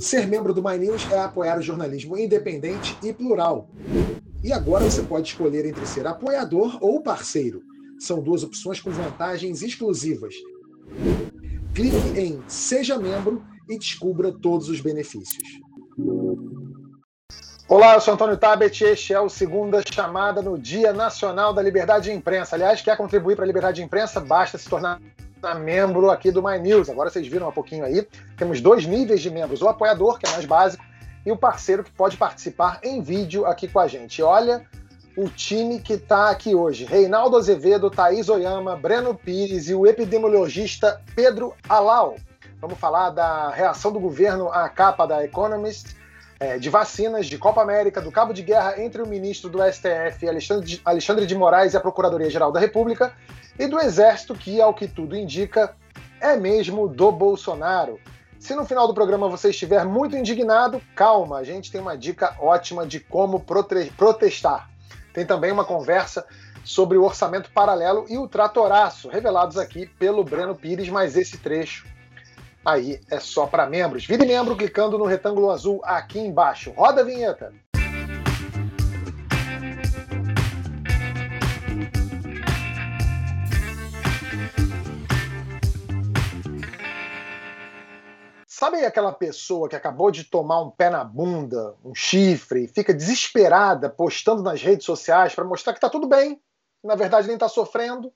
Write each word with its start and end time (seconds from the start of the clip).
Ser 0.00 0.26
membro 0.26 0.54
do 0.54 0.62
My 0.62 0.78
News 0.78 1.06
é 1.12 1.18
apoiar 1.18 1.58
o 1.58 1.62
jornalismo 1.62 2.16
independente 2.16 2.96
e 3.02 3.12
plural. 3.12 3.68
E 4.42 4.50
agora 4.50 4.84
você 4.84 5.02
pode 5.02 5.28
escolher 5.28 5.66
entre 5.66 5.84
ser 5.84 6.06
apoiador 6.06 6.78
ou 6.80 7.02
parceiro. 7.02 7.62
São 7.98 8.22
duas 8.22 8.42
opções 8.42 8.80
com 8.80 8.90
vantagens 8.90 9.60
exclusivas. 9.60 10.34
Clique 11.74 12.18
em 12.18 12.42
Seja 12.48 12.96
Membro 12.96 13.44
e 13.68 13.78
descubra 13.78 14.32
todos 14.32 14.70
os 14.70 14.80
benefícios. 14.80 15.60
Olá, 17.68 17.94
eu 17.94 18.00
sou 18.00 18.14
Antônio 18.14 18.38
Tabet 18.38 18.82
e 18.82 18.86
este 18.86 19.12
é 19.12 19.20
o 19.20 19.28
Segunda 19.28 19.82
Chamada 19.92 20.40
no 20.40 20.58
Dia 20.58 20.94
Nacional 20.94 21.52
da 21.52 21.60
Liberdade 21.60 22.10
de 22.10 22.16
Imprensa. 22.16 22.56
Aliás, 22.56 22.80
quer 22.80 22.96
contribuir 22.96 23.36
para 23.36 23.44
a 23.44 23.46
liberdade 23.46 23.76
de 23.76 23.82
imprensa? 23.82 24.18
Basta 24.18 24.56
se 24.56 24.68
tornar 24.68 24.98
membro 25.58 26.10
aqui 26.10 26.30
do 26.30 26.42
My 26.42 26.58
News. 26.58 26.88
Agora 26.88 27.10
vocês 27.10 27.26
viram 27.26 27.48
um 27.48 27.52
pouquinho 27.52 27.84
aí. 27.84 28.06
Temos 28.36 28.60
dois 28.60 28.86
níveis 28.86 29.20
de 29.20 29.30
membros: 29.30 29.62
o 29.62 29.68
apoiador, 29.68 30.18
que 30.18 30.26
é 30.26 30.32
mais 30.32 30.44
básico, 30.44 30.84
e 31.24 31.32
o 31.32 31.36
parceiro 31.36 31.84
que 31.84 31.90
pode 31.90 32.16
participar 32.16 32.80
em 32.82 33.00
vídeo 33.00 33.46
aqui 33.46 33.68
com 33.68 33.80
a 33.80 33.86
gente. 33.86 34.22
Olha 34.22 34.66
o 35.16 35.28
time 35.28 35.80
que 35.80 35.94
está 35.94 36.30
aqui 36.30 36.54
hoje: 36.54 36.84
Reinaldo 36.84 37.36
Azevedo, 37.36 37.90
Thaís 37.90 38.28
Oyama, 38.28 38.76
Breno 38.76 39.14
Pires 39.14 39.68
e 39.68 39.74
o 39.74 39.86
epidemiologista 39.86 41.00
Pedro 41.14 41.54
Alau. 41.68 42.16
Vamos 42.60 42.78
falar 42.78 43.10
da 43.10 43.50
reação 43.50 43.90
do 43.90 43.98
governo 43.98 44.52
à 44.52 44.68
capa 44.68 45.06
da 45.06 45.24
Economist, 45.24 45.96
é, 46.40 46.58
de 46.58 46.70
vacinas, 46.70 47.26
de 47.26 47.36
Copa 47.36 47.60
América, 47.60 48.00
do 48.00 48.10
cabo 48.10 48.32
de 48.32 48.42
guerra 48.42 48.82
entre 48.82 49.02
o 49.02 49.06
ministro 49.06 49.50
do 49.50 49.58
STF, 49.62 50.26
Alexandre 50.26 50.80
Alexandre 50.82 51.26
de 51.26 51.34
Moraes, 51.34 51.74
e 51.74 51.76
a 51.76 51.80
Procuradoria-Geral 51.80 52.50
da 52.50 52.58
República, 52.58 53.12
e 53.58 53.66
do 53.66 53.78
Exército, 53.78 54.34
que, 54.34 54.58
ao 54.58 54.72
que 54.72 54.88
tudo 54.88 55.14
indica, 55.14 55.76
é 56.18 56.34
mesmo 56.36 56.88
do 56.88 57.12
Bolsonaro. 57.12 58.00
Se 58.38 58.54
no 58.54 58.64
final 58.64 58.88
do 58.88 58.94
programa 58.94 59.28
você 59.28 59.50
estiver 59.50 59.84
muito 59.84 60.16
indignado, 60.16 60.80
calma, 60.96 61.36
a 61.36 61.44
gente 61.44 61.70
tem 61.70 61.78
uma 61.78 61.96
dica 61.96 62.34
ótima 62.40 62.86
de 62.86 62.98
como 62.98 63.38
protestar. 63.38 64.70
Tem 65.12 65.26
também 65.26 65.52
uma 65.52 65.64
conversa 65.64 66.24
sobre 66.64 66.96
o 66.96 67.04
orçamento 67.04 67.50
paralelo 67.52 68.06
e 68.08 68.16
o 68.16 68.26
tratoraço, 68.26 69.10
revelados 69.10 69.58
aqui 69.58 69.86
pelo 69.86 70.24
Breno 70.24 70.54
Pires, 70.54 70.88
mas 70.88 71.18
esse 71.18 71.36
trecho 71.36 71.86
aí 72.64 73.00
é 73.10 73.18
só 73.20 73.46
para 73.46 73.66
membros. 73.66 74.06
Vire 74.06 74.26
membro 74.26 74.56
clicando 74.56 74.98
no 74.98 75.04
retângulo 75.04 75.50
azul 75.50 75.80
aqui 75.84 76.18
embaixo. 76.18 76.70
Roda 76.72 77.00
a 77.00 77.04
vinheta. 77.04 77.52
Sabe 88.46 88.84
aquela 88.84 89.12
pessoa 89.12 89.70
que 89.70 89.74
acabou 89.74 90.10
de 90.10 90.22
tomar 90.22 90.60
um 90.60 90.70
pé 90.70 90.90
na 90.90 91.02
bunda, 91.02 91.74
um 91.82 91.94
chifre, 91.94 92.64
e 92.64 92.68
fica 92.68 92.92
desesperada 92.92 93.88
postando 93.88 94.42
nas 94.42 94.60
redes 94.60 94.84
sociais 94.84 95.34
para 95.34 95.46
mostrar 95.46 95.72
que 95.72 95.78
está 95.78 95.88
tudo 95.88 96.06
bem, 96.06 96.38
na 96.84 96.94
verdade 96.94 97.26
nem 97.26 97.36
está 97.36 97.48
sofrendo? 97.48 98.12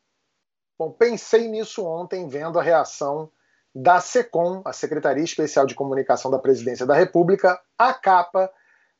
Bom, 0.79 0.91
pensei 0.91 1.48
nisso 1.48 1.86
ontem 1.86 2.29
vendo 2.29 2.58
a 2.58 2.62
reação 2.62 3.31
da 3.75 4.00
SECOM, 4.00 4.62
a 4.64 4.72
Secretaria 4.72 5.25
Especial 5.25 5.67
de 5.67 5.75
Comunicação 5.75 6.30
da 6.30 6.39
Presidência 6.39 6.86
da 6.86 6.94
República, 6.94 7.61
à 7.77 7.92
capa 7.92 8.50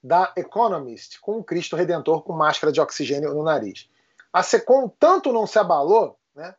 da 0.03 0.33
Economist, 0.37 1.21
com 1.21 1.39
o 1.39 1.45
Cristo 1.45 1.77
Redentor 1.77 2.23
com 2.23 2.33
máscara 2.33 2.73
de 2.73 2.81
oxigênio 2.81 3.33
no 3.33 3.43
nariz. 3.43 3.89
A 4.33 4.43
SECOM 4.43 4.89
tanto 4.99 5.33
não 5.33 5.47
se 5.47 5.59
abalou 5.59 6.19
né, 6.35 6.55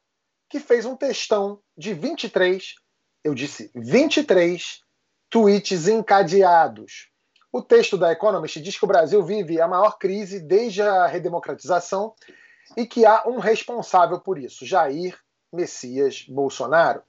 que 0.49 0.59
fez 0.59 0.85
um 0.85 0.95
textão 0.95 1.59
de 1.77 1.93
23 1.93 2.75
eu 3.25 3.33
disse 3.33 3.71
23 3.73 4.81
tweets 5.31 5.87
encadeados. 5.87 7.09
O 7.51 7.59
texto 7.59 7.97
da 7.97 8.11
Economist 8.11 8.61
diz 8.61 8.77
que 8.77 8.85
o 8.85 8.87
Brasil 8.87 9.23
vive 9.23 9.59
a 9.59 9.67
maior 9.67 9.97
crise 9.97 10.39
desde 10.39 10.83
a 10.83 11.07
redemocratização 11.07 12.13
e 12.77 12.85
que 12.85 13.03
há 13.03 13.27
um 13.27 13.39
responsável 13.39 14.19
por 14.19 14.37
isso, 14.37 14.63
Jair 14.63 15.17
Messias 15.51 16.23
Bolsonaro. 16.29 17.01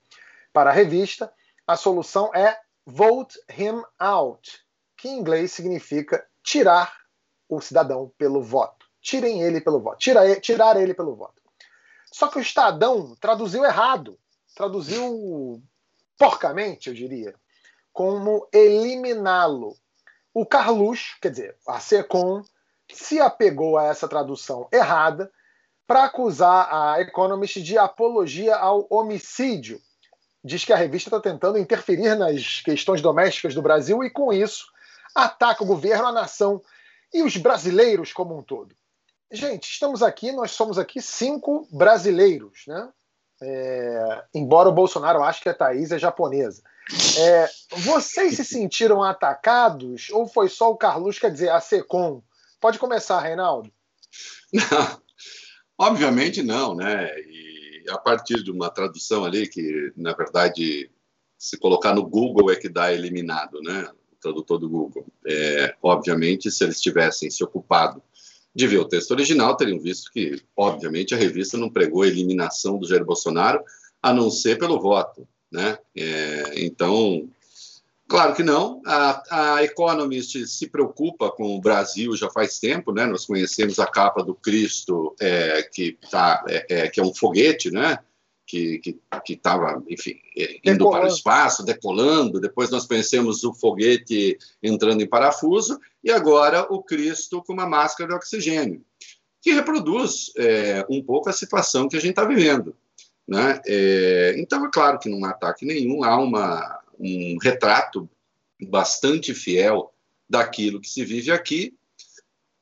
Para 0.56 0.71
a 0.71 0.72
revista, 0.72 1.31
a 1.67 1.77
solução 1.77 2.34
é 2.34 2.59
vote 2.87 3.39
him 3.59 3.83
out, 3.99 4.59
que 4.97 5.06
em 5.06 5.19
inglês 5.19 5.53
significa 5.53 6.27
tirar 6.43 6.97
o 7.47 7.61
cidadão 7.61 8.11
pelo 8.17 8.43
voto. 8.43 8.87
Tirem 9.03 9.43
ele 9.43 9.61
pelo 9.61 9.83
voto. 9.83 9.99
Tira, 9.99 10.41
tirar 10.41 10.81
ele 10.81 10.95
pelo 10.95 11.15
voto. 11.15 11.43
Só 12.11 12.28
que 12.28 12.39
o 12.39 12.41
Estadão 12.41 13.15
traduziu 13.21 13.66
errado. 13.66 14.19
Traduziu 14.55 15.62
porcamente, 16.16 16.89
eu 16.89 16.95
diria, 16.95 17.34
como 17.93 18.49
eliminá-lo. 18.50 19.77
O 20.33 20.47
Carluxo, 20.47 21.19
quer 21.21 21.33
dizer, 21.33 21.56
a 21.69 21.78
SECOM, 21.81 22.43
se 22.91 23.21
apegou 23.21 23.77
a 23.77 23.84
essa 23.84 24.09
tradução 24.09 24.66
errada 24.72 25.31
para 25.87 26.05
acusar 26.05 26.75
a 26.75 26.99
Economist 27.03 27.61
de 27.62 27.77
apologia 27.77 28.56
ao 28.56 28.87
homicídio. 28.89 29.84
Diz 30.47 30.65
que 30.65 30.73
a 30.73 30.77
revista 30.77 31.09
está 31.09 31.19
tentando 31.19 31.59
interferir 31.59 32.15
nas 32.15 32.61
questões 32.61 33.03
domésticas 33.03 33.53
do 33.53 33.61
Brasil 33.61 34.05
e, 34.05 34.11
com 34.11 34.33
isso, 34.33 34.67
ataca 35.12 35.65
o 35.65 35.67
governo, 35.67 36.07
a 36.07 36.12
nação 36.12 36.62
e 37.12 37.25
os 37.25 37.37
brasileiros 37.37 38.12
como 38.12 38.39
um 38.39 38.45
todo. 38.45 38.73
Gente, 39.29 39.69
estamos 39.69 40.05
aqui, 40.05 40.31
nós 40.31 40.53
somos 40.53 40.79
aqui 40.79 41.03
cinco 41.03 41.67
brasileiros, 41.73 42.62
né? 42.69 42.89
É, 43.43 44.25
embora 44.33 44.69
o 44.69 44.73
Bolsonaro 44.73 45.21
ache 45.21 45.43
que 45.43 45.49
a 45.49 45.55
Thaís 45.55 45.91
é 45.91 45.99
japonesa. 45.99 46.63
É, 47.19 47.51
vocês 47.78 48.37
se 48.37 48.45
sentiram 48.45 49.03
atacados 49.03 50.11
ou 50.11 50.28
foi 50.28 50.49
só 50.49 50.71
o 50.71 50.77
Carlos, 50.77 51.19
quer 51.19 51.33
dizer, 51.33 51.49
a 51.49 51.61
SECOM? 51.61 52.23
Pode 52.61 52.78
começar, 52.78 53.19
Reinaldo. 53.19 53.69
Não, 54.53 55.03
obviamente 55.77 56.41
não, 56.45 56.77
né? 56.77 57.11
A 57.91 57.99
partir 57.99 58.43
de 58.43 58.51
uma 58.51 58.71
tradução 58.71 59.25
ali 59.25 59.49
que, 59.49 59.93
na 59.97 60.13
verdade, 60.13 60.91
se 61.39 61.59
colocar 61.59 61.95
no 61.95 62.05
Google 62.07 62.51
é 62.51 62.57
que 62.57 62.69
dá 62.69 62.93
eliminado, 62.93 63.61
né? 63.63 63.89
O 64.13 64.17
tradutor 64.21 64.59
do 64.59 64.69
Google. 64.69 65.07
É, 65.27 65.75
obviamente, 65.83 66.51
se 66.51 66.65
eles 66.65 66.81
tivessem 66.81 67.31
se 67.31 67.45
ocupado 67.45 68.03
de 68.55 68.67
ver 68.67 68.79
o 68.79 68.89
texto 68.89 69.11
original, 69.11 69.57
teriam 69.57 69.79
visto 69.79 70.11
que, 70.11 70.43
obviamente, 70.57 71.15
a 71.15 71.19
revista 71.19 71.59
não 71.59 71.71
pregou 71.71 72.03
a 72.03 72.07
eliminação 72.07 72.79
do 72.79 72.89
Jair 72.89 73.05
Bolsonaro, 73.05 73.63
a 74.03 74.15
não 74.15 74.31
ser 74.31 74.59
pelo 74.59 74.81
voto. 74.81 75.29
Né? 75.53 75.79
É, 75.95 76.65
então, 76.65 77.29
claro 78.09 78.34
que 78.34 78.43
não. 78.43 78.81
A, 78.87 79.55
a, 79.56 79.65
Economist 79.65 80.47
se 80.47 80.69
preocupa 80.69 81.31
com 81.31 81.56
o 81.56 81.61
Brasil 81.61 82.17
já 82.17 82.31
faz 82.31 82.59
tempo, 82.59 82.93
né? 82.93 83.06
Nós 83.06 83.27
conhecemos 83.27 83.78
a 83.78 83.87
capa 83.87 84.22
do 84.22 84.34
Cristo, 84.34 85.15
é, 85.21 85.62
que, 85.62 85.99
tá, 86.11 86.45
é, 86.49 86.66
é 86.69 86.89
que 86.89 87.00
é 87.00 87.03
um 87.03 87.15
foguete, 87.15 87.71
né? 87.71 87.99
que 88.47 88.81
estava, 89.28 89.83
enfim, 89.89 90.21
é, 90.37 90.59
indo 90.65 90.78
decolando. 90.78 90.91
para 90.91 91.05
o 91.11 91.12
espaço, 91.12 91.65
decolando. 91.65 92.41
Depois 92.41 92.71
nós 92.71 92.87
conhecemos 92.87 93.43
o 93.43 93.53
foguete 93.53 94.39
entrando 94.62 95.03
em 95.03 95.09
parafuso 95.09 95.81
e 96.03 96.12
agora 96.12 96.65
o 96.72 96.83
Cristo 96.83 97.43
com 97.43 97.53
uma 97.53 97.66
máscara 97.66 98.11
de 98.11 98.15
oxigênio, 98.15 98.84
que 99.43 99.53
reproduz 99.53 100.31
é, 100.37 100.87
um 100.89 101.03
pouco 101.03 101.28
a 101.28 101.33
situação 101.33 101.89
que 101.89 101.97
a 101.97 102.00
gente 102.00 102.11
está 102.11 102.25
vivendo. 102.25 102.75
Né? 103.27 103.61
É, 103.66 104.34
então, 104.39 104.65
é 104.65 104.71
claro 104.72 105.00
que 105.00 105.09
não 105.09 105.25
há 105.25 105.31
ataque 105.31 105.66
nenhum, 105.66 106.05
há 106.05 106.16
uma, 106.16 106.81
um 106.99 107.37
retrato 107.43 108.09
bastante 108.69 109.34
fiel 109.34 109.93
daquilo 110.29 110.81
que 110.81 110.89
se 110.89 111.05
vive 111.05 111.31
aqui 111.31 111.75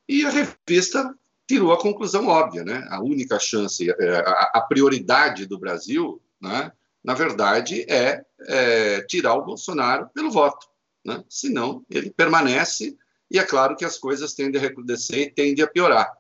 e 0.08 0.24
a 0.24 0.30
revista 0.30 1.14
tirou 1.46 1.72
a 1.72 1.80
conclusão 1.80 2.26
óbvia, 2.26 2.64
né? 2.64 2.86
A 2.90 3.02
única 3.02 3.38
chance, 3.38 3.88
é, 3.90 4.16
a, 4.26 4.60
prioridade 4.60 5.46
do 5.46 5.58
Brasil, 5.58 6.20
né? 6.40 6.72
Na 7.02 7.14
verdade, 7.14 7.84
é, 7.88 8.24
é 8.46 9.02
tirar 9.02 9.34
o 9.34 9.44
Bolsonaro 9.44 10.08
pelo 10.14 10.30
voto, 10.30 10.66
né? 11.04 11.22
Senão 11.28 11.84
ele 11.90 12.10
permanece 12.10 12.96
e 13.30 13.38
é 13.38 13.42
claro 13.42 13.76
que 13.76 13.84
as 13.84 13.98
coisas 13.98 14.34
tendem 14.34 14.60
a 14.60 14.62
recrudescer 14.62 15.18
e 15.18 15.30
tendem 15.30 15.64
a 15.64 15.68
piorar, 15.68 16.12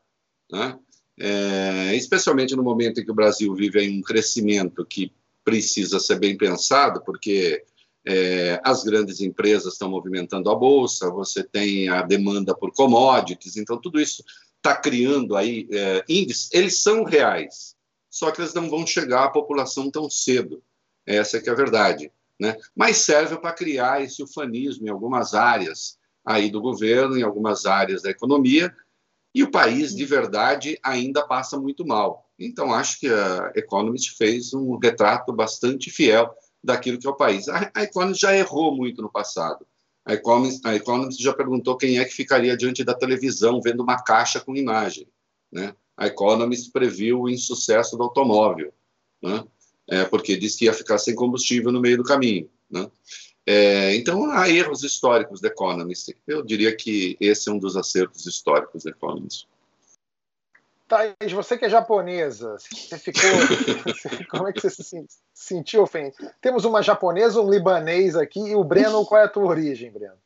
né? 0.50 0.78
É, 1.18 1.94
especialmente 1.94 2.56
no 2.56 2.62
momento 2.62 3.00
em 3.00 3.04
que 3.04 3.10
o 3.10 3.14
Brasil 3.14 3.54
vive 3.54 3.88
um 3.88 4.02
crescimento 4.02 4.84
que 4.84 5.12
precisa 5.44 6.00
ser 6.00 6.18
bem 6.18 6.36
pensado, 6.36 7.02
porque 7.04 7.64
é, 8.06 8.60
as 8.62 8.84
grandes 8.84 9.20
empresas 9.20 9.72
estão 9.72 9.88
movimentando 9.88 10.50
a 10.50 10.54
bolsa, 10.54 11.10
você 11.10 11.42
tem 11.42 11.88
a 11.88 12.02
demanda 12.02 12.54
por 12.54 12.72
commodities, 12.72 13.56
então 13.56 13.80
tudo 13.80 14.00
isso 14.00 14.22
está 14.56 14.76
criando 14.76 15.36
aí 15.36 15.68
é, 15.70 16.04
índices, 16.08 16.50
eles 16.52 16.82
são 16.82 17.04
reais, 17.04 17.74
só 18.10 18.30
que 18.30 18.40
eles 18.40 18.54
não 18.54 18.68
vão 18.68 18.86
chegar 18.86 19.24
à 19.24 19.30
população 19.30 19.90
tão 19.90 20.08
cedo. 20.08 20.62
Essa 21.06 21.36
é 21.36 21.40
que 21.40 21.48
é 21.48 21.52
a 21.52 21.56
verdade. 21.56 22.10
Né? 22.40 22.56
Mas 22.74 22.98
serve 22.98 23.36
para 23.36 23.52
criar 23.52 24.02
esse 24.02 24.22
ufanismo 24.22 24.86
em 24.86 24.90
algumas 24.90 25.34
áreas 25.34 25.98
aí 26.24 26.50
do 26.50 26.60
governo, 26.60 27.18
em 27.18 27.22
algumas 27.22 27.66
áreas 27.66 28.02
da 28.02 28.10
economia, 28.10 28.74
e 29.34 29.42
o 29.42 29.50
país, 29.50 29.94
de 29.94 30.04
verdade, 30.04 30.78
ainda 30.82 31.26
passa 31.26 31.58
muito 31.58 31.84
mal. 31.84 32.30
Então, 32.38 32.72
acho 32.72 33.00
que 33.00 33.08
a 33.08 33.52
Economist 33.54 34.16
fez 34.16 34.54
um 34.54 34.76
retrato 34.76 35.32
bastante 35.32 35.90
fiel 35.90 36.32
daquilo 36.64 36.98
que 36.98 37.06
é 37.06 37.10
o 37.10 37.16
país. 37.16 37.46
A, 37.48 37.70
a 37.74 37.82
Economist 37.82 38.22
já 38.22 38.34
errou 38.34 38.74
muito 38.74 39.02
no 39.02 39.10
passado. 39.10 39.66
A 40.04 40.14
Economist, 40.14 40.60
a 40.64 40.74
Economist 40.74 41.22
já 41.22 41.32
perguntou 41.32 41.76
quem 41.76 41.98
é 41.98 42.04
que 42.04 42.12
ficaria 42.12 42.56
diante 42.56 42.82
da 42.82 42.94
televisão 42.94 43.60
vendo 43.62 43.82
uma 43.82 44.02
caixa 44.02 44.40
com 44.40 44.56
imagem. 44.56 45.06
Né? 45.52 45.74
A 45.96 46.06
Economist 46.06 46.72
previu 46.72 47.22
o 47.22 47.28
insucesso 47.28 47.96
do 47.96 48.02
automóvel, 48.02 48.72
né? 49.22 49.44
é, 49.88 50.04
porque 50.04 50.36
disse 50.36 50.58
que 50.58 50.64
ia 50.64 50.72
ficar 50.72 50.98
sem 50.98 51.14
combustível 51.14 51.70
no 51.70 51.80
meio 51.80 51.98
do 51.98 52.04
caminho. 52.04 52.48
Né? 52.70 52.90
É, 53.46 53.94
então, 53.94 54.30
há 54.30 54.48
erros 54.48 54.82
históricos 54.82 55.40
da 55.40 55.48
Economist. 55.48 56.14
Eu 56.26 56.42
diria 56.42 56.74
que 56.74 57.16
esse 57.20 57.48
é 57.48 57.52
um 57.52 57.58
dos 57.58 57.76
acertos 57.76 58.26
históricos 58.26 58.84
da 58.84 58.90
Economist. 58.90 59.46
Thaís, 60.86 61.32
você 61.32 61.56
que 61.56 61.64
é 61.64 61.70
japonesa, 61.70 62.56
você 62.58 62.98
ficou. 62.98 63.22
como 64.28 64.48
é 64.48 64.52
que 64.52 64.60
você 64.60 64.70
se 64.70 65.06
sentiu 65.32 65.82
ofendido? 65.82 66.30
Temos 66.40 66.64
uma 66.64 66.82
japonesa, 66.82 67.40
um 67.40 67.50
libanês 67.50 68.14
aqui, 68.14 68.40
e 68.40 68.54
o 68.54 68.62
Breno, 68.62 69.04
qual 69.06 69.20
é 69.20 69.24
a 69.24 69.28
tua 69.28 69.46
origem, 69.46 69.90
Breno? 69.90 70.18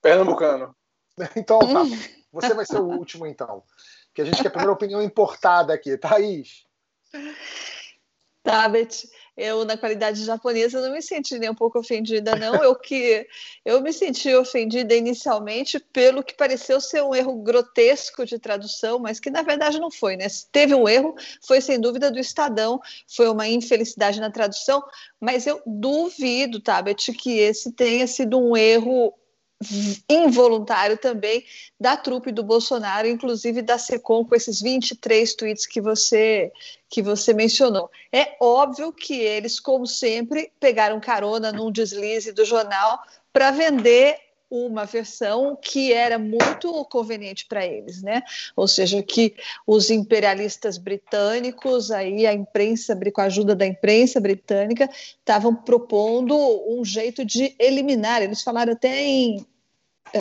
Pernambucano. 0.00 0.74
Então 1.36 1.58
tá. 1.58 1.82
Você 2.32 2.54
vai 2.54 2.64
ser 2.64 2.78
o 2.78 2.86
último, 2.86 3.26
então. 3.26 3.62
Que 4.14 4.22
a 4.22 4.24
gente 4.24 4.40
quer 4.40 4.48
a 4.48 4.50
primeira 4.50 4.72
opinião 4.72 5.02
importada 5.02 5.74
aqui. 5.74 5.98
Thaís. 5.98 6.66
Tabet, 8.42 9.06
eu 9.36 9.64
na 9.64 9.76
qualidade 9.76 10.24
japonesa 10.24 10.80
não 10.80 10.92
me 10.92 11.00
senti 11.00 11.38
nem 11.38 11.50
um 11.50 11.54
pouco 11.54 11.78
ofendida 11.78 12.36
não, 12.36 12.62
eu 12.62 12.74
que 12.74 13.26
eu 13.64 13.80
me 13.80 13.92
senti 13.92 14.34
ofendida 14.34 14.94
inicialmente 14.94 15.80
pelo 15.80 16.22
que 16.22 16.34
pareceu 16.34 16.80
ser 16.80 17.02
um 17.02 17.14
erro 17.14 17.36
grotesco 17.42 18.26
de 18.26 18.38
tradução, 18.38 18.98
mas 18.98 19.18
que 19.18 19.30
na 19.30 19.42
verdade 19.42 19.80
não 19.80 19.90
foi, 19.90 20.16
né? 20.16 20.28
Se 20.28 20.50
teve 20.50 20.74
um 20.74 20.88
erro, 20.88 21.14
foi 21.40 21.60
sem 21.60 21.80
dúvida 21.80 22.10
do 22.10 22.18
Estadão, 22.18 22.80
foi 23.08 23.28
uma 23.28 23.48
infelicidade 23.48 24.20
na 24.20 24.30
tradução, 24.30 24.82
mas 25.20 25.46
eu 25.46 25.62
duvido, 25.64 26.60
Tabet, 26.60 27.12
que 27.12 27.38
esse 27.38 27.72
tenha 27.72 28.06
sido 28.06 28.38
um 28.38 28.56
erro 28.56 29.14
involuntário 30.08 30.96
também 30.96 31.44
da 31.78 31.96
trupe 31.96 32.32
do 32.32 32.42
Bolsonaro, 32.42 33.08
inclusive 33.08 33.62
da 33.62 33.78
SECOM, 33.78 34.24
com 34.24 34.34
esses 34.34 34.60
23 34.60 35.34
tweets 35.34 35.66
que 35.66 35.80
você 35.80 36.52
que 36.88 37.00
você 37.00 37.32
mencionou. 37.32 37.90
É 38.12 38.36
óbvio 38.38 38.92
que 38.92 39.14
eles, 39.14 39.58
como 39.58 39.86
sempre, 39.86 40.52
pegaram 40.60 41.00
carona 41.00 41.50
num 41.50 41.72
deslize 41.72 42.32
do 42.32 42.44
jornal 42.44 43.02
para 43.32 43.50
vender 43.50 44.18
uma 44.52 44.84
versão 44.84 45.56
que 45.56 45.94
era 45.94 46.18
muito 46.18 46.84
conveniente 46.84 47.46
para 47.46 47.64
eles, 47.66 48.02
né? 48.02 48.22
Ou 48.54 48.68
seja, 48.68 49.02
que 49.02 49.34
os 49.66 49.88
imperialistas 49.88 50.76
britânicos, 50.76 51.90
aí 51.90 52.26
a 52.26 52.34
imprensa, 52.34 52.94
com 53.10 53.20
a 53.22 53.24
ajuda 53.24 53.56
da 53.56 53.66
imprensa 53.66 54.20
britânica, 54.20 54.90
estavam 55.18 55.54
propondo 55.54 56.36
um 56.68 56.84
jeito 56.84 57.24
de 57.24 57.56
eliminar. 57.58 58.20
Eles 58.20 58.42
falaram 58.42 58.74
até 58.74 59.02
em 59.02 59.46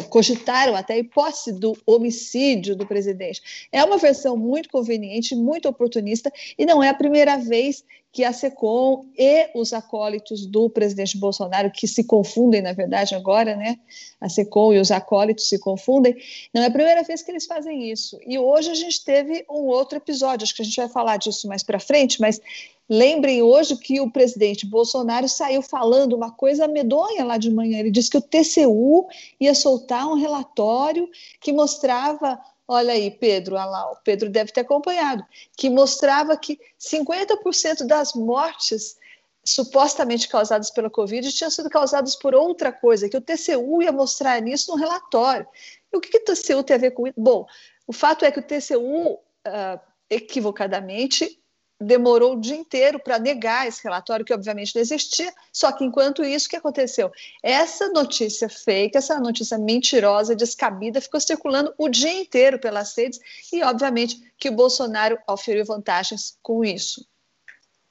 cogitaram 0.10 0.76
até 0.76 0.94
a 0.94 0.98
hipótese 0.98 1.52
do 1.52 1.78
homicídio 1.86 2.76
do 2.76 2.86
presidente. 2.86 3.68
É 3.72 3.84
uma 3.84 3.98
versão 3.98 4.38
muito 4.38 4.70
conveniente, 4.70 5.36
muito 5.36 5.68
oportunista, 5.68 6.32
e 6.58 6.66
não 6.66 6.82
é 6.84 6.90
a 6.90 6.94
primeira 6.94 7.38
vez 7.38 7.84
que 8.12 8.25
a 8.25 8.34
SECOM 8.34 9.06
e 9.18 9.50
os 9.56 9.72
acólitos 9.72 10.46
do 10.46 10.69
presidente 10.69 11.18
Bolsonaro, 11.18 11.72
que 11.72 11.88
se 11.88 12.04
confundem, 12.04 12.62
na 12.62 12.74
verdade, 12.74 13.16
agora, 13.16 13.56
né? 13.56 13.80
A 14.19 14.28
SECOM 14.28 14.74
e 14.74 14.80
os 14.80 14.92
acólitos 14.92 15.48
se 15.48 15.58
confundem, 15.58 16.16
não 16.54 16.62
é 16.62 16.66
a 16.66 16.72
primeira 16.72 17.04
vez 17.04 17.22
que 17.22 17.31
eles 17.31 17.46
fazem 17.46 17.90
isso. 17.90 18.19
E 18.28 18.38
hoje 18.38 18.69
a 18.69 18.75
gente 18.75 19.04
teve 19.06 19.46
um 19.50 19.63
outro 19.68 19.98
episódio, 19.98 20.44
acho 20.44 20.56
que 20.56 20.62
a 20.62 20.66
gente 20.66 20.75
vai 20.75 20.90
falar 20.90 21.18
disso 21.18 21.48
mais 21.48 21.63
para 21.63 21.80
frente, 21.80 22.19
mas 22.19 22.42
lembrem 22.90 23.42
hoje 23.42 23.78
que 23.78 24.02
o 24.02 24.12
presidente 24.12 24.66
Bolsonaro 24.66 25.30
saiu 25.30 25.62
falando 25.62 26.14
uma 26.14 26.31
coisa 26.31 26.68
medonha 26.68 27.24
lá 27.24 27.38
de 27.38 27.50
manhã. 27.50 27.80
Ele 27.80 27.92
disse 27.92 28.10
que 28.10 28.18
o 28.18 28.22
TCU 28.22 29.07
ia 29.40 29.56
soltar 29.56 30.06
um 30.06 30.16
relatório 30.16 31.10
que 31.40 31.54
mostrava 31.54 32.38
Olha 32.73 32.94
aí, 32.94 33.12
Pedro, 33.12 33.57
olha 33.57 33.65
lá, 33.65 33.91
o 33.91 33.97
Pedro 33.97 34.29
deve 34.29 34.53
ter 34.53 34.62
acompanhado, 34.62 35.25
que 35.57 35.69
mostrava 35.69 36.38
que 36.38 36.57
50% 36.79 37.85
das 37.85 38.13
mortes 38.13 38.95
supostamente 39.44 40.29
causadas 40.29 40.71
pela 40.71 40.89
Covid 40.89 41.33
tinham 41.33 41.51
sido 41.51 41.69
causadas 41.69 42.15
por 42.15 42.33
outra 42.33 42.71
coisa, 42.71 43.09
que 43.09 43.18
o 43.18 43.19
TCU 43.19 43.81
ia 43.81 43.91
mostrar 43.91 44.41
nisso 44.41 44.71
no 44.71 44.77
relatório. 44.77 45.45
E 45.91 45.97
o 45.97 46.00
que, 46.00 46.12
que 46.12 46.19
o 46.19 46.23
TCU 46.23 46.63
tem 46.63 46.77
a 46.77 46.79
ver 46.79 46.91
com 46.91 47.06
isso? 47.06 47.19
Bom, 47.19 47.45
o 47.85 47.91
fato 47.91 48.23
é 48.23 48.31
que 48.31 48.39
o 48.39 48.41
TCU, 48.41 49.15
uh, 49.15 49.19
ah, 49.45 49.81
equivocadamente, 50.09 51.41
demorou 51.81 52.33
o 52.33 52.39
dia 52.39 52.56
inteiro 52.56 53.00
para 53.00 53.19
negar 53.19 53.68
esse 53.68 53.83
relatório, 53.83 54.24
que 54.24 54.33
obviamente 54.33 54.75
não 54.75 54.81
existia. 54.81 55.33
Só 55.51 55.72
que 55.72 55.83
enquanto 55.83 56.24
isso, 56.24 56.48
o 56.48 56.50
que 56.50 56.56
aconteceu? 56.56 57.12
Essa 57.42 57.89
notícia 57.89 58.48
fake, 58.48 58.98
essa 58.98 59.19
notícia 59.19 59.57
mentirosa, 59.57 60.36
descabida, 60.36 61.01
ficou 61.01 61.19
circulando 61.19 61.74
o 61.78 61.89
dia 61.89 62.13
inteiro 62.13 62.60
pelas 62.60 62.95
redes 62.95 63.19
e, 63.51 63.63
obviamente, 63.63 64.22
que 64.38 64.50
o 64.50 64.56
Bolsonaro 64.56 65.18
oferiu 65.28 65.66
vantagens 65.66 66.38
com 66.42 66.63
isso. 66.63 67.06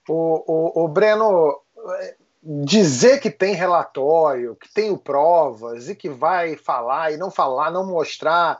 O, 0.08 0.44
o, 0.46 0.84
o 0.84 0.88
Breno, 0.88 1.60
dizer 2.42 3.20
que 3.20 3.30
tem 3.30 3.54
relatório, 3.54 4.56
que 4.56 4.72
tem 4.72 4.96
provas 4.96 5.88
e 5.88 5.94
que 5.94 6.08
vai 6.08 6.56
falar 6.56 7.12
e 7.12 7.16
não 7.16 7.30
falar, 7.30 7.70
não 7.70 7.86
mostrar 7.86 8.58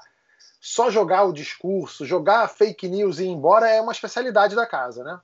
só 0.61 0.91
jogar 0.91 1.25
o 1.25 1.33
discurso, 1.33 2.05
jogar 2.05 2.49
fake 2.49 2.89
news 2.89 3.19
e 3.19 3.25
ir 3.25 3.29
embora 3.29 3.69
é 3.69 3.81
uma 3.81 3.93
especialidade 3.93 4.55
da 4.55 4.67
casa, 4.67 5.03
né? 5.03 5.19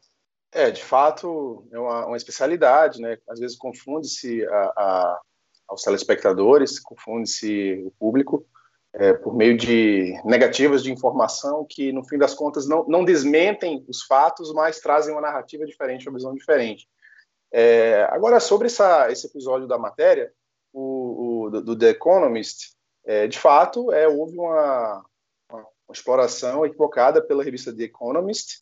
É, 0.52 0.70
de 0.70 0.82
fato, 0.82 1.68
é 1.70 1.78
uma, 1.78 2.06
uma 2.06 2.16
especialidade, 2.16 3.00
né? 3.00 3.18
Às 3.28 3.38
vezes 3.38 3.56
confunde-se 3.56 4.46
a, 4.46 4.72
a, 4.76 5.20
aos 5.68 5.82
telespectadores, 5.82 6.80
confunde-se 6.80 7.84
o 7.86 7.90
público 7.98 8.46
é, 8.94 9.12
por 9.12 9.34
meio 9.34 9.56
de 9.56 10.18
negativas 10.24 10.82
de 10.82 10.90
informação 10.90 11.66
que, 11.68 11.92
no 11.92 12.02
fim 12.02 12.16
das 12.16 12.32
contas, 12.32 12.66
não, 12.66 12.86
não 12.88 13.04
desmentem 13.04 13.84
os 13.86 14.02
fatos, 14.04 14.52
mas 14.54 14.80
trazem 14.80 15.12
uma 15.12 15.20
narrativa 15.20 15.66
diferente, 15.66 16.08
uma 16.08 16.16
visão 16.16 16.34
diferente. 16.34 16.88
É, 17.52 18.08
agora, 18.10 18.40
sobre 18.40 18.68
essa, 18.68 19.10
esse 19.12 19.26
episódio 19.26 19.66
da 19.66 19.76
matéria, 19.76 20.32
o, 20.72 21.44
o 21.44 21.50
do, 21.50 21.76
The 21.76 21.90
Economist, 21.90 22.74
é, 23.04 23.26
de 23.26 23.38
fato, 23.38 23.92
é, 23.92 24.08
houve 24.08 24.38
uma, 24.38 25.04
uma 25.88 25.94
exploração 25.94 26.64
equivocada 26.64 27.22
pela 27.22 27.44
revista 27.44 27.74
The 27.74 27.84
Economist. 27.84 28.60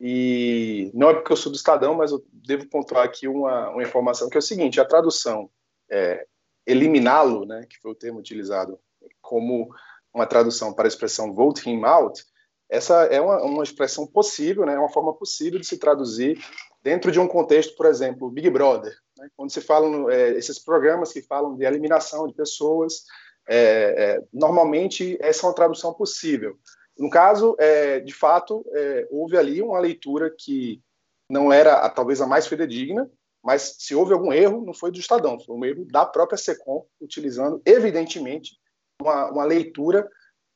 E 0.00 0.90
não 0.92 1.10
é 1.10 1.14
porque 1.14 1.32
eu 1.32 1.36
sou 1.36 1.52
do 1.52 1.56
Estadão, 1.56 1.94
mas 1.94 2.10
eu 2.10 2.24
devo 2.32 2.68
pontuar 2.68 3.04
aqui 3.04 3.28
uma, 3.28 3.70
uma 3.70 3.82
informação 3.82 4.28
que 4.28 4.36
é 4.36 4.40
o 4.40 4.42
seguinte: 4.42 4.80
a 4.80 4.84
tradução 4.84 5.48
é, 5.90 6.26
eliminá-lo, 6.66 7.44
né, 7.44 7.64
que 7.68 7.78
foi 7.78 7.92
o 7.92 7.94
termo 7.94 8.18
utilizado 8.18 8.78
como 9.22 9.68
uma 10.12 10.26
tradução 10.26 10.72
para 10.72 10.86
a 10.86 10.88
expressão 10.88 11.32
vote 11.32 11.68
him 11.68 11.84
out, 11.84 12.24
essa 12.68 13.04
é 13.04 13.20
uma, 13.20 13.42
uma 13.42 13.62
expressão 13.62 14.06
possível, 14.06 14.64
né, 14.64 14.78
uma 14.78 14.88
forma 14.88 15.14
possível 15.14 15.60
de 15.60 15.66
se 15.66 15.78
traduzir 15.78 16.42
dentro 16.82 17.10
de 17.12 17.20
um 17.20 17.28
contexto, 17.28 17.76
por 17.76 17.86
exemplo, 17.86 18.30
Big 18.30 18.48
Brother, 18.50 18.94
né, 19.18 19.28
quando 19.36 19.52
se 19.52 19.60
falam 19.60 20.10
é, 20.10 20.30
esses 20.30 20.58
programas 20.58 21.12
que 21.12 21.22
falam 21.22 21.56
de 21.56 21.64
eliminação 21.64 22.26
de 22.26 22.34
pessoas, 22.34 23.04
é, 23.48 23.56
é, 23.56 24.22
normalmente 24.32 25.18
essa 25.20 25.46
é 25.46 25.48
uma 25.48 25.54
tradução 25.54 25.92
possível. 25.92 26.58
No 26.98 27.10
caso, 27.10 27.56
é, 27.58 28.00
de 28.00 28.14
fato, 28.14 28.64
é, 28.72 29.06
houve 29.10 29.36
ali 29.36 29.60
uma 29.60 29.78
leitura 29.78 30.34
que 30.36 30.80
não 31.28 31.52
era 31.52 31.74
a, 31.74 31.90
talvez 31.90 32.20
a 32.20 32.26
mais 32.26 32.46
fidedigna, 32.46 33.10
mas 33.42 33.76
se 33.78 33.94
houve 33.94 34.12
algum 34.12 34.32
erro, 34.32 34.64
não 34.64 34.72
foi 34.72 34.90
do 34.90 34.98
Estadão, 34.98 35.38
foi 35.38 35.54
um 35.54 35.64
erro 35.64 35.84
da 35.86 36.06
própria 36.06 36.38
SECOM, 36.38 36.86
utilizando, 37.00 37.60
evidentemente, 37.66 38.56
uma, 39.02 39.30
uma 39.30 39.44
leitura 39.44 40.08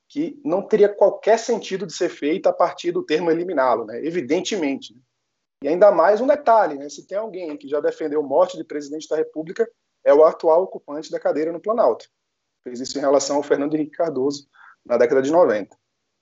que 0.08 0.40
não 0.42 0.62
teria 0.62 0.88
qualquer 0.88 1.38
sentido 1.38 1.86
de 1.86 1.92
ser 1.92 2.08
feita 2.08 2.48
a 2.48 2.52
partir 2.52 2.92
do 2.92 3.04
termo 3.04 3.30
eliminá-lo, 3.30 3.84
né? 3.84 4.02
evidentemente. 4.06 4.94
Né? 4.94 5.00
E 5.64 5.68
ainda 5.68 5.90
mais 5.90 6.20
um 6.20 6.26
detalhe, 6.26 6.78
né? 6.78 6.88
se 6.88 7.06
tem 7.06 7.18
alguém 7.18 7.54
que 7.58 7.68
já 7.68 7.78
defendeu 7.80 8.22
morte 8.22 8.56
de 8.56 8.64
presidente 8.64 9.06
da 9.08 9.16
República, 9.16 9.68
é 10.02 10.14
o 10.14 10.24
atual 10.24 10.62
ocupante 10.62 11.10
da 11.10 11.20
cadeira 11.20 11.52
no 11.52 11.60
Planalto 11.60 12.08
fez 12.68 12.80
isso 12.80 12.98
em 12.98 13.00
relação 13.00 13.36
ao 13.36 13.42
Fernando 13.42 13.74
Henrique 13.74 13.96
Cardoso 13.96 14.46
na 14.84 14.96
década 14.96 15.22
de 15.22 15.30
90. 15.30 15.76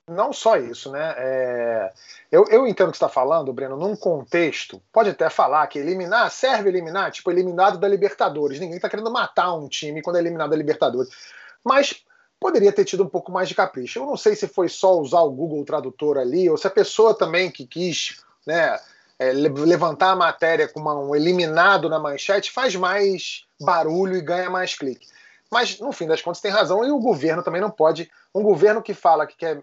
Não 0.08 0.32
só 0.32 0.56
isso, 0.56 0.92
né? 0.92 1.14
É... 1.18 1.92
Eu, 2.30 2.46
eu 2.48 2.66
entendo 2.66 2.88
o 2.88 2.92
que 2.92 2.98
você 2.98 3.04
está 3.04 3.12
falando, 3.12 3.52
Breno, 3.52 3.76
num 3.76 3.96
contexto, 3.96 4.80
pode 4.92 5.10
até 5.10 5.28
falar 5.28 5.66
que 5.66 5.80
eliminar, 5.80 6.30
serve 6.30 6.68
eliminar, 6.68 7.10
tipo, 7.10 7.30
eliminado 7.30 7.76
da 7.76 7.88
Libertadores. 7.88 8.60
Ninguém 8.60 8.76
está 8.76 8.88
querendo 8.88 9.10
matar 9.10 9.52
um 9.54 9.68
time 9.68 10.02
quando 10.02 10.16
é 10.16 10.20
eliminado 10.20 10.50
da 10.50 10.56
Libertadores. 10.56 11.10
Mas 11.64 12.04
poderia 12.38 12.72
ter 12.72 12.84
tido 12.84 13.02
um 13.02 13.08
pouco 13.08 13.32
mais 13.32 13.48
de 13.48 13.56
capricho. 13.56 13.98
Eu 13.98 14.06
não 14.06 14.16
sei 14.16 14.36
se 14.36 14.46
foi 14.46 14.68
só 14.68 14.96
usar 14.96 15.22
o 15.22 15.32
Google 15.32 15.64
Tradutor 15.64 16.18
ali, 16.18 16.48
ou 16.48 16.56
se 16.56 16.68
a 16.68 16.70
pessoa 16.70 17.12
também 17.12 17.50
que 17.50 17.66
quis 17.66 18.22
né, 18.46 18.78
é, 19.18 19.32
levantar 19.32 20.12
a 20.12 20.16
matéria 20.16 20.68
com 20.68 20.78
uma, 20.78 20.94
um 20.94 21.16
eliminado 21.16 21.88
na 21.88 21.98
manchete 21.98 22.52
faz 22.52 22.76
mais 22.76 23.44
barulho 23.60 24.16
e 24.16 24.22
ganha 24.22 24.50
mais 24.50 24.76
clique. 24.76 25.08
Mas, 25.50 25.78
no 25.78 25.92
fim 25.92 26.06
das 26.06 26.20
contas, 26.20 26.40
tem 26.40 26.50
razão, 26.50 26.84
e 26.84 26.90
o 26.90 26.98
governo 26.98 27.42
também 27.42 27.60
não 27.60 27.70
pode. 27.70 28.10
Um 28.34 28.42
governo 28.42 28.82
que 28.82 28.94
fala 28.94 29.26
que 29.26 29.36
quer 29.36 29.62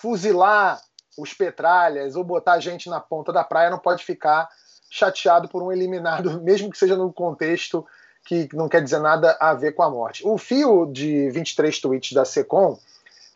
fuzilar 0.00 0.80
os 1.16 1.32
petralhas 1.32 2.16
ou 2.16 2.24
botar 2.24 2.58
gente 2.60 2.88
na 2.88 3.00
ponta 3.00 3.32
da 3.32 3.44
praia 3.44 3.70
não 3.70 3.78
pode 3.78 4.04
ficar 4.04 4.48
chateado 4.90 5.48
por 5.48 5.62
um 5.62 5.72
eliminado, 5.72 6.40
mesmo 6.42 6.70
que 6.70 6.78
seja 6.78 6.96
no 6.96 7.12
contexto 7.12 7.86
que 8.24 8.48
não 8.54 8.68
quer 8.68 8.82
dizer 8.82 9.00
nada 9.00 9.36
a 9.38 9.52
ver 9.52 9.72
com 9.72 9.82
a 9.82 9.90
morte. 9.90 10.26
O 10.26 10.38
fio 10.38 10.86
de 10.86 11.28
23 11.30 11.78
tweets 11.78 12.12
da 12.12 12.24
SECOM 12.24 12.78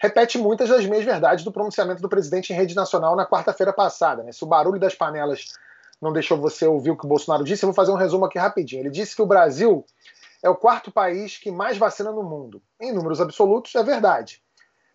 repete 0.00 0.38
muitas 0.38 0.68
das 0.68 0.86
mesmas 0.86 1.04
verdades 1.04 1.44
do 1.44 1.52
pronunciamento 1.52 2.00
do 2.00 2.08
presidente 2.08 2.52
em 2.52 2.56
rede 2.56 2.74
nacional 2.74 3.14
na 3.14 3.26
quarta-feira 3.26 3.72
passada. 3.72 4.22
Né? 4.22 4.32
Se 4.32 4.44
o 4.44 4.46
barulho 4.46 4.80
das 4.80 4.94
panelas 4.94 5.52
não 6.00 6.12
deixou 6.12 6.38
você 6.38 6.66
ouvir 6.66 6.92
o 6.92 6.96
que 6.96 7.04
o 7.04 7.08
Bolsonaro 7.08 7.44
disse, 7.44 7.64
eu 7.64 7.66
vou 7.66 7.74
fazer 7.74 7.90
um 7.90 7.96
resumo 7.96 8.24
aqui 8.24 8.38
rapidinho. 8.38 8.80
Ele 8.80 8.90
disse 8.90 9.14
que 9.14 9.20
o 9.20 9.26
Brasil 9.26 9.84
é 10.42 10.48
o 10.48 10.56
quarto 10.56 10.90
país 10.90 11.36
que 11.36 11.50
mais 11.50 11.76
vacina 11.76 12.12
no 12.12 12.22
mundo. 12.22 12.62
Em 12.80 12.92
números 12.92 13.20
absolutos, 13.20 13.74
é 13.74 13.82
verdade. 13.82 14.42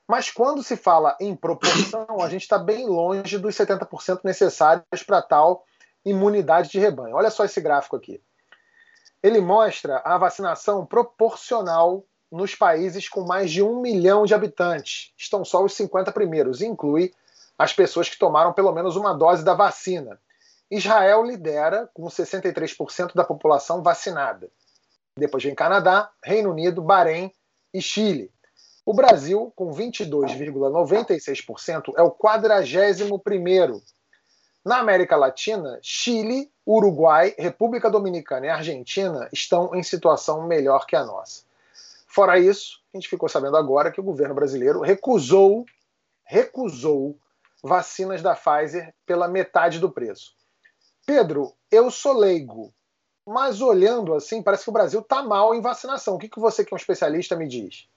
Mas 0.08 0.30
quando 0.30 0.64
se 0.64 0.76
fala 0.76 1.16
em 1.20 1.36
proporção, 1.36 2.22
a 2.22 2.30
gente 2.30 2.42
está 2.42 2.58
bem 2.58 2.88
longe 2.88 3.38
dos 3.38 3.56
70% 3.56 4.22
necessários 4.24 5.04
para 5.06 5.22
tal 5.22 5.66
imunidade 6.06 6.70
de 6.70 6.80
rebanho. 6.80 7.16
Olha 7.16 7.30
só 7.30 7.46
esse 7.46 7.62
gráfico 7.62 7.96
aqui. 7.96 8.22
Ele 9.22 9.40
mostra 9.40 10.02
a 10.04 10.18
vacinação 10.18 10.86
proporcional 10.86 12.04
nos 12.30 12.56
países 12.56 13.08
com 13.08 13.22
mais 13.22 13.52
de 13.52 13.64
um 13.64 13.80
milhão 13.80 14.26
de 14.26 14.34
habitantes. 14.34 15.14
Estão 15.18 15.46
só 15.46 15.64
os 15.64 15.74
50 15.74 16.12
primeiros, 16.12 16.62
inclui 16.62 17.14
as 17.58 17.72
pessoas 17.72 18.10
que 18.10 18.18
tomaram 18.18 18.52
pelo 18.52 18.74
menos 18.74 18.96
uma 18.96 19.14
dose 19.14 19.44
da 19.44 19.54
vacina. 19.54 20.20
Israel 20.70 21.24
lidera 21.24 21.90
com 21.94 22.04
63% 22.04 23.14
da 23.14 23.24
população 23.24 23.82
vacinada. 23.82 24.50
Depois 25.18 25.44
vem 25.44 25.54
Canadá, 25.54 26.10
Reino 26.24 26.52
Unido, 26.52 26.82
Bahrein 26.82 27.30
e 27.74 27.82
Chile. 27.82 28.32
O 28.86 28.94
Brasil, 28.94 29.52
com 29.56 29.72
22,96%, 29.72 31.94
é 31.96 32.02
o 32.02 32.12
41º. 32.12 33.82
Na 34.66 34.80
América 34.80 35.16
Latina, 35.16 35.80
Chile, 35.82 36.52
Uruguai, 36.66 37.34
República 37.38 37.90
Dominicana 37.90 38.48
e 38.48 38.50
Argentina 38.50 39.30
estão 39.32 39.74
em 39.76 39.84
situação 39.84 40.48
melhor 40.48 40.86
que 40.86 40.96
a 40.96 41.06
nossa. 41.06 41.44
Fora 42.08 42.40
isso, 42.40 42.82
a 42.94 42.98
gente 42.98 43.10
ficou 43.10 43.28
sabendo 43.28 43.58
agora 43.58 43.92
que 43.92 44.00
o 44.00 44.04
governo 44.04 44.36
brasileiro 44.36 44.82
recusou, 44.82 45.66
recusou 46.24 47.18
vacinas 47.62 48.22
da 48.22 48.36
Pfizer 48.36 48.94
pela 49.06 49.28
metade 49.28 49.80
do 49.80 49.90
preço. 49.90 50.34
Pedro, 51.06 51.54
eu 51.72 51.92
sou 51.92 52.14
leigo, 52.14 52.74
mas 53.28 53.62
olhando 53.62 54.14
assim, 54.14 54.42
parece 54.42 54.64
que 54.64 54.70
o 54.70 54.74
Brasil 54.74 55.00
está 55.00 55.22
mal 55.22 55.56
em 55.56 55.62
vacinação. 55.62 56.16
O 56.16 56.20
que, 56.20 56.30
que 56.30 56.40
você, 56.40 56.64
que 56.64 56.74
é 56.74 56.76
um 56.76 56.78
especialista, 56.78 57.36
me 57.36 57.48
diz? 57.48 57.88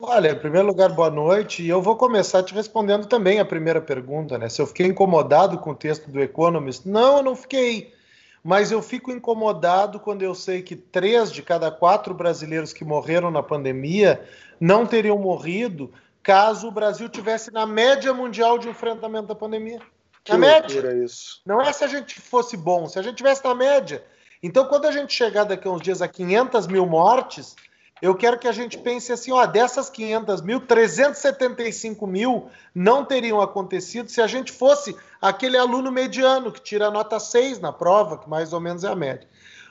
Olha, 0.00 0.30
em 0.32 0.38
primeiro 0.38 0.66
lugar, 0.66 0.92
boa 0.92 1.10
noite. 1.10 1.62
E 1.62 1.68
eu 1.68 1.80
vou 1.80 1.96
começar 1.96 2.42
te 2.42 2.52
respondendo 2.52 3.06
também 3.06 3.38
a 3.38 3.44
primeira 3.44 3.80
pergunta, 3.80 4.36
né? 4.36 4.48
Se 4.48 4.60
eu 4.60 4.66
fiquei 4.66 4.86
incomodado 4.86 5.58
com 5.58 5.70
o 5.70 5.74
texto 5.74 6.10
do 6.10 6.20
Economist. 6.20 6.86
Não, 6.86 7.18
eu 7.18 7.22
não 7.22 7.36
fiquei. 7.36 7.94
Mas 8.42 8.70
eu 8.70 8.82
fico 8.82 9.10
incomodado 9.10 10.00
quando 10.00 10.22
eu 10.22 10.34
sei 10.34 10.62
que 10.62 10.76
três 10.76 11.32
de 11.32 11.42
cada 11.42 11.70
quatro 11.70 12.12
brasileiros 12.12 12.72
que 12.72 12.84
morreram 12.84 13.30
na 13.30 13.42
pandemia 13.42 14.22
não 14.60 14.84
teriam 14.84 15.18
morrido 15.18 15.90
caso 16.22 16.68
o 16.68 16.70
Brasil 16.70 17.08
tivesse 17.08 17.52
na 17.52 17.66
média 17.66 18.12
mundial 18.12 18.58
de 18.58 18.68
enfrentamento 18.68 19.28
da 19.28 19.34
pandemia. 19.34 19.80
Que 20.24 20.32
na 20.32 20.38
média. 20.38 20.92
Isso. 21.04 21.40
Não 21.46 21.60
é 21.60 21.72
se 21.72 21.84
a 21.84 21.86
gente 21.86 22.20
fosse 22.20 22.56
bom, 22.56 22.88
se 22.88 22.98
a 22.98 23.02
gente 23.02 23.16
tivesse 23.16 23.44
na 23.44 23.54
média. 23.54 24.02
Então, 24.46 24.66
quando 24.66 24.84
a 24.84 24.92
gente 24.92 25.10
chegar 25.10 25.44
daqui 25.44 25.66
a 25.66 25.70
uns 25.70 25.80
dias 25.80 26.02
a 26.02 26.06
500 26.06 26.66
mil 26.66 26.84
mortes, 26.84 27.56
eu 28.02 28.14
quero 28.14 28.38
que 28.38 28.46
a 28.46 28.52
gente 28.52 28.76
pense 28.76 29.10
assim: 29.10 29.32
ó, 29.32 29.46
dessas 29.46 29.88
500 29.88 30.42
mil, 30.42 30.60
375 30.60 32.06
mil 32.06 32.50
não 32.74 33.06
teriam 33.06 33.40
acontecido 33.40 34.10
se 34.10 34.20
a 34.20 34.26
gente 34.26 34.52
fosse 34.52 34.94
aquele 35.18 35.56
aluno 35.56 35.90
mediano 35.90 36.52
que 36.52 36.60
tira 36.60 36.90
nota 36.90 37.18
6 37.18 37.58
na 37.58 37.72
prova, 37.72 38.18
que 38.18 38.28
mais 38.28 38.52
ou 38.52 38.60
menos 38.60 38.84
é 38.84 38.88
a 38.88 38.94
média. 38.94 39.26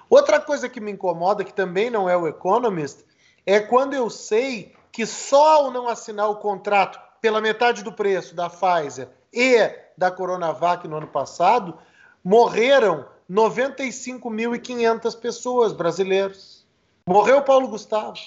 Outra 0.10 0.40
coisa 0.40 0.68
que 0.68 0.82
me 0.82 0.92
incomoda, 0.92 1.44
que 1.44 1.54
também 1.54 1.92
não 1.92 2.10
é 2.10 2.18
o 2.18 2.28
Economist, 2.28 3.06
é 3.46 3.60
quando 3.60 3.94
eu 3.94 4.10
sei 4.10 4.76
que 4.92 5.06
só 5.06 5.66
ao 5.66 5.72
não 5.72 5.88
assinar 5.88 6.32
o 6.32 6.38
contrato 6.38 7.00
pela 7.22 7.40
metade 7.40 7.84
do 7.84 7.94
preço 7.94 8.34
da 8.34 8.50
Pfizer 8.50 9.08
e 9.32 9.70
da 9.96 10.10
Coronavac 10.10 10.88
no 10.88 10.98
ano 10.98 11.08
passado, 11.08 11.78
morreram 12.24 13.13
95.500 13.30 15.20
pessoas 15.20 15.74
brasileiros. 15.74 16.66
Morreu 17.08 17.42
Paulo 17.42 17.68
Gustavo. 17.68 18.18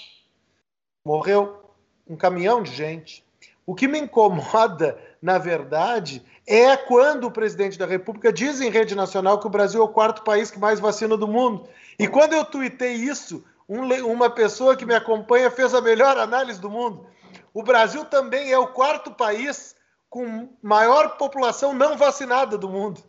Morreu 1.06 1.74
um 2.08 2.16
caminhão 2.16 2.62
de 2.62 2.72
gente. 2.72 3.24
O 3.64 3.74
que 3.74 3.88
me 3.88 3.98
incomoda, 3.98 4.98
na 5.20 5.38
verdade, 5.38 6.24
é 6.46 6.76
quando 6.76 7.24
o 7.24 7.30
presidente 7.30 7.78
da 7.78 7.86
República 7.86 8.32
diz 8.32 8.60
em 8.60 8.70
rede 8.70 8.94
nacional 8.94 9.40
que 9.40 9.46
o 9.46 9.50
Brasil 9.50 9.80
é 9.80 9.84
o 9.84 9.88
quarto 9.88 10.22
país 10.22 10.50
que 10.50 10.58
mais 10.58 10.78
vacina 10.78 11.16
do 11.16 11.26
mundo. 11.26 11.68
E 11.98 12.06
quando 12.06 12.34
eu 12.34 12.44
tuitei 12.44 12.94
isso, 12.94 13.44
um, 13.68 13.82
uma 14.06 14.30
pessoa 14.30 14.76
que 14.76 14.86
me 14.86 14.94
acompanha 14.94 15.50
fez 15.50 15.74
a 15.74 15.80
melhor 15.80 16.16
análise 16.16 16.60
do 16.60 16.70
mundo. 16.70 17.06
O 17.52 17.62
Brasil 17.62 18.04
também 18.04 18.52
é 18.52 18.58
o 18.58 18.68
quarto 18.68 19.10
país 19.10 19.74
com 20.08 20.48
maior 20.62 21.16
população 21.16 21.72
não 21.72 21.96
vacinada 21.96 22.56
do 22.56 22.68
mundo 22.68 23.02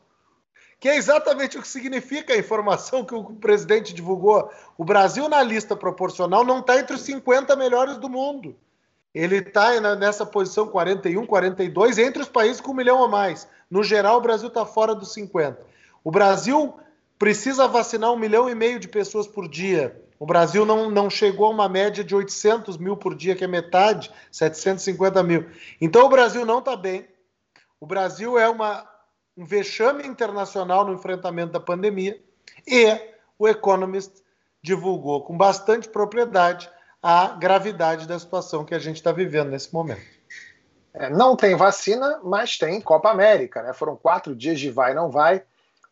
que 0.80 0.88
é 0.88 0.96
exatamente 0.96 1.58
o 1.58 1.62
que 1.62 1.68
significa 1.68 2.34
a 2.34 2.38
informação 2.38 3.04
que 3.04 3.16
o 3.16 3.24
presidente 3.24 3.94
divulgou. 3.94 4.52
O 4.78 4.86
Brasil, 4.86 5.28
na 5.28 5.42
lista 5.42 5.76
proporcional, 5.76 6.44
não 6.44 6.60
está 6.60 6.80
entre 6.80 6.96
os 6.96 7.02
50 7.02 7.56
melhores 7.56 7.98
do 7.98 8.08
mundo. 8.08 8.56
Ele 9.14 9.38
está 9.38 9.80
nessa 9.96 10.26
posição 10.26 10.68
41, 10.68 11.26
42, 11.26 11.98
entre 11.98 12.22
os 12.22 12.30
países 12.30 12.62
com 12.62 12.72
um 12.72 12.76
milhão 12.76 13.00
ou 13.00 13.08
mais. 13.08 13.48
No 13.70 13.84
geral, 13.84 14.18
o 14.18 14.22
Brasil 14.22 14.50
está 14.50 14.66
fora 14.66 14.94
dos 14.94 15.14
50. 15.14 15.60
O 16.04 16.12
Brasil 16.12 16.76
precisa 17.18 17.68
vacinar 17.68 18.12
um 18.12 18.18
milhão 18.18 18.48
e 18.48 18.54
meio 18.54 18.80
de 18.80 18.88
pessoas 18.88 19.26
por 19.26 19.50
dia. 19.50 20.00
O 20.20 20.26
Brasil 20.26 20.66
não, 20.66 20.92
não 20.92 21.10
chegou 21.10 21.48
a 21.48 21.50
uma 21.50 21.68
média 21.68 22.04
de 22.04 22.16
800 22.16 22.78
mil 22.78 22.96
por 22.96 23.16
dia, 23.16 23.36
que 23.36 23.44
é 23.44 23.48
metade, 23.48 24.12
750 24.32 25.24
mil. 25.24 25.46
Então, 25.82 26.06
o 26.06 26.10
Brasil 26.10 26.46
não 26.46 26.60
está 26.60 26.76
bem. 26.76 27.08
O 27.80 27.88
Brasil 27.88 28.38
é 28.38 28.48
uma 28.48 28.88
um 29.38 29.46
vexame 29.46 30.06
internacional 30.06 30.84
no 30.86 30.94
enfrentamento 30.94 31.54
da 31.54 31.60
pandemia 31.60 32.20
e 32.66 33.00
o 33.38 33.48
Economist 33.48 34.24
divulgou 34.62 35.24
com 35.24 35.38
bastante 35.38 35.88
propriedade 35.88 36.70
a 37.02 37.28
gravidade 37.30 38.08
da 38.08 38.18
situação 38.18 38.66
que 38.66 38.74
a 38.74 38.80
gente 38.80 38.96
está 38.96 39.12
vivendo 39.12 39.52
nesse 39.52 39.72
momento. 39.72 40.02
É, 40.94 41.10
não 41.12 41.36
tem 41.36 41.56
vacina, 41.56 42.20
mas 42.24 42.58
tem 42.58 42.82
Copa 42.82 43.12
América. 43.12 43.62
Né? 43.62 43.72
Foram 43.72 43.96
quatro 43.96 44.36
dias 44.36 44.60
de 44.60 44.72
vai 44.72 44.96
não 44.96 45.12
vai. 45.12 45.44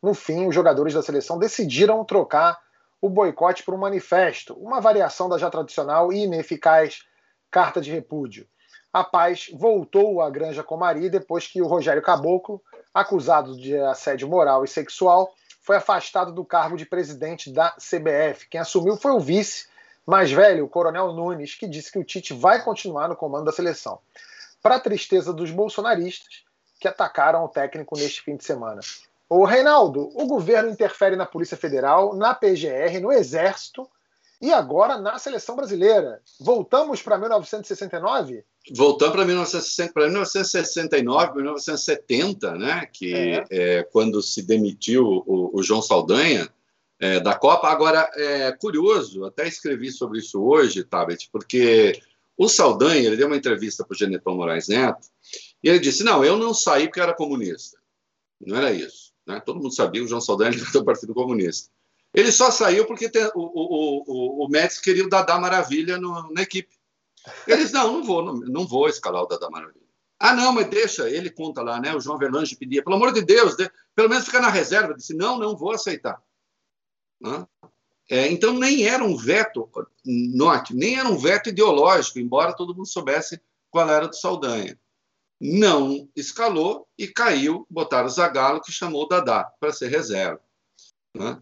No 0.02 0.16
fim, 0.16 0.48
os 0.48 0.56
jogadores 0.56 0.96
da 0.96 1.04
seleção 1.04 1.38
decidiram 1.38 2.04
trocar 2.04 2.60
o 3.00 3.08
boicote 3.08 3.64
por 3.64 3.76
um 3.76 3.78
manifesto, 3.78 4.56
uma 4.56 4.82
variação 4.82 5.30
da 5.30 5.38
já 5.38 5.50
tradicional 5.50 6.12
e 6.12 6.24
ineficaz 6.24 7.04
carta 7.52 7.80
de 7.80 7.92
repúdio. 7.92 8.48
A 8.92 9.04
paz 9.04 9.48
voltou 9.54 10.22
à 10.22 10.30
Granja 10.30 10.64
Comari 10.64 11.10
depois 11.10 11.46
que 11.48 11.62
o 11.62 11.68
Rogério 11.68 12.02
Caboclo 12.02 12.62
acusado 12.96 13.58
de 13.58 13.78
assédio 13.78 14.30
moral 14.30 14.64
e 14.64 14.70
sexual, 14.70 15.36
foi 15.62 15.76
afastado 15.76 16.32
do 16.32 16.46
cargo 16.46 16.78
de 16.78 16.86
presidente 16.86 17.52
da 17.52 17.72
CBF. 17.72 18.48
Quem 18.50 18.62
assumiu 18.62 18.96
foi 18.96 19.12
o 19.12 19.20
vice 19.20 19.68
mais 20.06 20.32
velho, 20.32 20.64
o 20.64 20.70
Coronel 20.70 21.12
Nunes, 21.12 21.56
que 21.56 21.68
disse 21.68 21.92
que 21.92 22.00
o 22.00 22.04
Tite 22.06 22.34
vai 22.34 22.64
continuar 22.64 23.10
no 23.10 23.16
comando 23.16 23.46
da 23.46 23.52
seleção. 23.52 24.00
Para 24.62 24.80
tristeza 24.80 25.34
dos 25.34 25.52
bolsonaristas, 25.52 26.46
que 26.80 26.88
atacaram 26.88 27.44
o 27.44 27.50
técnico 27.50 27.98
neste 27.98 28.22
fim 28.22 28.38
de 28.38 28.46
semana. 28.46 28.80
O 29.28 29.44
Reinaldo, 29.44 30.10
o 30.14 30.26
governo 30.28 30.70
interfere 30.70 31.16
na 31.16 31.26
Polícia 31.26 31.58
Federal, 31.58 32.16
na 32.16 32.34
PGR, 32.34 33.00
no 33.02 33.12
Exército 33.12 33.90
e 34.40 34.54
agora 34.54 34.98
na 34.98 35.18
seleção 35.18 35.56
brasileira. 35.56 36.22
Voltamos 36.40 37.02
para 37.02 37.18
1969? 37.18 38.46
Voltamos 38.74 39.14
para 39.14 39.26
1969, 39.26 41.36
1970, 41.36 42.56
né? 42.56 42.88
que 42.92 43.14
é. 43.14 43.46
É, 43.50 43.84
quando 43.84 44.24
se 44.24 44.42
demitiu 44.42 45.06
o, 45.06 45.52
o 45.54 45.62
João 45.62 45.82
Saldanha 45.82 46.50
é, 47.00 47.20
da 47.20 47.36
Copa. 47.36 47.68
Agora, 47.68 48.10
é 48.16 48.52
curioso, 48.54 49.26
até 49.26 49.48
escrevi 49.48 49.92
sobre 49.92 50.20
isso 50.20 50.42
hoje, 50.42 50.84
Tabet, 50.84 51.30
porque 51.32 52.02
o 52.38 52.50
Saldanha 52.50 53.08
ele 53.08 53.18
deu 53.18 53.28
uma 53.28 53.38
entrevista 53.38 53.86
para 53.86 53.94
o 53.94 53.98
Genetão 53.98 54.36
Moraes 54.36 54.68
Neto 54.68 55.08
e 55.64 55.70
ele 55.70 55.80
disse: 55.80 56.04
Não, 56.04 56.24
eu 56.24 56.38
não 56.38 56.54
saí 56.54 56.88
porque 56.88 57.02
era 57.02 57.14
comunista. 57.14 57.78
Não 58.40 58.58
era 58.58 58.72
isso. 58.72 59.14
Né? 59.26 59.40
Todo 59.40 59.62
mundo 59.62 59.74
sabia 59.74 60.02
que 60.02 60.06
o 60.06 60.10
João 60.10 60.22
Saldanha 60.22 60.52
era 60.58 60.72
do 60.72 60.86
Partido 60.86 61.14
Comunista. 61.14 61.70
Ele 62.14 62.32
só 62.32 62.50
saiu 62.50 62.86
porque 62.86 63.10
tem, 63.10 63.26
o, 63.26 63.32
o, 63.36 64.04
o, 64.08 64.46
o 64.46 64.50
Médici 64.50 64.82
queria 64.82 65.04
o 65.04 65.10
Dadá 65.10 65.38
Maravilha 65.38 65.98
no, 65.98 66.32
na 66.32 66.42
equipe. 66.42 66.75
Eles, 67.48 67.72
não, 67.72 67.94
não 67.94 68.04
vou, 68.04 68.24
não, 68.24 68.34
não 68.34 68.68
vou 68.68 68.88
escalar 68.88 69.24
o 69.24 69.28
Dadá 69.28 69.50
Maravilha. 69.50 69.86
Ah, 70.20 70.34
não, 70.34 70.54
mas 70.54 70.70
deixa, 70.70 71.10
ele 71.10 71.30
conta 71.30 71.62
lá, 71.62 71.80
né? 71.80 71.94
O 71.94 72.00
João 72.00 72.18
Verlange 72.18 72.56
pedia, 72.56 72.84
pelo 72.84 72.96
amor 72.96 73.12
de 73.12 73.22
Deus, 73.22 73.56
de, 73.56 73.70
pelo 73.94 74.10
menos 74.10 74.26
fica 74.26 74.40
na 74.40 74.50
reserva. 74.50 74.94
Disse, 74.94 75.14
não, 75.14 75.38
não 75.38 75.58
vou 75.58 75.72
aceitar. 75.72 76.22
É, 78.10 78.28
então, 78.28 78.54
nem 78.54 78.88
era 78.88 79.04
um 79.04 79.18
veto, 79.18 79.70
note, 80.06 80.76
nem 80.76 80.98
era 80.98 81.10
um 81.10 81.18
veto 81.18 81.50
ideológico, 81.50 82.20
embora 82.20 82.56
todo 82.56 82.76
mundo 82.76 82.88
soubesse 82.88 83.42
qual 83.70 83.90
era 83.90 84.08
do 84.08 84.16
Saldanha. 84.16 84.80
Não 85.42 86.08
escalou 86.16 86.88
e 86.98 87.08
caiu, 87.08 87.66
botaram 87.70 88.08
o 88.08 88.10
Zagallo, 88.10 88.62
que 88.62 88.72
chamou 88.72 89.04
o 89.04 89.08
Dadá 89.08 89.44
para 89.60 89.74
ser 89.74 89.90
reserva. 89.90 90.40
Né? 91.14 91.40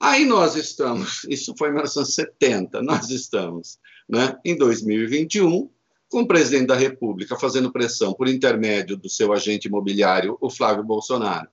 Aí 0.00 0.24
nós 0.24 0.56
estamos, 0.56 1.24
isso 1.30 1.54
foi 1.56 1.68
em 1.68 1.72
1970, 1.72 2.82
nós 2.82 3.10
estamos 3.10 3.78
né, 4.08 4.38
em 4.44 4.56
2021, 4.56 5.70
com 6.08 6.20
o 6.20 6.26
presidente 6.26 6.68
da 6.68 6.76
República 6.76 7.36
fazendo 7.36 7.72
pressão 7.72 8.12
por 8.14 8.28
intermédio 8.28 8.96
do 8.96 9.08
seu 9.08 9.32
agente 9.32 9.68
imobiliário, 9.68 10.36
o 10.40 10.48
Flávio 10.48 10.84
Bolsonaro, 10.84 11.48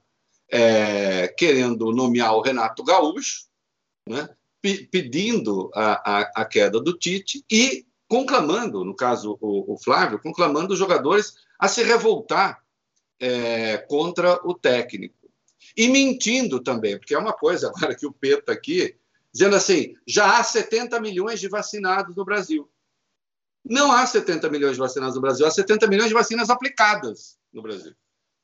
é, 0.52 1.28
querendo 1.28 1.92
nomear 1.92 2.36
o 2.36 2.42
Renato 2.42 2.84
Gaúcho, 2.84 3.48
né, 4.08 4.30
pedindo 4.92 5.72
a, 5.74 6.20
a, 6.20 6.32
a, 6.42 6.46
queda 6.46 6.80
do 6.80 6.98
Tite 6.98 7.44
e 7.52 7.86
conclamando, 8.08 8.86
no 8.86 8.96
caso 8.96 9.38
o, 9.42 9.74
o 9.74 9.78
Flávio, 9.78 10.22
conclamando 10.22 10.74
os 10.74 10.80
jogadores 10.80 11.34
a 11.60 11.68
se 11.68 11.84
revoltar 11.84 12.64
é, 13.20 13.78
contra 13.78 14.40
o 14.46 14.54
técnico. 14.54 15.16
E 15.76 15.88
mentindo 15.88 16.62
também, 16.62 16.98
porque 16.98 17.16
é 17.16 17.18
uma 17.18 17.34
coisa 17.34 17.70
agora 17.76 17.96
que 17.96 18.06
o 18.06 18.14
Pedro 18.14 18.54
aqui, 18.54 18.96
dizendo 19.34 19.56
assim: 19.56 19.96
já 20.08 20.38
há 20.38 20.44
70 20.44 21.00
milhões 21.02 21.40
de 21.40 21.50
vacinados 21.50 22.16
no 22.16 22.24
Brasil. 22.24 22.70
Não 23.66 23.92
há 23.92 24.06
70 24.06 24.50
milhões 24.50 24.74
de 24.74 24.80
vacinados 24.80 25.16
no 25.16 25.22
Brasil, 25.22 25.46
há 25.46 25.52
70 25.52 25.88
milhões 25.88 26.10
de 26.10 26.14
vacinas 26.14 26.50
aplicadas 26.50 27.38
no 27.52 27.62
Brasil. 27.62 27.94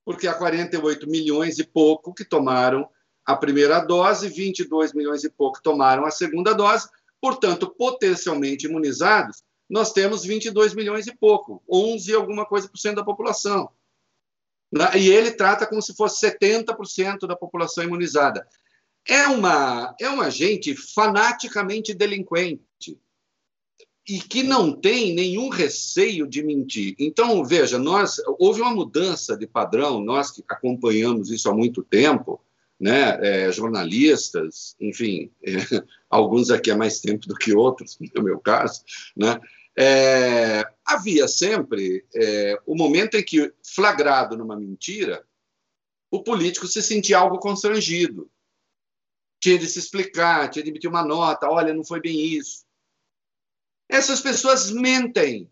Porque 0.05 0.27
há 0.27 0.33
48 0.33 1.09
milhões 1.09 1.59
e 1.59 1.63
pouco 1.63 2.13
que 2.13 2.23
tomaram 2.23 2.89
a 3.25 3.35
primeira 3.35 3.79
dose, 3.79 4.29
22 4.29 4.93
milhões 4.93 5.23
e 5.23 5.29
pouco 5.29 5.61
tomaram 5.61 6.05
a 6.05 6.11
segunda 6.11 6.53
dose, 6.53 6.89
portanto, 7.21 7.69
potencialmente 7.69 8.65
imunizados, 8.65 9.43
nós 9.69 9.91
temos 9.91 10.23
22 10.23 10.73
milhões 10.73 11.05
e 11.05 11.15
pouco, 11.15 11.61
11 11.69 12.15
alguma 12.15 12.45
coisa 12.45 12.67
por 12.67 12.77
cento 12.77 12.95
da 12.95 13.03
população. 13.03 13.69
E 14.95 15.09
ele 15.09 15.31
trata 15.31 15.67
como 15.67 15.81
se 15.81 15.95
fosse 15.95 16.25
70% 16.25 17.27
da 17.27 17.35
população 17.35 17.83
imunizada. 17.83 18.47
É 19.07 19.27
uma, 19.27 19.95
é 19.99 20.09
uma 20.09 20.29
gente 20.29 20.75
fanaticamente 20.75 21.93
delinquente 21.93 22.99
e 24.07 24.19
que 24.19 24.41
não 24.41 24.71
tem 24.73 25.13
nenhum 25.13 25.49
receio 25.49 26.27
de 26.27 26.41
mentir. 26.41 26.95
Então, 26.97 27.43
veja, 27.45 27.77
nós 27.77 28.19
houve 28.39 28.59
uma 28.59 28.73
mudança 28.73 29.37
de 29.37 29.45
padrão, 29.45 30.03
nós 30.03 30.31
que 30.31 30.43
acompanhamos 30.49 31.29
isso 31.29 31.47
há 31.47 31.53
muito 31.53 31.83
tempo, 31.83 32.41
né, 32.79 33.19
é, 33.21 33.51
jornalistas, 33.51 34.75
enfim, 34.79 35.29
é, 35.43 35.53
alguns 36.09 36.49
aqui 36.49 36.71
há 36.71 36.77
mais 36.77 36.99
tempo 36.99 37.27
do 37.27 37.35
que 37.35 37.53
outros, 37.53 37.99
no 38.15 38.23
meu 38.23 38.39
caso, 38.39 38.81
né, 39.15 39.39
é, 39.77 40.65
havia 40.83 41.27
sempre 41.27 42.03
é, 42.15 42.59
o 42.65 42.75
momento 42.75 43.15
em 43.15 43.23
que, 43.23 43.53
flagrado 43.63 44.35
numa 44.35 44.59
mentira, 44.59 45.23
o 46.09 46.23
político 46.23 46.67
se 46.67 46.81
sentia 46.81 47.19
algo 47.19 47.37
constrangido. 47.37 48.29
Tinha 49.39 49.57
de 49.57 49.67
se 49.67 49.79
explicar, 49.79 50.49
tinha 50.49 50.63
de 50.63 50.69
emitir 50.69 50.89
uma 50.89 51.03
nota: 51.03 51.49
olha, 51.49 51.73
não 51.73 51.83
foi 51.83 52.01
bem 52.01 52.17
isso. 52.17 52.65
Essas 53.87 54.21
pessoas 54.21 54.69
mentem 54.69 55.49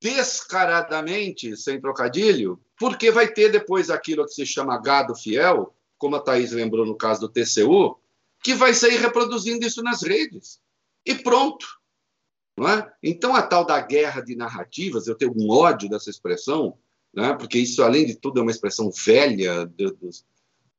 descaradamente, 0.00 1.56
sem 1.56 1.80
trocadilho, 1.80 2.60
porque 2.76 3.10
vai 3.10 3.32
ter 3.32 3.50
depois 3.50 3.88
aquilo 3.88 4.24
que 4.24 4.32
se 4.32 4.44
chama 4.44 4.80
gado 4.80 5.14
fiel, 5.14 5.74
como 5.96 6.16
a 6.16 6.20
Thaís 6.20 6.50
lembrou 6.50 6.84
no 6.84 6.96
caso 6.96 7.20
do 7.20 7.28
TCU, 7.28 7.96
que 8.42 8.54
vai 8.54 8.74
sair 8.74 8.98
reproduzindo 8.98 9.64
isso 9.64 9.82
nas 9.82 10.02
redes. 10.02 10.60
E 11.06 11.14
pronto. 11.14 11.66
Não 12.58 12.68
é? 12.68 12.92
Então, 13.02 13.34
a 13.34 13.42
tal 13.42 13.64
da 13.64 13.80
guerra 13.80 14.20
de 14.20 14.34
narrativas, 14.34 15.06
eu 15.06 15.14
tenho 15.14 15.32
um 15.36 15.50
ódio 15.50 15.88
dessa 15.88 16.10
expressão, 16.10 16.76
né? 17.14 17.34
porque 17.34 17.58
isso, 17.58 17.82
além 17.82 18.04
de 18.04 18.16
tudo, 18.16 18.40
é 18.40 18.42
uma 18.42 18.50
expressão 18.50 18.90
velha 18.90 19.64
do, 19.64 19.92
do, 19.92 20.10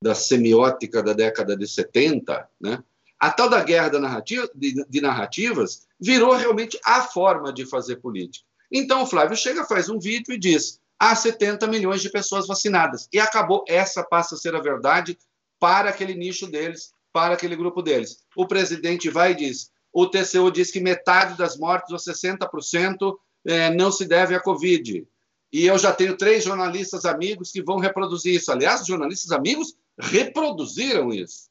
da 0.00 0.14
semiótica 0.14 1.02
da 1.02 1.12
década 1.12 1.56
de 1.56 1.66
70, 1.66 2.48
né? 2.60 2.82
a 3.18 3.30
tal 3.30 3.48
da 3.48 3.62
guerra 3.62 3.88
da 3.88 4.00
narrativa, 4.00 4.48
de, 4.54 4.84
de, 4.86 5.00
narrativas 5.00 5.86
virou 5.98 6.34
realmente 6.34 6.78
a 6.84 7.02
forma 7.02 7.52
de 7.52 7.64
fazer 7.64 7.96
política. 7.96 8.44
Então 8.70 9.02
o 9.02 9.06
Flávio 9.06 9.36
chega, 9.36 9.64
faz 9.64 9.88
um 9.88 9.98
vídeo 9.98 10.34
e 10.34 10.38
diz: 10.38 10.78
há 10.98 11.14
70 11.14 11.66
milhões 11.66 12.02
de 12.02 12.10
pessoas 12.10 12.46
vacinadas. 12.46 13.08
E 13.12 13.18
acabou, 13.18 13.64
essa 13.66 14.02
passa 14.02 14.34
a 14.34 14.38
ser 14.38 14.54
a 14.54 14.60
verdade 14.60 15.18
para 15.58 15.88
aquele 15.88 16.14
nicho 16.14 16.46
deles, 16.46 16.92
para 17.12 17.34
aquele 17.34 17.56
grupo 17.56 17.80
deles. 17.80 18.18
O 18.36 18.46
presidente 18.46 19.08
vai 19.08 19.32
e 19.32 19.36
diz: 19.36 19.70
o 19.92 20.06
TCU 20.06 20.50
diz 20.50 20.70
que 20.70 20.80
metade 20.80 21.38
das 21.38 21.56
mortes, 21.56 21.92
ou 21.92 21.98
60%, 21.98 23.16
é, 23.46 23.70
não 23.70 23.92
se 23.92 24.06
deve 24.06 24.34
à 24.34 24.40
Covid. 24.40 25.06
E 25.54 25.66
eu 25.66 25.78
já 25.78 25.92
tenho 25.92 26.16
três 26.16 26.42
jornalistas 26.42 27.04
amigos 27.04 27.52
que 27.52 27.62
vão 27.62 27.78
reproduzir 27.78 28.34
isso. 28.34 28.50
Aliás, 28.50 28.84
jornalistas 28.84 29.30
amigos 29.30 29.74
reproduziram 29.98 31.12
isso 31.12 31.48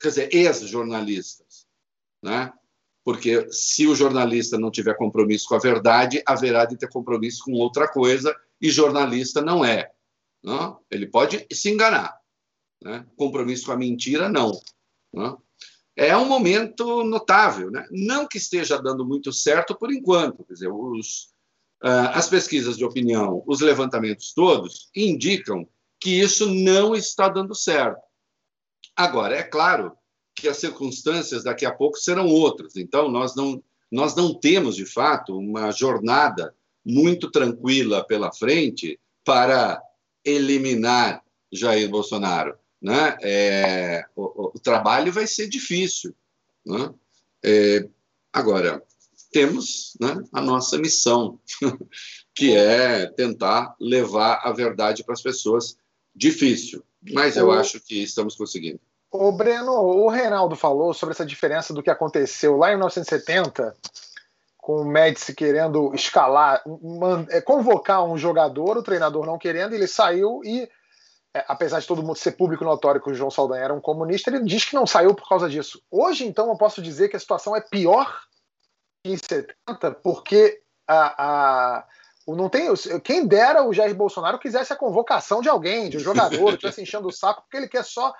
quer 0.00 0.08
dizer, 0.08 0.34
ex-jornalistas, 0.34 1.66
né? 2.22 2.52
Porque 3.04 3.50
se 3.50 3.86
o 3.86 3.94
jornalista 3.94 4.58
não 4.58 4.70
tiver 4.70 4.94
compromisso 4.96 5.48
com 5.48 5.54
a 5.54 5.58
verdade, 5.58 6.22
haverá 6.26 6.64
de 6.64 6.76
ter 6.76 6.88
compromisso 6.88 7.42
com 7.44 7.52
outra 7.52 7.88
coisa, 7.88 8.34
e 8.60 8.70
jornalista 8.70 9.40
não 9.40 9.64
é. 9.64 9.90
Não? 10.42 10.72
Né? 10.72 10.76
Ele 10.90 11.06
pode 11.06 11.46
se 11.52 11.70
enganar. 11.70 12.18
Né? 12.82 13.06
Compromisso 13.16 13.66
com 13.66 13.72
a 13.72 13.76
mentira, 13.76 14.28
não. 14.28 14.52
Né? 15.12 15.36
É 15.96 16.16
um 16.16 16.26
momento 16.26 17.02
notável. 17.02 17.70
Né? 17.70 17.86
Não 17.90 18.26
que 18.26 18.36
esteja 18.36 18.80
dando 18.80 19.06
muito 19.06 19.32
certo 19.32 19.74
por 19.74 19.90
enquanto. 19.90 20.44
Quer 20.44 20.52
dizer, 20.52 20.68
os, 20.68 21.32
as 21.80 22.28
pesquisas 22.28 22.76
de 22.76 22.84
opinião, 22.84 23.42
os 23.46 23.60
levantamentos 23.60 24.32
todos, 24.32 24.90
indicam 24.94 25.68
que 26.00 26.10
isso 26.10 26.52
não 26.52 26.94
está 26.94 27.28
dando 27.28 27.54
certo. 27.54 28.00
Agora, 28.96 29.36
é 29.36 29.42
claro 29.42 29.92
que 30.34 30.48
as 30.48 30.56
circunstâncias 30.56 31.44
daqui 31.44 31.66
a 31.66 31.72
pouco 31.72 31.96
serão 31.96 32.26
outras, 32.26 32.76
então 32.76 33.08
nós 33.08 33.34
não, 33.34 33.62
nós 33.90 34.14
não 34.14 34.34
temos, 34.34 34.76
de 34.76 34.86
fato, 34.86 35.36
uma 35.36 35.70
jornada 35.70 36.54
muito 36.84 37.30
tranquila 37.30 38.04
pela 38.04 38.32
frente 38.32 38.98
para 39.24 39.82
eliminar 40.24 41.22
Jair 41.52 41.88
Bolsonaro. 41.88 42.56
Né? 42.80 43.16
É, 43.22 44.04
o, 44.14 44.52
o, 44.54 44.60
trabalho 44.60 45.12
vai 45.12 45.26
ser 45.26 45.48
difícil. 45.48 46.14
Né? 46.64 46.94
É, 47.44 47.88
agora, 48.32 48.82
temos 49.30 49.96
né, 50.00 50.16
a 50.32 50.40
nossa 50.40 50.78
missão, 50.78 51.38
que 52.34 52.56
é 52.56 53.06
tentar 53.06 53.74
levar 53.80 54.40
a 54.44 54.52
verdade 54.52 55.04
para 55.04 55.14
as 55.14 55.22
pessoas. 55.22 55.76
Difícil, 56.14 56.82
mas 57.12 57.36
eu 57.36 57.52
acho 57.52 57.80
que 57.80 58.02
estamos 58.02 58.34
conseguindo. 58.34 58.80
O 59.10 59.32
Breno, 59.32 59.72
o 59.72 60.08
Reinaldo 60.08 60.54
falou 60.54 60.92
sobre 60.92 61.14
essa 61.14 61.24
diferença 61.24 61.72
do 61.72 61.82
que 61.82 61.90
aconteceu 61.90 62.56
lá 62.56 62.68
em 62.68 62.76
1970, 62.76 63.74
com 64.58 64.82
o 64.82 64.84
Médici 64.84 65.34
querendo 65.34 65.94
escalar, 65.94 66.62
é, 67.30 67.40
convocar 67.40 68.04
um 68.04 68.18
jogador, 68.18 68.76
o 68.76 68.82
treinador 68.82 69.24
não 69.24 69.38
querendo, 69.38 69.74
ele 69.74 69.86
saiu 69.86 70.42
e, 70.44 70.68
é, 71.32 71.42
apesar 71.48 71.80
de 71.80 71.86
todo 71.86 72.02
mundo 72.02 72.18
ser 72.18 72.32
público 72.32 72.64
notório 72.64 73.00
que 73.00 73.10
o 73.10 73.14
João 73.14 73.30
Saldanha 73.30 73.64
era 73.64 73.74
um 73.74 73.80
comunista, 73.80 74.28
ele 74.28 74.44
diz 74.44 74.66
que 74.66 74.74
não 74.74 74.86
saiu 74.86 75.14
por 75.14 75.26
causa 75.26 75.48
disso. 75.48 75.80
Hoje, 75.90 76.26
então, 76.26 76.48
eu 76.48 76.56
posso 76.56 76.82
dizer 76.82 77.08
que 77.08 77.16
a 77.16 77.20
situação 77.20 77.56
é 77.56 77.62
pior 77.62 78.27
em 79.12 79.16
70, 79.16 79.92
porque 80.02 80.60
a, 80.86 81.78
a 81.78 81.86
não 82.34 82.48
tem, 82.48 82.68
quem 83.02 83.26
dera 83.26 83.64
o 83.64 83.72
Jair 83.72 83.94
Bolsonaro 83.94 84.38
quisesse 84.38 84.72
a 84.72 84.76
convocação 84.76 85.40
de 85.40 85.48
alguém, 85.48 85.88
de 85.88 85.96
um 85.96 86.00
jogador, 86.00 86.50
estivesse 86.52 86.82
enchendo 86.82 87.08
o 87.08 87.12
saco, 87.12 87.42
porque 87.42 87.56
ele 87.56 87.68
quer 87.68 87.84
só 87.84 88.12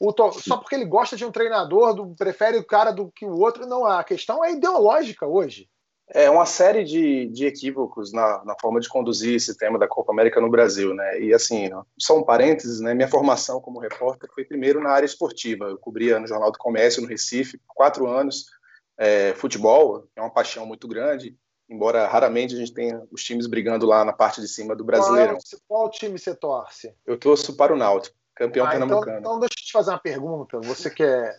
o 0.00 0.12
só 0.32 0.56
porque 0.56 0.74
ele 0.74 0.84
gosta 0.84 1.16
de 1.16 1.24
um 1.24 1.32
treinador, 1.32 1.94
do, 1.94 2.14
prefere 2.16 2.58
o 2.58 2.64
cara 2.64 2.92
do 2.92 3.10
que 3.10 3.26
o 3.26 3.38
outro. 3.38 3.66
Não, 3.66 3.84
a 3.84 4.04
questão 4.04 4.44
é 4.44 4.52
ideológica 4.52 5.26
hoje. 5.26 5.68
É 6.08 6.30
uma 6.30 6.46
série 6.46 6.84
de, 6.84 7.26
de 7.26 7.46
equívocos 7.46 8.12
na, 8.12 8.44
na 8.44 8.54
forma 8.60 8.78
de 8.78 8.88
conduzir 8.88 9.34
esse 9.34 9.56
tema 9.58 9.76
da 9.76 9.88
Copa 9.88 10.12
América 10.12 10.40
no 10.40 10.48
Brasil, 10.48 10.94
né? 10.94 11.20
E 11.20 11.34
assim, 11.34 11.68
só 11.98 12.16
um 12.16 12.22
parênteses, 12.22 12.80
né? 12.80 12.94
Minha 12.94 13.08
formação 13.08 13.60
como 13.60 13.80
repórter 13.80 14.30
foi 14.32 14.44
primeiro 14.44 14.80
na 14.80 14.90
área 14.90 15.06
esportiva. 15.06 15.64
Eu 15.64 15.78
cobria 15.78 16.20
no 16.20 16.28
Jornal 16.28 16.52
do 16.52 16.58
Comércio 16.58 17.02
no 17.02 17.08
Recife 17.08 17.58
por 17.58 17.74
quatro 17.74 18.06
anos 18.06 18.46
é, 18.98 19.34
futebol, 19.34 20.06
é 20.14 20.20
uma 20.20 20.30
paixão 20.30 20.66
muito 20.66 20.86
grande 20.88 21.36
embora 21.68 22.06
raramente 22.06 22.54
a 22.54 22.58
gente 22.58 22.72
tenha 22.72 23.02
os 23.10 23.22
times 23.22 23.46
brigando 23.46 23.86
lá 23.86 24.04
na 24.04 24.12
parte 24.12 24.40
de 24.40 24.48
cima 24.48 24.74
do 24.74 24.84
Brasileirão. 24.84 25.34
Qual, 25.34 25.40
é, 25.40 25.56
qual 25.66 25.90
time 25.90 26.18
você 26.18 26.34
torce? 26.34 26.94
Eu 27.04 27.18
torço 27.18 27.56
para 27.56 27.72
o 27.72 27.76
Náutico, 27.76 28.16
campeão 28.34 28.66
ah, 28.66 28.68
então, 28.68 28.80
pernambucano. 28.80 29.18
Então, 29.18 29.32
então 29.32 29.40
deixa 29.40 29.54
eu 29.58 29.66
te 29.66 29.72
fazer 29.72 29.90
uma 29.90 29.98
pergunta. 29.98 30.60
Você 30.60 30.90
quer. 30.90 31.36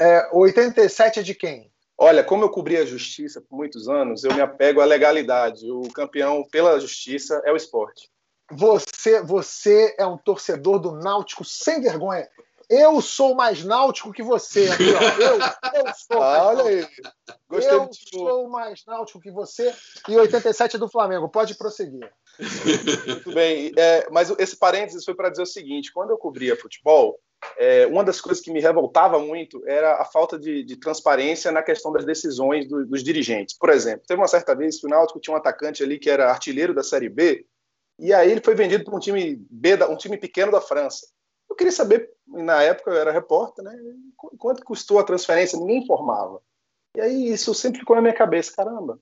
É, 0.00 0.28
87 0.32 1.20
é 1.20 1.22
de 1.22 1.34
quem? 1.34 1.70
Olha, 1.96 2.24
como 2.24 2.44
eu 2.44 2.50
cobri 2.50 2.76
a 2.76 2.86
justiça 2.86 3.40
por 3.40 3.56
muitos 3.56 3.88
anos, 3.88 4.24
eu 4.24 4.34
me 4.34 4.40
apego 4.40 4.80
à 4.80 4.84
legalidade. 4.84 5.70
O 5.70 5.82
campeão 5.92 6.44
pela 6.50 6.80
justiça 6.80 7.40
é 7.44 7.52
o 7.52 7.56
esporte. 7.56 8.10
Você, 8.50 9.22
você 9.22 9.94
é 9.98 10.06
um 10.06 10.18
torcedor 10.18 10.78
do 10.78 10.92
Náutico 10.92 11.44
sem 11.44 11.80
vergonha. 11.80 12.28
Eu 12.68 13.00
sou 13.00 13.34
mais 13.34 13.64
náutico 13.64 14.12
que 14.12 14.22
você. 14.22 14.68
Aqui, 14.70 14.88
eu, 14.88 15.84
eu 15.84 15.94
sou. 15.94 16.22
Ah, 16.22 16.46
olha 16.48 16.64
aí. 16.64 16.88
Gostei 17.48 17.76
eu 17.76 17.90
sou 17.92 18.48
mais 18.48 18.82
náutico 18.86 19.20
que 19.20 19.30
você. 19.30 19.72
E 20.08 20.16
87 20.16 20.76
é 20.76 20.78
do 20.78 20.88
Flamengo. 20.88 21.28
Pode 21.28 21.54
prosseguir. 21.56 22.10
Muito 23.06 23.32
bem. 23.32 23.72
É, 23.76 24.08
mas 24.10 24.30
esse 24.38 24.56
parênteses 24.56 25.04
foi 25.04 25.14
para 25.14 25.30
dizer 25.30 25.42
o 25.42 25.46
seguinte: 25.46 25.92
quando 25.92 26.10
eu 26.10 26.18
cobria 26.18 26.56
futebol, 26.56 27.18
é, 27.56 27.86
uma 27.86 28.02
das 28.02 28.20
coisas 28.20 28.42
que 28.42 28.50
me 28.50 28.60
revoltava 28.60 29.18
muito 29.18 29.62
era 29.66 30.00
a 30.00 30.04
falta 30.04 30.38
de, 30.38 30.64
de 30.64 30.76
transparência 30.76 31.52
na 31.52 31.62
questão 31.62 31.92
das 31.92 32.04
decisões 32.04 32.66
do, 32.68 32.86
dos 32.86 33.02
dirigentes. 33.02 33.56
Por 33.56 33.70
exemplo, 33.70 34.04
teve 34.06 34.20
uma 34.20 34.28
certa 34.28 34.54
vez 34.54 34.80
que 34.80 34.86
o 34.86 34.90
Náutico 34.90 35.20
tinha 35.20 35.34
um 35.34 35.38
atacante 35.38 35.82
ali 35.82 35.98
que 35.98 36.10
era 36.10 36.30
artilheiro 36.30 36.74
da 36.74 36.82
Série 36.82 37.08
B, 37.08 37.46
e 37.98 38.12
aí 38.12 38.30
ele 38.30 38.40
foi 38.40 38.54
vendido 38.54 38.84
para 38.84 38.94
um 38.94 38.98
time 38.98 39.36
B, 39.50 39.76
um 39.84 39.96
time 39.96 40.16
pequeno 40.16 40.50
da 40.50 40.60
França. 40.60 41.06
Eu 41.48 41.56
queria 41.56 41.72
saber, 41.72 42.10
na 42.26 42.62
época 42.62 42.90
eu 42.90 42.96
era 42.96 43.12
repórter, 43.12 43.64
né, 43.64 43.76
quanto 44.38 44.64
custou 44.64 44.98
a 44.98 45.04
transferência, 45.04 45.58
ninguém 45.58 45.82
informava. 45.82 46.40
E 46.96 47.00
aí 47.00 47.28
isso 47.28 47.54
sempre 47.54 47.80
ficou 47.80 47.96
na 47.96 48.02
minha 48.02 48.14
cabeça, 48.14 48.54
caramba. 48.54 49.00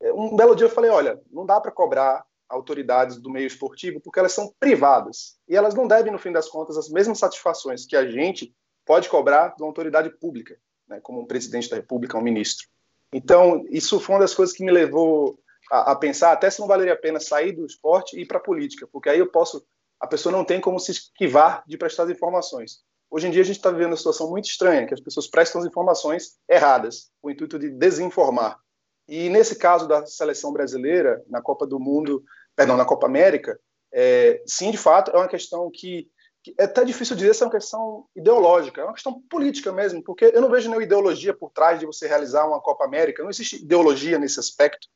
É, 0.00 0.12
um 0.12 0.36
belo 0.36 0.54
dia 0.54 0.66
eu 0.66 0.70
falei, 0.70 0.90
olha, 0.90 1.20
não 1.30 1.46
dá 1.46 1.60
para 1.60 1.70
cobrar 1.70 2.24
autoridades 2.48 3.16
do 3.16 3.30
meio 3.30 3.46
esportivo 3.46 4.00
porque 4.00 4.18
elas 4.18 4.32
são 4.32 4.52
privadas 4.60 5.36
e 5.48 5.56
elas 5.56 5.74
não 5.74 5.86
devem, 5.86 6.12
no 6.12 6.18
fim 6.18 6.32
das 6.32 6.48
contas, 6.48 6.76
as 6.76 6.88
mesmas 6.88 7.18
satisfações 7.18 7.84
que 7.84 7.96
a 7.96 8.08
gente 8.08 8.54
pode 8.84 9.08
cobrar 9.08 9.54
de 9.56 9.62
uma 9.62 9.68
autoridade 9.68 10.10
pública, 10.10 10.56
né, 10.88 11.00
como 11.02 11.20
um 11.20 11.26
presidente 11.26 11.68
da 11.68 11.76
República, 11.76 12.16
um 12.16 12.22
ministro. 12.22 12.68
Então, 13.12 13.64
isso 13.68 13.98
foi 13.98 14.14
uma 14.14 14.20
das 14.20 14.34
coisas 14.34 14.54
que 14.54 14.64
me 14.64 14.70
levou 14.70 15.38
a, 15.70 15.92
a 15.92 15.96
pensar 15.96 16.32
até 16.32 16.48
se 16.48 16.60
não 16.60 16.68
valeria 16.68 16.92
a 16.92 16.98
pena 16.98 17.18
sair 17.18 17.52
do 17.52 17.66
esporte 17.66 18.16
e 18.16 18.22
ir 18.22 18.26
para 18.26 18.38
a 18.38 18.42
política, 18.42 18.88
porque 18.92 19.08
aí 19.08 19.18
eu 19.18 19.30
posso, 19.30 19.66
a 20.00 20.06
pessoa 20.06 20.32
não 20.32 20.44
tem 20.44 20.60
como 20.60 20.78
se 20.78 20.92
esquivar 20.92 21.62
de 21.66 21.76
prestar 21.76 22.04
as 22.04 22.10
informações. 22.10 22.84
Hoje 23.10 23.28
em 23.28 23.30
dia 23.30 23.42
a 23.42 23.44
gente 23.44 23.56
está 23.56 23.70
vivendo 23.70 23.90
uma 23.90 23.96
situação 23.96 24.28
muito 24.28 24.46
estranha, 24.46 24.86
que 24.86 24.94
as 24.94 25.00
pessoas 25.00 25.28
prestam 25.28 25.60
as 25.60 25.66
informações 25.66 26.36
erradas, 26.48 27.10
com 27.20 27.28
o 27.28 27.30
intuito 27.30 27.58
de 27.58 27.70
desinformar. 27.70 28.58
E 29.08 29.28
nesse 29.28 29.56
caso 29.56 29.86
da 29.86 30.04
seleção 30.04 30.52
brasileira, 30.52 31.22
na 31.28 31.40
Copa 31.40 31.66
do 31.66 31.78
Mundo, 31.78 32.24
perdão, 32.56 32.76
na 32.76 32.84
Copa 32.84 33.06
América, 33.06 33.58
é, 33.92 34.42
sim, 34.46 34.70
de 34.70 34.76
fato, 34.76 35.12
é 35.12 35.16
uma 35.16 35.28
questão 35.28 35.70
que, 35.72 36.08
que, 36.42 36.54
é 36.58 36.64
até 36.64 36.84
difícil 36.84 37.14
dizer 37.14 37.34
se 37.34 37.42
é 37.42 37.46
uma 37.46 37.52
questão 37.52 38.06
ideológica, 38.16 38.80
é 38.80 38.84
uma 38.84 38.94
questão 38.94 39.22
política 39.30 39.72
mesmo, 39.72 40.02
porque 40.02 40.24
eu 40.24 40.40
não 40.40 40.50
vejo 40.50 40.68
nenhuma 40.68 40.84
ideologia 40.84 41.32
por 41.32 41.50
trás 41.50 41.78
de 41.78 41.86
você 41.86 42.08
realizar 42.08 42.46
uma 42.46 42.60
Copa 42.60 42.84
América, 42.84 43.22
não 43.22 43.30
existe 43.30 43.62
ideologia 43.62 44.18
nesse 44.18 44.40
aspecto, 44.40 44.88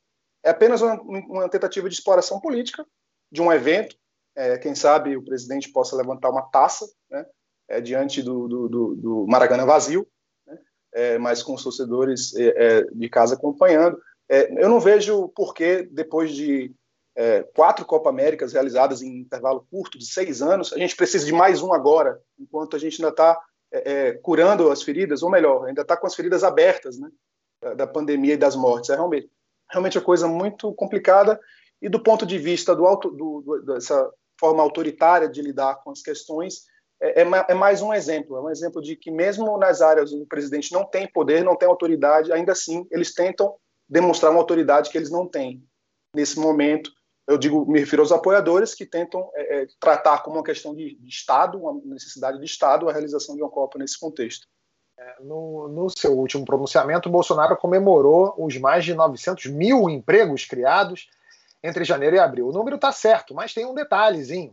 é 0.45 0.51
apenas 0.51 0.83
uma, 0.83 1.01
uma 1.01 1.49
tentativa 1.49 1.89
de 1.89 1.95
exploração 1.95 2.41
política 2.41 2.85
de 3.31 3.41
um 3.41 3.53
evento, 3.53 3.97
é, 4.37 4.59
quem 4.59 4.75
sabe 4.75 5.17
o 5.17 5.25
presidente 5.25 5.71
possa 5.71 5.97
levantar 5.97 6.31
uma 6.31 6.43
taça, 6.43 6.87
né, 7.11 7.25
é, 7.69 7.81
diante 7.81 8.23
do, 8.23 8.49
do, 8.49 8.69
do, 8.69 8.95
do 8.97 9.27
Maracanã 9.29 9.65
vazio, 9.65 10.07
é, 10.93 11.19
mas 11.19 11.43
com 11.43 11.55
os 11.55 11.63
torcedores 11.63 12.35
é, 12.35 12.49
é, 12.57 12.85
de 12.85 13.09
casa 13.09 13.35
acompanhando. 13.35 14.01
É, 14.29 14.63
eu 14.63 14.69
não 14.69 14.81
vejo 14.81 15.29
por 15.29 15.55
que, 15.55 15.83
depois 15.91 16.33
de 16.33 16.75
quatro 17.55 17.85
Copa 17.85 18.09
Américas 18.09 18.55
realizadas 18.55 19.03
em 19.03 19.19
intervalo 19.19 19.67
curto, 19.71 19.99
de 19.99 20.07
seis 20.07 20.41
anos, 20.41 20.73
a 20.73 20.79
gente 20.79 20.97
precisa 20.97 21.27
de 21.27 21.33
mais 21.33 21.61
um 21.61 21.71
agora, 21.71 22.19
enquanto 22.39 22.77
a 22.77 22.79
gente 22.79 23.03
ainda 23.03 23.11
está 23.11 23.39
curando 24.23 24.71
as 24.71 24.83
feridas, 24.83 25.23
ou 25.23 25.29
melhor, 25.29 25.67
ainda 25.67 25.83
está 25.83 25.99
com 25.99 26.07
as 26.07 26.15
feridas 26.15 26.43
abertas 26.43 26.99
né, 26.99 27.11
da, 27.77 27.87
pandemia 27.87 28.35
e 28.35 28.39
das 28.39 28.57
mortes. 28.57 28.89
É 28.89 28.95
realmente, 28.95 29.31
realmente 29.69 29.99
uma 29.99 30.05
coisa 30.05 30.27
muito 30.27 30.73
complicada 30.73 31.39
e 31.83 31.91
do 31.91 32.03
ponto 32.03 32.25
de 32.25 32.39
vista 32.39 32.75
do, 32.75 32.87
auto, 32.87 33.11
do, 33.11 33.43
do 33.43 33.75
dessa 33.75 34.11
forma 34.41 34.63
autoritária 34.63 35.29
de 35.29 35.43
lidar 35.43 35.77
com 35.85 35.91
as 35.91 36.01
questões, 36.01 36.65
é, 37.01 37.23
é, 37.23 37.47
é, 37.49 37.55
mais 37.55 37.83
um 37.83 37.93
exemplo, 37.93 38.37
é 38.37 38.41
um 38.41 38.51
exemplo 38.51 38.83
de 38.83 38.97
que 38.97 39.11
mesmo 39.11 39.57
nas 39.59 39.83
áreas 39.83 40.13
onde 40.13 40.23
o 40.23 40.27
presidente 40.27 40.73
não 40.73 40.85
tem 40.85 41.07
poder, 41.07 41.45
não 41.45 41.57
tem 41.57 41.69
autoridade, 41.69 42.33
ainda 42.33 42.53
assim 42.53 42.87
eles 42.91 43.15
tentam 43.15 43.55
demonstrar 43.89 44.33
uma 44.33 44.41
autoridade 44.41 44.91
que 44.91 44.99
eles 44.99 45.11
não 45.11 45.27
têm. 45.27 45.63
Nesse 46.15 46.39
momento, 46.39 46.91
eu 47.27 47.39
digo, 47.39 47.65
me 47.71 47.79
refiro 47.79 48.03
aos 48.03 48.13
apoiadores 48.13 48.75
que 48.75 48.85
tentam 48.85 49.31
é, 49.35 49.63
é, 49.63 49.67
tratar 49.79 50.23
como 50.23 50.37
uma 50.37 50.45
questão 50.45 50.75
de, 50.75 50.97
de, 50.97 51.09
Estado, 51.09 51.59
uma 51.59 51.81
necessidade 51.85 52.39
de 52.39 52.45
Estado, 52.45 52.89
a 52.89 52.93
realização 52.93 53.37
de 53.37 53.43
uma 53.43 53.51
Copa 53.51 53.79
nesse 53.79 53.99
contexto. 53.99 54.47
É, 54.99 55.23
no, 55.23 55.69
no, 55.69 55.87
seu 55.97 56.13
último 56.13 56.45
pronunciamento, 56.45 57.09
Bolsonaro 57.09 57.57
comemorou 57.57 58.35
os 58.37 58.59
mais 58.59 58.85
de 58.85 58.95
900 58.95 59.47
mil 59.47 59.89
empregos 59.89 60.45
criados 60.45 61.09
entre 61.63 61.85
janeiro 61.85 62.17
e 62.17 62.19
abril. 62.19 62.49
O 62.49 62.53
número 62.53 62.77
está 62.77 62.93
certo, 62.93 63.35
mas 63.35 63.55
tem 63.55 63.67
um 63.67 63.75
detalhezinho. 63.75 64.53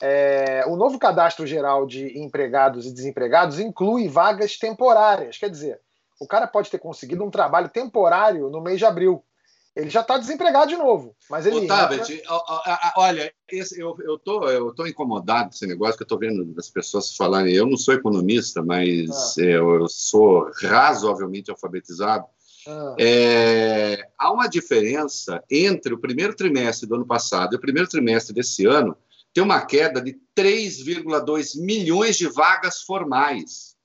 É, 0.00 0.64
o 0.66 0.76
novo 0.76 0.98
cadastro 0.98 1.46
geral 1.46 1.86
de 1.86 2.18
empregados 2.18 2.86
e 2.86 2.92
desempregados 2.92 3.58
inclui 3.58 4.08
vagas 4.08 4.56
temporárias. 4.56 5.36
Quer 5.36 5.50
dizer, 5.50 5.80
o 6.20 6.26
cara 6.26 6.46
pode 6.46 6.70
ter 6.70 6.78
conseguido 6.78 7.24
um 7.24 7.30
trabalho 7.30 7.68
temporário 7.68 8.48
no 8.48 8.60
mês 8.60 8.78
de 8.78 8.84
abril. 8.84 9.22
Ele 9.74 9.88
já 9.88 10.00
está 10.00 10.18
desempregado 10.18 10.68
de 10.68 10.76
novo. 10.76 11.14
Mas 11.30 11.46
ele. 11.46 11.64
Ô, 11.64 11.66
Tabet, 11.66 12.22
olha, 12.96 13.32
esse, 13.50 13.80
eu, 13.80 13.96
eu, 14.00 14.18
tô, 14.18 14.48
eu 14.48 14.74
tô 14.74 14.86
incomodado 14.86 15.50
com 15.50 15.54
esse 15.54 15.66
negócio 15.66 15.96
que 15.96 16.02
eu 16.02 16.06
estou 16.06 16.18
vendo 16.18 16.54
as 16.58 16.68
pessoas 16.68 17.14
falarem. 17.14 17.54
Eu 17.54 17.66
não 17.66 17.76
sou 17.76 17.94
economista, 17.94 18.62
mas 18.62 19.38
ah. 19.38 19.40
eu, 19.40 19.74
eu, 19.76 19.88
sou 19.88 20.50
razoavelmente 20.62 21.50
alfabetizado. 21.50 22.26
Ah. 22.66 22.94
É, 22.98 24.08
há 24.18 24.32
uma 24.32 24.46
diferença 24.46 25.42
entre 25.50 25.94
o 25.94 25.98
primeiro 25.98 26.34
trimestre 26.34 26.88
do 26.88 26.94
ano 26.94 27.06
passado 27.06 27.54
e 27.54 27.56
o 27.56 27.60
primeiro 27.60 27.88
trimestre 27.88 28.34
desse 28.34 28.66
ano 28.66 28.96
tem 29.32 29.42
uma 29.42 29.64
queda 29.64 30.00
de 30.00 30.18
3,2 30.36 31.60
milhões 31.60 32.16
de 32.16 32.26
vagas 32.26 32.82
formais. 32.82 33.76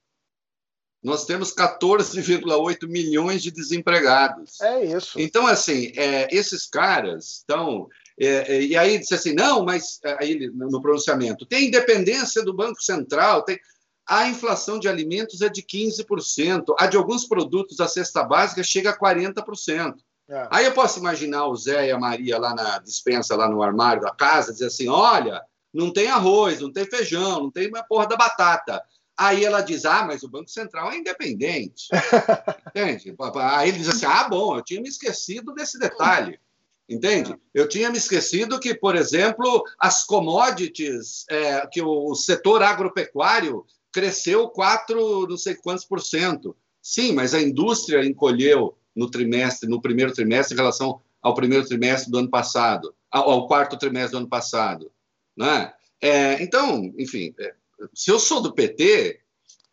Nós 1.03 1.23
temos 1.23 1.53
14,8 1.53 2.87
milhões 2.87 3.43
de 3.43 3.51
desempregados. 3.51 4.59
É 4.59 4.83
isso. 4.85 5.19
Então, 5.19 5.45
assim, 5.45 5.91
é, 5.95 6.27
esses 6.35 6.65
caras 6.65 7.37
estão. 7.37 7.87
É, 8.19 8.55
é, 8.55 8.61
e 8.63 8.75
aí 8.75 8.97
disse 8.97 9.13
assim: 9.13 9.33
não, 9.33 9.63
mas 9.63 9.99
é, 10.03 10.17
aí 10.19 10.49
no 10.51 10.81
pronunciamento, 10.81 11.45
tem 11.45 11.67
independência 11.67 12.43
do 12.43 12.55
Banco 12.55 12.81
Central, 12.81 13.43
tem. 13.43 13.59
A 14.07 14.27
inflação 14.27 14.79
de 14.79 14.87
alimentos 14.87 15.41
é 15.41 15.49
de 15.49 15.63
15%, 15.63 16.75
a 16.77 16.85
de 16.87 16.95
alguns 16.95 17.27
produtos 17.27 17.77
da 17.77 17.87
cesta 17.87 18.23
básica 18.23 18.63
chega 18.63 18.91
a 18.91 18.97
40%. 18.97 19.95
É. 20.27 20.47
Aí 20.51 20.65
eu 20.65 20.73
posso 20.73 20.99
imaginar 20.99 21.47
o 21.47 21.55
Zé 21.55 21.87
e 21.87 21.91
a 21.91 21.99
Maria 21.99 22.37
lá 22.37 22.53
na 22.53 22.79
dispensa, 22.79 23.35
lá 23.35 23.47
no 23.47 23.61
armário 23.61 24.01
da 24.01 24.11
casa, 24.11 24.53
dizer 24.53 24.67
assim: 24.67 24.87
olha, 24.87 25.41
não 25.73 25.91
tem 25.91 26.07
arroz, 26.07 26.61
não 26.61 26.71
tem 26.71 26.85
feijão, 26.85 27.43
não 27.43 27.51
tem 27.51 27.67
uma 27.67 27.83
porra 27.83 28.07
da 28.07 28.15
batata. 28.15 28.83
Aí 29.17 29.45
ela 29.45 29.61
diz: 29.61 29.85
ah, 29.85 30.03
mas 30.03 30.23
o 30.23 30.29
Banco 30.29 30.49
Central 30.49 30.91
é 30.91 30.97
independente. 30.97 31.87
Entende? 32.69 33.15
Aí 33.35 33.69
ele 33.69 33.77
diz 33.77 33.89
assim: 33.89 34.05
ah, 34.05 34.27
bom, 34.27 34.57
eu 34.57 34.63
tinha 34.63 34.81
me 34.81 34.89
esquecido 34.89 35.53
desse 35.53 35.77
detalhe. 35.77 36.39
Entende? 36.87 37.33
É. 37.33 37.37
Eu 37.53 37.67
tinha 37.67 37.89
me 37.89 37.97
esquecido 37.97 38.59
que, 38.59 38.73
por 38.75 38.95
exemplo, 38.95 39.63
as 39.79 40.03
commodities, 40.03 41.25
é, 41.29 41.65
que 41.67 41.81
o 41.81 42.13
setor 42.13 42.61
agropecuário 42.61 43.65
cresceu 43.95 44.49
4, 44.49 45.25
não 45.25 45.37
sei 45.37 45.55
quantos 45.55 45.85
por 45.85 46.01
cento. 46.01 46.53
Sim, 46.81 47.13
mas 47.13 47.33
a 47.33 47.41
indústria 47.41 48.05
encolheu 48.05 48.77
no 48.93 49.09
trimestre, 49.09 49.69
no 49.69 49.81
primeiro 49.81 50.11
trimestre, 50.11 50.53
em 50.53 50.57
relação 50.57 50.99
ao 51.21 51.33
primeiro 51.33 51.65
trimestre 51.65 52.11
do 52.11 52.17
ano 52.17 52.29
passado, 52.29 52.93
ao, 53.09 53.47
quarto 53.47 53.77
trimestre 53.77 54.11
do 54.11 54.17
ano 54.17 54.27
passado. 54.27 54.91
Né? 55.35 55.71
É, 56.01 56.43
então, 56.43 56.93
enfim, 56.99 57.33
é, 57.39 57.53
se 57.93 58.11
eu 58.11 58.19
sou 58.19 58.41
do 58.41 58.53
PT, 58.53 59.21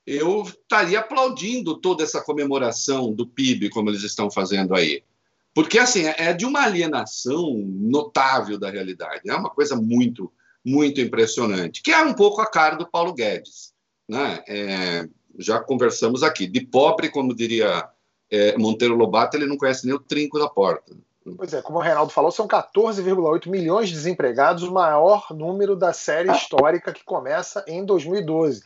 eu 0.06 0.42
estaria 0.42 1.00
aplaudindo 1.00 1.80
toda 1.80 2.04
essa 2.04 2.22
comemoração 2.22 3.12
do 3.12 3.26
PIB, 3.26 3.70
como 3.70 3.90
eles 3.90 4.04
estão 4.04 4.30
fazendo 4.30 4.72
aí. 4.72 5.02
Porque, 5.52 5.80
assim, 5.80 6.04
é 6.04 6.32
de 6.32 6.46
uma 6.46 6.62
alienação 6.62 7.54
notável 7.58 8.56
da 8.56 8.70
realidade. 8.70 9.28
É 9.28 9.35
uma 9.35 9.50
coisa 9.50 9.74
muito, 9.74 10.32
muito 10.64 11.00
impressionante, 11.00 11.82
que 11.82 11.90
é 11.90 12.00
um 12.04 12.14
pouco 12.14 12.40
a 12.40 12.46
cara 12.46 12.76
do 12.76 12.88
Paulo 12.88 13.12
Guedes. 13.12 13.71
Né? 14.12 14.44
É, 14.46 15.09
já 15.38 15.59
conversamos 15.59 16.22
aqui. 16.22 16.46
De 16.46 16.61
pobre, 16.61 17.09
como 17.09 17.35
diria 17.35 17.88
é, 18.31 18.59
Monteiro 18.59 18.94
Lobato 18.94 19.38
ele 19.38 19.46
não 19.46 19.57
conhece 19.57 19.87
nem 19.87 19.94
o 19.94 19.98
trinco 19.98 20.38
da 20.38 20.51
porta. 20.51 20.94
Pois 21.37 21.55
é, 21.55 21.62
como 21.62 21.79
o 21.79 21.83
Reinaldo 21.83 22.12
falou, 22.12 22.31
são 22.31 22.46
14,8 22.46 23.48
milhões 23.48 23.88
de 23.88 23.94
desempregados, 23.94 24.64
o 24.64 24.72
maior 24.72 25.29
número 25.31 25.75
da 25.75 25.94
série 25.94 26.31
histórica 26.31 26.92
que 26.92 27.05
começa 27.05 27.64
em 27.66 27.85
2012. 27.87 28.62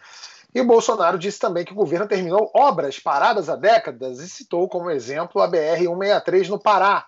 E 0.53 0.63
Bolsonaro 0.63 1.17
disse 1.17 1.39
também 1.39 1.65
que 1.65 1.73
o 1.73 1.77
governo 1.77 2.09
terminou 2.09 2.51
obras 2.53 2.99
paradas 2.99 3.49
há 3.49 3.55
décadas 3.55 4.19
e 4.19 4.29
citou 4.29 4.69
como 4.69 4.91
exemplo 4.91 5.41
a 5.41 5.49
BR-163 5.49 6.49
no 6.49 6.59
Pará. 6.59 7.07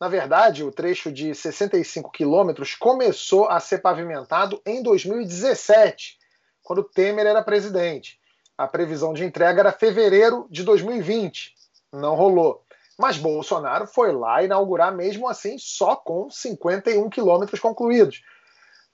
Na 0.00 0.08
verdade, 0.08 0.64
o 0.64 0.70
trecho 0.70 1.12
de 1.12 1.34
65 1.34 2.10
quilômetros 2.10 2.74
começou 2.74 3.48
a 3.48 3.60
ser 3.60 3.78
pavimentado 3.78 4.62
em 4.64 4.82
2017, 4.82 6.18
quando 6.64 6.82
Temer 6.82 7.26
era 7.26 7.42
presidente. 7.42 8.18
A 8.58 8.66
previsão 8.66 9.14
de 9.14 9.24
entrega 9.24 9.60
era 9.60 9.72
fevereiro 9.72 10.48
de 10.50 10.64
2020 10.64 11.54
não 11.94 12.14
rolou. 12.14 12.62
Mas 12.98 13.16
Bolsonaro 13.16 13.86
foi 13.86 14.12
lá 14.12 14.42
inaugurar 14.42 14.94
mesmo 14.94 15.28
assim 15.28 15.56
só 15.58 15.96
com 15.96 16.30
51 16.30 17.08
quilômetros 17.08 17.58
concluídos. 17.58 18.22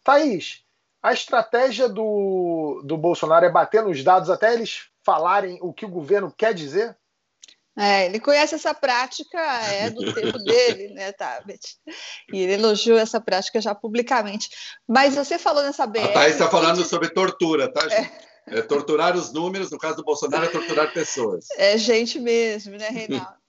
Thaís, 0.02 0.64
a 1.02 1.12
estratégia 1.12 1.88
do, 1.88 2.82
do 2.84 2.96
Bolsonaro 2.96 3.44
é 3.44 3.50
bater 3.50 3.82
nos 3.82 4.02
dados 4.02 4.30
até 4.30 4.54
eles 4.54 4.88
falarem 5.02 5.58
o 5.60 5.72
que 5.72 5.84
o 5.84 5.90
governo 5.90 6.32
quer 6.34 6.54
dizer? 6.54 6.96
É, 7.80 8.04
ele 8.04 8.20
conhece 8.20 8.54
essa 8.54 8.74
prática, 8.74 9.38
é 9.38 9.88
do 9.90 10.12
tempo 10.12 10.38
dele, 10.38 10.92
né, 10.92 11.12
Tabet? 11.12 11.78
E 12.30 12.38
ele 12.38 12.52
elogiou 12.52 12.98
essa 12.98 13.18
prática 13.18 13.58
já 13.58 13.74
publicamente. 13.74 14.50
Mas 14.86 15.14
você 15.14 15.38
falou 15.38 15.62
nessa 15.62 15.86
BR. 15.86 16.00
A 16.00 16.08
Thaís 16.08 16.34
está 16.34 16.50
falando 16.50 16.84
sobre 16.84 17.08
tortura, 17.08 17.72
tá, 17.72 17.88
gente? 17.88 18.12
É. 18.26 18.30
É 18.46 18.62
torturar 18.62 19.16
os 19.16 19.32
números, 19.32 19.70
no 19.70 19.78
caso 19.78 19.96
do 19.96 20.04
Bolsonaro, 20.04 20.44
é 20.44 20.48
torturar 20.48 20.92
pessoas. 20.92 21.46
É 21.56 21.78
gente 21.78 22.18
mesmo, 22.18 22.76
né, 22.76 22.88
Reinaldo? 22.88 23.28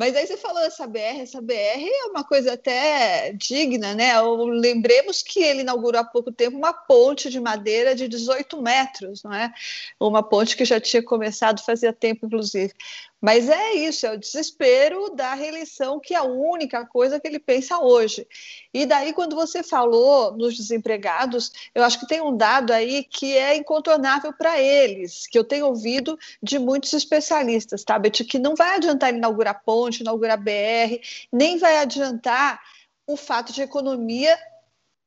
Mas 0.00 0.16
aí 0.16 0.26
você 0.26 0.38
falou 0.38 0.62
essa 0.62 0.86
BR, 0.86 1.20
essa 1.20 1.42
BR 1.42 1.52
é 1.52 2.06
uma 2.06 2.24
coisa 2.24 2.54
até 2.54 3.34
digna, 3.34 3.92
né? 3.92 4.18
Lembremos 4.22 5.22
que 5.22 5.40
ele 5.40 5.60
inaugurou 5.60 6.00
há 6.00 6.04
pouco 6.04 6.32
tempo 6.32 6.56
uma 6.56 6.72
ponte 6.72 7.28
de 7.28 7.38
madeira 7.38 7.94
de 7.94 8.08
18 8.08 8.62
metros, 8.62 9.22
não 9.22 9.30
é? 9.30 9.52
Uma 10.00 10.22
ponte 10.22 10.56
que 10.56 10.64
já 10.64 10.80
tinha 10.80 11.02
começado 11.02 11.62
fazia 11.62 11.92
tempo, 11.92 12.24
inclusive. 12.24 12.72
Mas 13.20 13.48
é 13.48 13.74
isso, 13.74 14.06
é 14.06 14.12
o 14.12 14.18
desespero 14.18 15.10
da 15.14 15.34
reeleição, 15.34 16.00
que 16.00 16.14
é 16.14 16.16
a 16.16 16.22
única 16.22 16.86
coisa 16.86 17.20
que 17.20 17.28
ele 17.28 17.38
pensa 17.38 17.78
hoje. 17.78 18.26
E 18.72 18.86
daí, 18.86 19.12
quando 19.12 19.36
você 19.36 19.62
falou 19.62 20.36
nos 20.36 20.56
desempregados, 20.56 21.52
eu 21.74 21.84
acho 21.84 22.00
que 22.00 22.06
tem 22.06 22.22
um 22.22 22.34
dado 22.34 22.72
aí 22.72 23.04
que 23.04 23.36
é 23.36 23.54
incontornável 23.56 24.32
para 24.32 24.58
eles, 24.60 25.26
que 25.26 25.38
eu 25.38 25.44
tenho 25.44 25.66
ouvido 25.66 26.18
de 26.42 26.58
muitos 26.58 26.92
especialistas, 26.94 27.84
tá, 27.84 27.98
Beth? 27.98 28.24
Que 28.26 28.38
não 28.38 28.54
vai 28.54 28.76
adiantar 28.76 29.14
inaugurar 29.14 29.62
ponte, 29.64 30.00
inaugurar 30.00 30.38
BR, 30.38 31.00
nem 31.30 31.58
vai 31.58 31.76
adiantar 31.76 32.60
o 33.06 33.16
fato 33.16 33.52
de 33.52 33.60
economia 33.60 34.38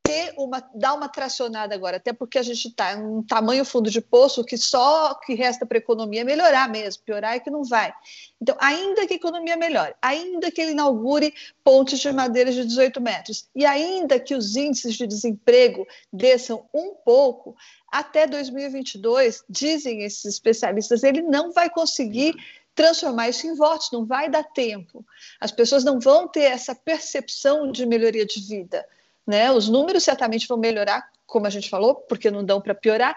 ter 0.04 0.34
uma, 0.36 0.60
dar 0.74 0.92
uma 0.92 1.08
tracionada 1.08 1.74
agora, 1.74 1.96
até 1.96 2.12
porque 2.12 2.38
a 2.38 2.42
gente 2.42 2.68
está 2.68 2.92
em 2.92 3.02
um 3.02 3.22
tamanho 3.22 3.64
fundo 3.64 3.90
de 3.90 4.02
poço 4.02 4.44
que 4.44 4.58
só 4.58 5.14
que 5.14 5.32
resta 5.34 5.64
para 5.64 5.78
a 5.78 5.80
economia 5.80 6.22
melhorar 6.26 6.68
mesmo, 6.68 7.02
piorar 7.02 7.34
é 7.34 7.40
que 7.40 7.50
não 7.50 7.64
vai. 7.64 7.90
Então, 8.40 8.54
ainda 8.60 9.06
que 9.06 9.14
a 9.14 9.16
economia 9.16 9.56
melhore, 9.56 9.94
ainda 10.02 10.50
que 10.50 10.60
ele 10.60 10.72
inaugure 10.72 11.32
pontes 11.64 11.98
de 11.98 12.12
madeira 12.12 12.52
de 12.52 12.66
18 12.66 13.00
metros, 13.00 13.48
e 13.56 13.64
ainda 13.64 14.20
que 14.20 14.34
os 14.34 14.54
índices 14.56 14.94
de 14.94 15.06
desemprego 15.06 15.86
desçam 16.12 16.68
um 16.74 16.94
pouco, 17.02 17.56
até 17.90 18.26
2022, 18.26 19.42
dizem 19.48 20.02
esses 20.02 20.26
especialistas, 20.26 21.02
ele 21.02 21.22
não 21.22 21.50
vai 21.50 21.70
conseguir 21.70 22.34
transformar 22.74 23.30
isso 23.30 23.46
em 23.46 23.54
votos, 23.54 23.90
não 23.90 24.04
vai 24.04 24.28
dar 24.28 24.42
tempo. 24.42 25.02
As 25.40 25.50
pessoas 25.50 25.82
não 25.82 25.98
vão 25.98 26.28
ter 26.28 26.42
essa 26.42 26.74
percepção 26.74 27.72
de 27.72 27.86
melhoria 27.86 28.26
de 28.26 28.40
vida. 28.40 28.84
Né? 29.26 29.50
Os 29.50 29.68
números 29.68 30.04
certamente 30.04 30.46
vão 30.46 30.58
melhorar, 30.58 31.08
como 31.26 31.46
a 31.46 31.50
gente 31.50 31.70
falou, 31.70 31.94
porque 31.94 32.30
não 32.30 32.44
dão 32.44 32.60
para 32.60 32.74
piorar, 32.74 33.16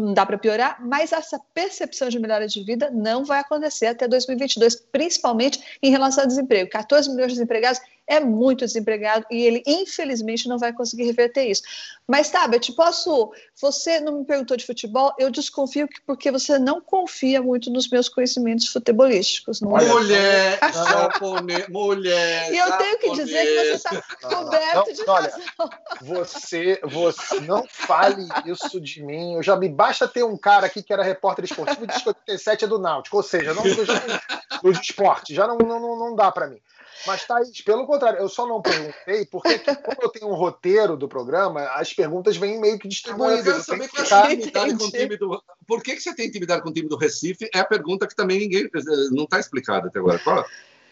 não 0.00 0.14
dá 0.14 0.24
para 0.24 0.38
piorar, 0.38 0.78
mas 0.80 1.12
essa 1.12 1.40
percepção 1.52 2.08
de 2.08 2.18
melhora 2.18 2.46
de 2.46 2.62
vida 2.62 2.90
não 2.90 3.24
vai 3.24 3.40
acontecer 3.40 3.86
até 3.86 4.06
2022, 4.06 4.76
principalmente 4.92 5.78
em 5.82 5.90
relação 5.90 6.22
ao 6.22 6.28
desemprego. 6.28 6.70
14 6.70 7.10
milhões 7.10 7.32
de 7.32 7.38
desempregados 7.38 7.80
é 8.08 8.20
muito 8.20 8.64
desempregado 8.64 9.26
e 9.30 9.42
ele, 9.42 9.62
infelizmente, 9.66 10.48
não 10.48 10.58
vai 10.58 10.72
conseguir 10.72 11.04
reverter 11.04 11.44
isso. 11.44 11.62
Mas, 12.06 12.30
Tabet, 12.30 12.72
posso. 12.72 13.30
Você 13.60 14.00
não 14.00 14.20
me 14.20 14.24
perguntou 14.24 14.56
de 14.56 14.64
futebol, 14.64 15.12
eu 15.18 15.30
desconfio 15.30 15.86
que 15.86 16.00
porque 16.06 16.30
você 16.30 16.58
não 16.58 16.80
confia 16.80 17.42
muito 17.42 17.70
nos 17.70 17.88
meus 17.90 18.08
conhecimentos 18.08 18.68
futebolísticos. 18.68 19.60
Não 19.60 19.76
é? 19.76 19.84
Mulher, 19.84 20.58
japonês, 20.72 21.68
mulher. 21.68 22.50
E 22.50 22.56
eu 22.56 22.78
tenho 22.78 22.98
que 22.98 23.12
dizer 23.12 23.44
que 23.44 23.64
você 23.64 23.74
está 23.74 24.02
coberto 24.22 24.88
não, 24.88 24.92
de 24.94 25.10
olha, 25.10 25.30
razão. 25.30 25.70
Você, 26.00 26.80
você 26.82 27.40
não 27.40 27.57
fale 27.68 28.26
isso 28.46 28.80
de 28.80 29.02
mim. 29.02 29.34
Eu 29.34 29.42
já 29.42 29.56
me 29.56 29.68
basta 29.68 30.06
ter 30.06 30.22
um 30.22 30.36
cara 30.36 30.66
aqui 30.66 30.82
que 30.82 30.92
era 30.92 31.02
repórter 31.02 31.44
esportivo 31.44 31.84
e 31.84 31.86
diz 31.86 32.02
que 32.02 32.08
87 32.08 32.64
é 32.64 32.68
do 32.68 32.78
Náutico, 32.78 33.16
ou 33.16 33.22
seja, 33.22 33.54
não 33.54 33.62
do, 33.62 34.62
do 34.62 34.70
esporte, 34.70 35.34
já 35.34 35.46
não, 35.46 35.56
não, 35.58 35.98
não 35.98 36.14
dá 36.14 36.30
para 36.30 36.48
mim. 36.48 36.60
Mas, 37.06 37.24
Thaís, 37.24 37.60
pelo 37.62 37.86
contrário, 37.86 38.18
eu 38.18 38.28
só 38.28 38.46
não 38.46 38.60
perguntei, 38.60 39.24
porque 39.26 39.58
quando 39.58 40.02
eu 40.02 40.08
tenho 40.08 40.28
um 40.28 40.34
roteiro 40.34 40.96
do 40.96 41.08
programa, 41.08 41.62
as 41.74 41.92
perguntas 41.92 42.36
vêm 42.36 42.60
meio 42.60 42.78
que 42.78 42.88
distribuídas. 42.88 43.40
Agora, 43.40 43.58
eu 43.58 43.62
saber 43.62 43.88
que 43.88 44.02
ficar... 44.02 44.32
intimidade 44.32 44.76
com 44.76 44.84
o 44.84 44.90
time 44.90 45.16
do. 45.16 45.42
Por 45.66 45.82
que, 45.82 45.94
que 45.94 46.02
você 46.02 46.14
tem 46.14 46.26
intimidade 46.26 46.62
com 46.62 46.70
o 46.70 46.72
time 46.72 46.88
do 46.88 46.96
Recife? 46.96 47.48
É 47.54 47.60
a 47.60 47.64
pergunta 47.64 48.06
que 48.06 48.16
também 48.16 48.40
ninguém. 48.40 48.68
Não 49.12 49.24
está 49.24 49.38
explicada 49.38 49.88
até 49.88 49.98
agora. 49.98 50.18
Qual? 50.18 50.44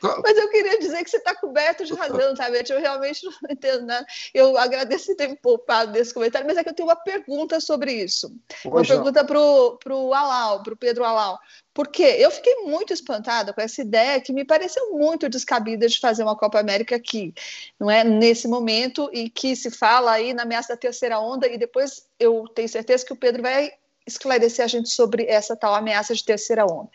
Mas 0.02 0.36
eu 0.36 0.48
queria 0.50 0.78
dizer 0.78 1.02
que 1.02 1.10
você 1.10 1.16
está 1.16 1.34
coberto 1.34 1.84
de 1.84 1.94
razão, 1.94 2.36
sabe? 2.36 2.62
Eu 2.68 2.80
realmente 2.80 3.24
não 3.24 3.32
entendo 3.50 3.86
nada. 3.86 4.06
Eu 4.34 4.56
agradeço 4.58 5.14
ter 5.16 5.28
me 5.28 5.36
poupado 5.36 5.92
desse 5.92 6.12
comentário, 6.12 6.46
mas 6.46 6.56
é 6.56 6.62
que 6.62 6.68
eu 6.68 6.74
tenho 6.74 6.88
uma 6.88 6.96
pergunta 6.96 7.60
sobre 7.60 7.92
isso. 7.92 8.34
Uma 8.64 8.84
pergunta 8.84 9.24
para 9.24 9.38
o 9.38 10.14
Alau, 10.14 10.62
para 10.62 10.74
o 10.74 10.76
Pedro 10.76 11.04
Alau. 11.04 11.38
Porque 11.72 12.02
eu 12.02 12.30
fiquei 12.30 12.54
muito 12.64 12.92
espantada 12.92 13.52
com 13.52 13.60
essa 13.60 13.82
ideia 13.82 14.20
que 14.20 14.32
me 14.32 14.44
pareceu 14.44 14.92
muito 14.92 15.28
descabida 15.28 15.86
de 15.86 16.00
fazer 16.00 16.22
uma 16.22 16.36
Copa 16.36 16.58
América 16.58 16.96
aqui, 16.96 17.34
não 17.78 17.90
é? 17.90 18.02
Nesse 18.02 18.48
momento 18.48 19.10
e 19.12 19.28
que 19.28 19.54
se 19.54 19.70
fala 19.70 20.12
aí 20.12 20.32
na 20.32 20.44
ameaça 20.44 20.72
da 20.72 20.76
terceira 20.76 21.20
onda, 21.20 21.46
e 21.46 21.58
depois 21.58 22.06
eu 22.18 22.48
tenho 22.54 22.68
certeza 22.68 23.04
que 23.04 23.12
o 23.12 23.16
Pedro 23.16 23.42
vai 23.42 23.72
esclarecer 24.06 24.64
a 24.64 24.68
gente 24.68 24.88
sobre 24.88 25.24
essa 25.24 25.56
tal 25.56 25.74
ameaça 25.74 26.14
de 26.14 26.24
terceira 26.24 26.64
onda. 26.64 26.88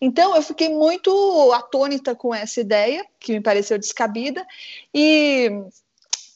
Então, 0.00 0.34
eu 0.34 0.42
fiquei 0.42 0.68
muito 0.68 1.52
atônita 1.52 2.14
com 2.14 2.34
essa 2.34 2.60
ideia, 2.60 3.04
que 3.18 3.32
me 3.32 3.40
pareceu 3.40 3.78
descabida, 3.78 4.46
e, 4.94 5.50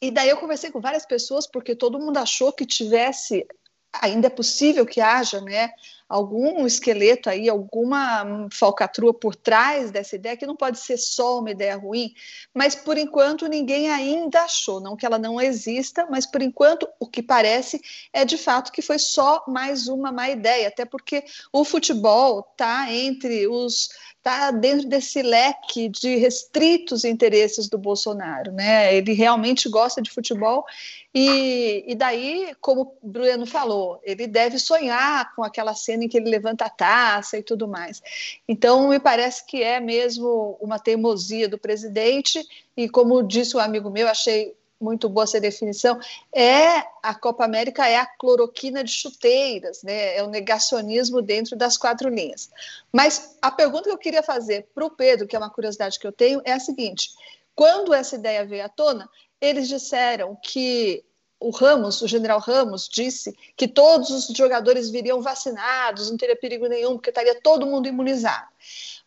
e 0.00 0.10
daí 0.10 0.28
eu 0.28 0.36
conversei 0.36 0.70
com 0.70 0.80
várias 0.80 1.06
pessoas, 1.06 1.46
porque 1.46 1.74
todo 1.74 1.98
mundo 1.98 2.18
achou 2.18 2.52
que 2.52 2.66
tivesse, 2.66 3.46
ainda 3.92 4.26
é 4.28 4.30
possível 4.30 4.86
que 4.86 5.00
haja, 5.00 5.40
né, 5.40 5.72
algum 6.12 6.66
esqueleto 6.66 7.30
aí, 7.30 7.48
alguma 7.48 8.46
falcatrua 8.52 9.14
por 9.14 9.34
trás 9.34 9.90
dessa 9.90 10.14
ideia, 10.14 10.36
que 10.36 10.46
não 10.46 10.54
pode 10.54 10.78
ser 10.78 10.98
só 10.98 11.38
uma 11.38 11.50
ideia 11.50 11.74
ruim, 11.74 12.12
mas 12.52 12.74
por 12.74 12.98
enquanto 12.98 13.48
ninguém 13.48 13.88
ainda 13.88 14.42
achou, 14.42 14.78
não 14.78 14.94
que 14.94 15.06
ela 15.06 15.18
não 15.18 15.40
exista, 15.40 16.06
mas 16.10 16.26
por 16.26 16.42
enquanto 16.42 16.86
o 17.00 17.06
que 17.06 17.22
parece 17.22 17.80
é 18.12 18.26
de 18.26 18.36
fato 18.36 18.72
que 18.72 18.82
foi 18.82 18.98
só 18.98 19.42
mais 19.48 19.88
uma 19.88 20.12
má 20.12 20.28
ideia, 20.28 20.68
até 20.68 20.84
porque 20.84 21.24
o 21.50 21.64
futebol 21.64 22.46
está 22.52 22.92
entre 22.92 23.48
os 23.48 23.88
está 24.22 24.52
dentro 24.52 24.88
desse 24.88 25.20
leque 25.20 25.88
de 25.88 26.14
restritos 26.14 27.04
interesses 27.04 27.68
do 27.68 27.76
Bolsonaro, 27.76 28.52
né? 28.52 28.94
Ele 28.94 29.12
realmente 29.12 29.68
gosta 29.68 30.00
de 30.00 30.12
futebol 30.12 30.64
e, 31.12 31.84
e 31.88 31.94
daí, 31.96 32.54
como 32.60 32.94
o 33.02 33.08
Bruno 33.08 33.44
falou, 33.44 34.00
ele 34.04 34.28
deve 34.28 34.60
sonhar 34.60 35.34
com 35.34 35.42
aquela 35.42 35.74
cena 35.74 36.04
em 36.04 36.08
que 36.08 36.16
ele 36.16 36.30
levanta 36.30 36.66
a 36.66 36.70
taça 36.70 37.36
e 37.36 37.42
tudo 37.42 37.66
mais. 37.66 38.00
Então, 38.46 38.90
me 38.90 39.00
parece 39.00 39.44
que 39.44 39.60
é 39.60 39.80
mesmo 39.80 40.56
uma 40.60 40.78
teimosia 40.78 41.48
do 41.48 41.58
presidente 41.58 42.46
e, 42.76 42.88
como 42.88 43.24
disse 43.24 43.56
o 43.56 43.58
um 43.58 43.62
amigo 43.62 43.90
meu, 43.90 44.06
achei 44.06 44.54
muito 44.82 45.08
boa 45.08 45.24
essa 45.24 45.40
definição, 45.40 45.98
é 46.34 46.84
a 47.02 47.14
Copa 47.14 47.44
América 47.44 47.88
é 47.88 47.96
a 47.96 48.06
cloroquina 48.06 48.82
de 48.82 48.90
chuteiras, 48.90 49.82
né? 49.82 50.16
é 50.16 50.22
o 50.22 50.28
negacionismo 50.28 51.22
dentro 51.22 51.56
das 51.56 51.78
quatro 51.78 52.08
linhas. 52.08 52.50
Mas 52.92 53.36
a 53.40 53.50
pergunta 53.50 53.84
que 53.84 53.90
eu 53.90 53.98
queria 53.98 54.22
fazer 54.22 54.68
para 54.74 54.84
o 54.84 54.90
Pedro, 54.90 55.26
que 55.26 55.36
é 55.36 55.38
uma 55.38 55.50
curiosidade 55.50 55.98
que 55.98 56.06
eu 56.06 56.12
tenho, 56.12 56.42
é 56.44 56.52
a 56.52 56.60
seguinte: 56.60 57.10
quando 57.54 57.94
essa 57.94 58.16
ideia 58.16 58.44
veio 58.44 58.64
à 58.64 58.68
tona, 58.68 59.08
eles 59.40 59.68
disseram 59.68 60.36
que 60.42 61.04
o 61.42 61.50
Ramos, 61.50 62.00
o 62.02 62.06
general 62.06 62.38
Ramos, 62.38 62.88
disse 62.88 63.36
que 63.56 63.66
todos 63.66 64.10
os 64.10 64.36
jogadores 64.36 64.90
viriam 64.90 65.20
vacinados, 65.20 66.08
não 66.08 66.16
teria 66.16 66.36
perigo 66.36 66.68
nenhum, 66.68 66.92
porque 66.92 67.10
estaria 67.10 67.40
todo 67.40 67.66
mundo 67.66 67.88
imunizado. 67.88 68.46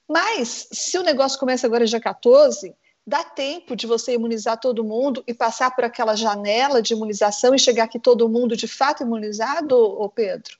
Mas, 0.08 0.68
se 0.72 0.98
o 0.98 1.04
negócio 1.04 1.40
começa 1.40 1.66
agora 1.66 1.86
dia 1.86 2.00
14, 2.00 2.76
dá 3.06 3.24
tempo 3.24 3.76
de 3.76 3.86
você 3.86 4.14
imunizar 4.14 4.60
todo 4.60 4.84
mundo 4.84 5.24
e 5.28 5.34
passar 5.34 5.76
por 5.76 5.84
aquela 5.84 6.16
janela 6.16 6.82
de 6.82 6.94
imunização 6.94 7.54
e 7.54 7.60
chegar 7.60 7.84
aqui 7.84 8.00
todo 8.00 8.28
mundo 8.28 8.58
de 8.58 8.68
fato 8.68 9.04
imunizado, 9.04 9.78
ô 9.78 10.10
Pedro? 10.10 10.58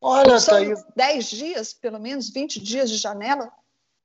Olha, 0.00 0.38
São 0.38 0.54
Thaís... 0.54 0.84
10 0.94 1.30
dias, 1.30 1.72
pelo 1.72 1.98
menos, 1.98 2.28
20 2.28 2.60
dias 2.60 2.90
de 2.90 2.96
janela? 2.96 3.50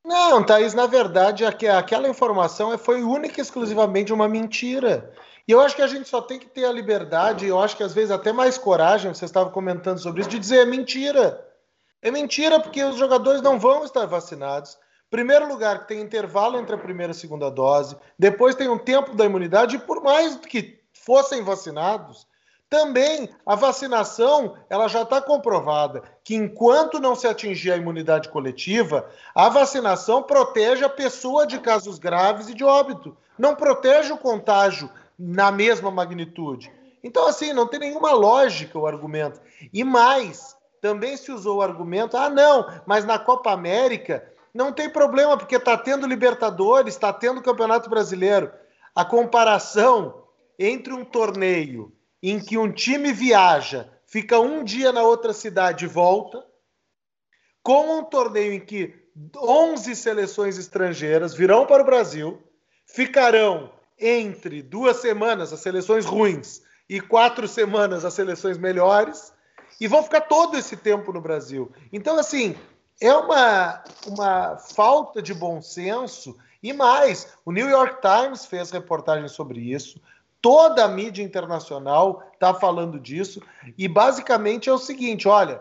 Não, 0.04 0.44
Thaís, 0.44 0.74
na 0.74 0.88
verdade, 0.88 1.46
aquela 1.46 2.08
informação 2.08 2.76
foi 2.78 3.04
única 3.04 3.40
e 3.40 3.44
exclusivamente 3.44 4.14
uma 4.14 4.28
mentira. 4.28 5.14
E 5.48 5.52
eu 5.52 5.60
acho 5.60 5.76
que 5.76 5.82
a 5.82 5.88
gente 5.88 6.08
só 6.08 6.22
tem 6.22 6.40
que 6.40 6.48
ter 6.48 6.66
a 6.66 6.72
liberdade, 6.72 7.46
eu 7.46 7.60
acho 7.60 7.76
que 7.76 7.84
às 7.84 7.94
vezes 7.94 8.12
até 8.12 8.32
mais 8.32 8.58
coragem, 8.58 9.14
você 9.14 9.26
estava 9.26 9.50
comentando 9.50 10.00
sobre 10.00 10.22
isso, 10.22 10.30
de 10.30 10.40
dizer 10.40 10.60
é 10.60 10.66
mentira. 10.66 11.46
É 12.02 12.10
mentira 12.10 12.60
porque 12.60 12.84
os 12.84 12.96
jogadores 12.96 13.42
não 13.42 13.60
vão 13.60 13.84
estar 13.84 14.06
vacinados. 14.06 14.78
Primeiro 15.12 15.46
lugar, 15.46 15.80
que 15.80 15.90
tem 15.90 16.00
intervalo 16.00 16.58
entre 16.58 16.74
a 16.74 16.78
primeira 16.78 17.12
e 17.12 17.16
a 17.16 17.20
segunda 17.20 17.52
dose, 17.52 17.98
depois 18.18 18.56
tem 18.56 18.70
um 18.70 18.78
tempo 18.78 19.14
da 19.14 19.26
imunidade, 19.26 19.76
e 19.76 19.80
por 19.80 20.02
mais 20.02 20.38
que 20.38 20.80
fossem 20.94 21.44
vacinados, 21.44 22.26
também 22.70 23.30
a 23.46 23.54
vacinação 23.54 24.56
ela 24.70 24.88
já 24.88 25.02
está 25.02 25.22
comprovada 25.22 26.02
que 26.24 26.34
enquanto 26.34 26.98
não 26.98 27.14
se 27.14 27.28
atingir 27.28 27.74
a 27.74 27.76
imunidade 27.76 28.30
coletiva, 28.30 29.06
a 29.36 29.50
vacinação 29.50 30.24
protege 30.24 30.86
a 30.86 30.90
pessoa 30.90 31.46
de 31.46 31.60
casos 31.60 32.00
graves 32.00 32.48
e 32.48 32.54
de 32.54 32.64
óbito, 32.64 33.18
não 33.38 33.54
protege 33.54 34.14
o 34.14 34.18
contágio 34.18 34.90
na 35.20 35.52
mesma 35.52 35.92
magnitude. 35.92 36.72
Então, 37.04 37.28
assim, 37.28 37.52
não 37.52 37.68
tem 37.68 37.82
nenhuma 37.82 38.14
lógica 38.14 38.80
o 38.80 38.88
argumento. 38.88 39.42
E 39.74 39.84
mais, 39.84 40.56
também 40.80 41.18
se 41.18 41.34
usou 41.34 41.58
o 41.58 41.62
argumento: 41.62 42.16
ah, 42.16 42.30
não, 42.30 42.66
mas 42.86 43.04
na 43.04 43.20
Copa 43.20 43.52
América 43.52 44.31
não 44.54 44.72
tem 44.72 44.90
problema, 44.90 45.38
porque 45.38 45.56
está 45.56 45.78
tendo 45.78 46.08
Libertadores, 46.08 46.94
está 46.94 47.12
tendo 47.14 47.42
Campeonato 47.42 47.90
Brasileiro. 47.90 48.52
A 48.94 49.06
comparação 49.06 50.24
entre 50.60 50.94
um 50.94 51.06
torneio 51.06 51.92
em 52.22 52.40
que 52.40 52.58
um 52.58 52.72
time 52.72 53.12
viaja, 53.12 53.90
fica 54.06 54.40
um 54.40 54.64
dia 54.64 54.92
na 54.92 55.02
outra 55.02 55.34
cidade 55.34 55.86
e 55.86 55.88
volta, 55.88 56.46
com 57.64 58.00
um 58.00 58.04
torneio 58.04 58.54
em 58.54 58.60
que 58.60 58.94
11 59.36 59.96
seleções 59.96 60.58
estrangeiras 60.58 61.34
virão 61.34 61.66
para 61.66 61.82
o 61.82 61.86
Brasil, 61.86 62.42
ficarão 62.86 63.72
entre 63.98 64.62
duas 64.62 64.98
semanas 64.98 65.54
as 65.54 65.60
seleções 65.60 66.06
ruins 66.06 66.62
e 66.90 67.00
quatro 67.00 67.48
semanas 67.48 68.04
as 68.04 68.14
seleções 68.14 68.58
melhores, 68.58 69.34
e 69.80 69.88
vão 69.88 70.04
ficar 70.04 70.22
todo 70.22 70.58
esse 70.58 70.78
tempo 70.78 71.12
no 71.12 71.22
Brasil. 71.22 71.72
Então, 71.92 72.20
assim, 72.20 72.56
é 73.02 73.14
uma, 73.14 73.84
uma 74.06 74.58
falta 74.58 75.22
de 75.22 75.34
bom 75.34 75.60
senso. 75.62 76.38
E 76.62 76.72
mais, 76.72 77.34
o 77.44 77.52
New 77.52 77.68
York 77.68 77.98
Times 78.02 78.46
fez 78.46 78.70
reportagem 78.70 79.28
sobre 79.28 79.60
isso, 79.60 80.00
toda 80.40 80.86
a 80.86 80.88
mídia 80.88 81.24
internacional 81.24 82.24
está 82.34 82.54
falando 82.54 83.00
disso, 83.00 83.42
e 83.76 83.88
basicamente 83.88 84.70
é 84.70 84.74
o 84.74 84.78
seguinte: 84.78 85.28
olha, 85.28 85.60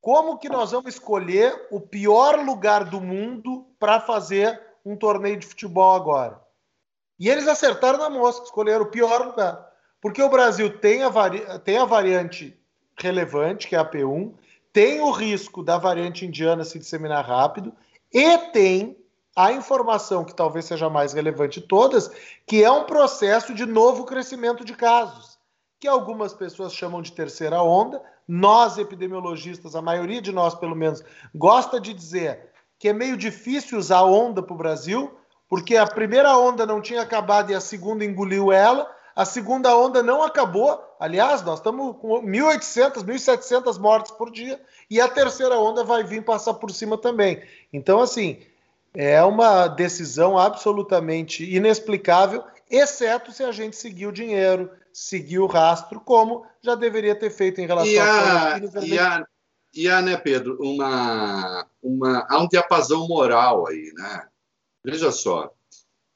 como 0.00 0.38
que 0.38 0.48
nós 0.48 0.70
vamos 0.70 0.94
escolher 0.94 1.66
o 1.70 1.80
pior 1.80 2.38
lugar 2.38 2.84
do 2.84 3.00
mundo 3.00 3.66
para 3.78 4.00
fazer 4.00 4.60
um 4.84 4.96
torneio 4.96 5.36
de 5.36 5.46
futebol 5.46 5.96
agora? 5.96 6.40
E 7.18 7.28
eles 7.28 7.48
acertaram 7.48 7.98
na 7.98 8.08
mosca, 8.08 8.44
escolheram 8.44 8.84
o 8.84 8.90
pior 8.90 9.26
lugar. 9.26 9.66
Porque 10.00 10.22
o 10.22 10.28
Brasil 10.28 10.78
tem 10.78 11.02
a, 11.02 11.08
vari... 11.08 11.42
tem 11.64 11.78
a 11.78 11.84
variante 11.84 12.56
relevante, 12.96 13.66
que 13.66 13.74
é 13.74 13.78
a 13.78 13.84
P1, 13.84 14.32
tem 14.76 15.00
o 15.00 15.10
risco 15.10 15.62
da 15.62 15.78
variante 15.78 16.26
indiana 16.26 16.62
se 16.62 16.78
disseminar 16.78 17.24
rápido 17.24 17.72
e 18.12 18.36
tem 18.52 18.94
a 19.34 19.50
informação 19.50 20.22
que 20.22 20.34
talvez 20.34 20.66
seja 20.66 20.90
mais 20.90 21.14
relevante 21.14 21.62
de 21.62 21.66
todas, 21.66 22.10
que 22.46 22.62
é 22.62 22.70
um 22.70 22.84
processo 22.84 23.54
de 23.54 23.64
novo 23.64 24.04
crescimento 24.04 24.66
de 24.66 24.74
casos, 24.74 25.38
que 25.80 25.88
algumas 25.88 26.34
pessoas 26.34 26.74
chamam 26.74 27.00
de 27.00 27.12
terceira 27.12 27.62
onda. 27.62 28.02
Nós, 28.28 28.76
epidemiologistas, 28.76 29.74
a 29.74 29.80
maioria 29.80 30.20
de 30.20 30.30
nós, 30.30 30.54
pelo 30.54 30.76
menos, 30.76 31.02
gosta 31.34 31.80
de 31.80 31.94
dizer 31.94 32.50
que 32.78 32.90
é 32.90 32.92
meio 32.92 33.16
difícil 33.16 33.78
usar 33.78 34.02
onda 34.02 34.42
para 34.42 34.52
o 34.52 34.58
Brasil, 34.58 35.10
porque 35.48 35.78
a 35.78 35.86
primeira 35.86 36.36
onda 36.36 36.66
não 36.66 36.82
tinha 36.82 37.00
acabado 37.00 37.50
e 37.50 37.54
a 37.54 37.60
segunda 37.62 38.04
engoliu 38.04 38.52
ela, 38.52 38.94
a 39.16 39.24
segunda 39.24 39.74
onda 39.74 40.02
não 40.02 40.22
acabou. 40.22 40.78
Aliás, 41.00 41.42
nós 41.42 41.58
estamos 41.58 41.96
com 41.96 42.22
1.800, 42.22 43.02
1.700 43.02 43.78
mortes 43.78 44.12
por 44.12 44.30
dia. 44.30 44.60
E 44.90 45.00
a 45.00 45.08
terceira 45.08 45.58
onda 45.58 45.82
vai 45.82 46.04
vir 46.04 46.22
passar 46.22 46.52
por 46.52 46.70
cima 46.70 46.98
também. 46.98 47.42
Então, 47.72 47.98
assim, 48.02 48.38
é 48.94 49.22
uma 49.24 49.68
decisão 49.68 50.36
absolutamente 50.36 51.50
inexplicável, 51.50 52.44
exceto 52.70 53.32
se 53.32 53.42
a 53.42 53.52
gente 53.52 53.74
seguir 53.74 54.06
o 54.06 54.12
dinheiro, 54.12 54.70
seguir 54.92 55.38
o 55.38 55.46
rastro, 55.46 55.98
como 55.98 56.44
já 56.60 56.74
deveria 56.74 57.14
ter 57.14 57.30
feito 57.30 57.58
em 57.60 57.66
relação 57.66 57.90
e 57.90 57.98
a, 57.98 58.54
a 58.54 58.58
e 58.82 58.98
a, 58.98 59.26
e 59.74 59.88
a, 59.88 60.02
né, 60.02 60.16
Pedro, 60.18 60.58
uma, 60.60 61.66
uma, 61.82 62.26
há 62.28 62.38
um 62.38 62.48
diapasão 62.48 63.08
moral 63.08 63.66
aí, 63.66 63.92
né? 63.94 64.26
Veja 64.84 65.10
só, 65.10 65.50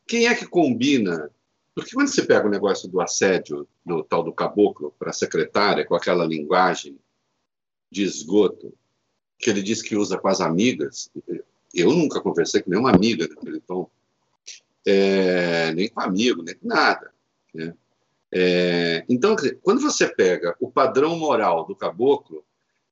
quem 0.06 0.26
é 0.26 0.34
que 0.34 0.46
combina 0.46 1.30
porque 1.74 1.92
quando 1.92 2.08
você 2.08 2.22
pega 2.22 2.46
o 2.46 2.50
negócio 2.50 2.88
do 2.88 3.00
assédio 3.00 3.66
no 3.84 4.02
tal 4.02 4.22
do 4.22 4.32
caboclo 4.32 4.94
para 4.98 5.10
a 5.10 5.14
secretária, 5.14 5.86
com 5.86 5.94
aquela 5.94 6.24
linguagem 6.24 6.98
de 7.90 8.02
esgoto, 8.02 8.72
que 9.38 9.48
ele 9.48 9.62
diz 9.62 9.80
que 9.80 9.96
usa 9.96 10.18
com 10.18 10.28
as 10.28 10.40
amigas, 10.40 11.10
eu 11.74 11.90
nunca 11.90 12.20
conversei 12.20 12.62
com 12.62 12.70
nenhuma 12.70 12.90
amiga 12.90 13.26
daquele 13.26 13.60
tom, 13.60 13.88
é, 14.86 15.72
nem 15.72 15.88
com 15.88 16.00
amigo, 16.00 16.42
nem 16.42 16.54
com 16.54 16.68
nada. 16.68 17.12
Né? 17.54 17.74
É, 18.32 19.04
então, 19.08 19.34
quando 19.62 19.80
você 19.80 20.06
pega 20.08 20.54
o 20.60 20.70
padrão 20.70 21.18
moral 21.18 21.64
do 21.64 21.74
caboclo, 21.74 22.44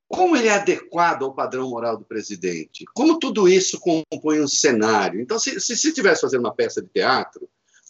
como 0.08 0.36
ele 0.36 0.48
é 0.48 0.54
adequado 0.54 1.24
ao 1.24 1.34
padrão 1.34 1.68
moral 1.68 1.98
do 1.98 2.04
presidente? 2.04 2.84
Como 2.94 3.18
tudo 3.18 3.46
isso 3.46 3.78
compõe 3.78 4.40
um 4.40 4.48
cenário? 4.48 5.20
Então, 5.20 5.38
se, 5.38 5.60
se, 5.60 5.76
se 5.76 5.92
tivesse 5.92 6.22
fazendo 6.22 6.40
uma 6.40 6.54
peça 6.54 6.80
de 6.80 6.88
teatro, 6.88 7.48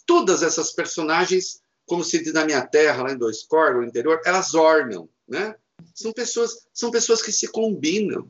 todas 0.09 0.41
essas 0.41 0.71
personagens, 0.71 1.61
como 1.85 2.03
se 2.03 2.17
diz 2.17 2.33
na 2.33 2.43
minha 2.43 2.65
terra, 2.65 3.03
lá 3.03 3.11
em 3.11 3.17
Dois 3.17 3.43
Cor, 3.43 3.75
no 3.75 3.83
interior, 3.83 4.19
elas 4.25 4.55
ornam, 4.55 5.07
né? 5.27 5.55
São 5.93 6.11
pessoas, 6.11 6.67
são 6.73 6.89
pessoas 6.89 7.21
que 7.21 7.31
se 7.31 7.47
combinam, 7.47 8.27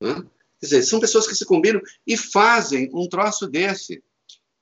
né? 0.00 0.14
Quer 0.60 0.66
dizer, 0.66 0.82
são 0.84 1.00
pessoas 1.00 1.26
que 1.26 1.34
se 1.34 1.44
combinam 1.44 1.80
e 2.06 2.16
fazem 2.16 2.88
um 2.94 3.08
troço 3.08 3.48
desse. 3.48 4.00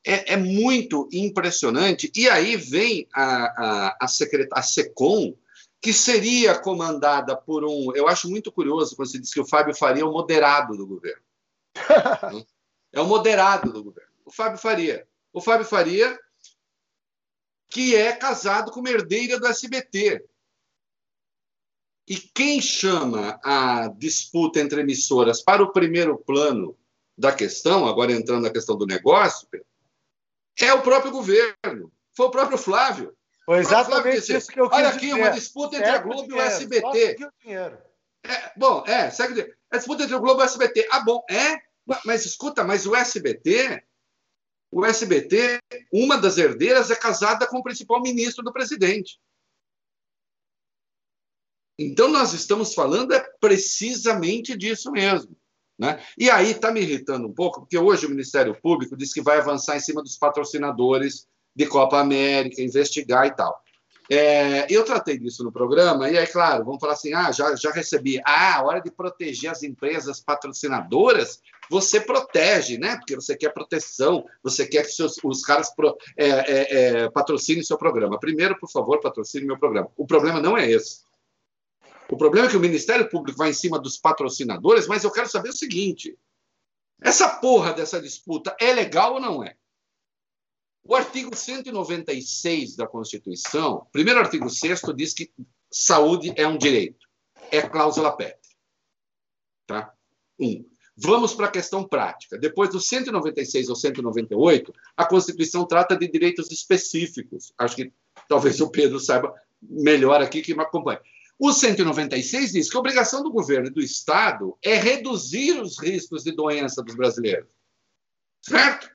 É, 0.02 0.32
é 0.32 0.36
muito 0.38 1.06
impressionante. 1.12 2.10
E 2.16 2.26
aí 2.26 2.56
vem 2.56 3.06
a, 3.12 3.44
a, 3.44 3.96
a, 4.00 4.06
a 4.54 4.62
SECOM, 4.62 5.36
que 5.78 5.92
seria 5.92 6.58
comandada 6.58 7.36
por 7.36 7.66
um. 7.66 7.94
Eu 7.94 8.08
acho 8.08 8.30
muito 8.30 8.50
curioso 8.50 8.96
quando 8.96 9.10
se 9.10 9.18
diz 9.18 9.34
que 9.34 9.40
o 9.40 9.46
Fábio 9.46 9.76
Faria 9.76 10.04
é 10.04 10.06
o 10.06 10.12
moderado 10.12 10.74
do 10.74 10.86
governo. 10.86 11.22
é 12.94 12.98
o 12.98 13.04
moderado 13.04 13.70
do 13.70 13.84
governo. 13.84 14.10
O 14.24 14.32
Fábio 14.32 14.58
Faria. 14.58 15.06
O 15.34 15.40
Fábio 15.42 15.66
Faria 15.66 16.18
que 17.70 17.94
é 17.94 18.12
casado 18.12 18.72
com 18.72 18.80
uma 18.80 18.90
herdeira 18.90 19.38
do 19.38 19.46
SBT. 19.46 20.24
E 22.06 22.16
quem 22.16 22.60
chama 22.60 23.38
a 23.44 23.86
disputa 23.86 24.58
entre 24.58 24.80
emissoras 24.80 25.40
para 25.40 25.62
o 25.62 25.72
primeiro 25.72 26.18
plano 26.18 26.76
da 27.16 27.32
questão, 27.32 27.86
agora 27.86 28.12
entrando 28.12 28.42
na 28.42 28.50
questão 28.50 28.76
do 28.76 28.86
negócio, 28.86 29.46
é 30.58 30.74
o 30.74 30.82
próprio 30.82 31.12
governo. 31.12 31.92
Foi 32.16 32.26
o 32.26 32.30
próprio 32.30 32.58
Flávio. 32.58 33.16
Foi 33.46 33.58
exatamente 33.58 34.22
Flávio 34.22 34.38
isso 34.38 34.50
que 34.50 34.60
eu 34.60 34.68
quis 34.68 34.78
Olha 34.78 34.88
aqui, 34.88 35.06
dizer. 35.06 35.14
uma 35.14 35.30
disputa 35.30 35.76
entre 35.76 35.90
a 35.90 35.98
Globo 35.98 36.22
dinheiro, 36.22 36.36
e 36.36 36.48
o 36.48 36.52
SBT. 36.52 37.16
É, 38.24 38.52
bom, 38.56 38.84
é, 38.86 39.10
segue. 39.10 39.54
É 39.70 39.78
disputa 39.78 40.02
entre 40.02 40.14
o 40.16 40.20
Globo 40.20 40.40
e 40.40 40.42
o 40.42 40.46
SBT. 40.46 40.88
Ah, 40.90 41.00
bom, 41.00 41.24
é? 41.30 41.58
Mas 42.04 42.26
escuta, 42.26 42.64
mas 42.64 42.86
o 42.86 42.94
SBT 42.94 43.84
o 44.70 44.84
SBT, 44.84 45.60
uma 45.92 46.16
das 46.16 46.38
herdeiras 46.38 46.90
é 46.90 46.96
casada 46.96 47.46
com 47.46 47.58
o 47.58 47.62
principal 47.62 48.00
ministro 48.00 48.44
do 48.44 48.52
presidente. 48.52 49.18
Então, 51.78 52.08
nós 52.08 52.32
estamos 52.34 52.74
falando 52.74 53.12
é 53.12 53.20
precisamente 53.40 54.56
disso 54.56 54.92
mesmo. 54.92 55.34
Né? 55.78 55.98
E 56.18 56.28
aí 56.28 56.50
está 56.50 56.70
me 56.70 56.80
irritando 56.80 57.26
um 57.26 57.32
pouco, 57.32 57.60
porque 57.60 57.78
hoje 57.78 58.04
o 58.04 58.10
Ministério 58.10 58.54
Público 58.60 58.94
diz 58.94 59.14
que 59.14 59.22
vai 59.22 59.38
avançar 59.38 59.76
em 59.76 59.80
cima 59.80 60.02
dos 60.02 60.18
patrocinadores 60.18 61.26
de 61.56 61.66
Copa 61.66 61.98
América, 61.98 62.60
investigar 62.60 63.26
e 63.26 63.34
tal. 63.34 63.58
É, 64.12 64.66
eu 64.68 64.84
tratei 64.84 65.16
disso 65.16 65.44
no 65.44 65.52
programa, 65.52 66.10
e 66.10 66.18
aí, 66.18 66.26
claro, 66.26 66.64
vamos 66.64 66.80
falar 66.80 66.94
assim: 66.94 67.14
ah, 67.14 67.30
já, 67.30 67.54
já 67.54 67.70
recebi. 67.70 68.20
Ah, 68.26 68.60
hora 68.64 68.80
de 68.80 68.90
proteger 68.90 69.48
as 69.48 69.62
empresas 69.62 70.18
patrocinadoras, 70.18 71.40
você 71.70 72.00
protege, 72.00 72.76
né? 72.76 72.96
Porque 72.96 73.14
você 73.14 73.36
quer 73.36 73.54
proteção, 73.54 74.24
você 74.42 74.66
quer 74.66 74.82
que 74.82 74.90
seus, 74.90 75.16
os 75.22 75.42
caras 75.42 75.72
pro, 75.72 75.96
é, 76.16 76.28
é, 76.28 76.76
é, 77.04 77.10
patrocinem 77.10 77.62
seu 77.62 77.78
programa. 77.78 78.18
Primeiro, 78.18 78.58
por 78.58 78.68
favor, 78.68 79.00
patrocine 79.00 79.46
meu 79.46 79.56
programa. 79.56 79.88
O 79.96 80.04
problema 80.04 80.40
não 80.40 80.58
é 80.58 80.68
esse. 80.68 81.04
O 82.10 82.16
problema 82.16 82.48
é 82.48 82.50
que 82.50 82.56
o 82.56 82.60
Ministério 82.60 83.08
Público 83.08 83.38
vai 83.38 83.50
em 83.50 83.54
cima 83.54 83.78
dos 83.78 83.96
patrocinadores, 83.96 84.88
mas 84.88 85.04
eu 85.04 85.12
quero 85.12 85.28
saber 85.28 85.50
o 85.50 85.56
seguinte: 85.56 86.18
essa 87.00 87.28
porra 87.28 87.72
dessa 87.72 88.02
disputa 88.02 88.56
é 88.60 88.72
legal 88.72 89.14
ou 89.14 89.20
não 89.20 89.44
é? 89.44 89.54
O 90.82 90.94
artigo 90.94 91.34
196 91.34 92.76
da 92.76 92.86
Constituição, 92.86 93.86
primeiro 93.92 94.20
artigo 94.20 94.48
6 94.48 94.80
diz 94.96 95.12
que 95.12 95.30
saúde 95.70 96.32
é 96.36 96.46
um 96.46 96.58
direito. 96.58 97.06
É 97.50 97.62
cláusula 97.62 98.16
pétrea. 98.16 98.38
Tá? 99.66 99.94
Um. 100.38 100.64
Vamos 100.96 101.32
para 101.32 101.46
a 101.46 101.50
questão 101.50 101.86
prática. 101.86 102.36
Depois 102.36 102.70
do 102.70 102.80
196 102.80 103.70
ao 103.70 103.76
198, 103.76 104.72
a 104.96 105.04
Constituição 105.06 105.66
trata 105.66 105.96
de 105.96 106.06
direitos 106.08 106.50
específicos. 106.50 107.52
Acho 107.56 107.76
que 107.76 107.92
talvez 108.28 108.60
o 108.60 108.70
Pedro 108.70 109.00
saiba 109.00 109.34
melhor 109.62 110.20
aqui 110.20 110.42
que 110.42 110.54
me 110.54 110.62
acompanha. 110.62 111.00
O 111.38 111.52
196 111.52 112.52
diz 112.52 112.70
que 112.70 112.76
a 112.76 112.80
obrigação 112.80 113.22
do 113.22 113.32
governo 113.32 113.68
e 113.68 113.70
do 113.70 113.80
Estado 113.80 114.58
é 114.62 114.74
reduzir 114.74 115.58
os 115.58 115.78
riscos 115.80 116.22
de 116.22 116.32
doença 116.32 116.82
dos 116.82 116.94
brasileiros. 116.94 117.48
Certo? 118.42 118.90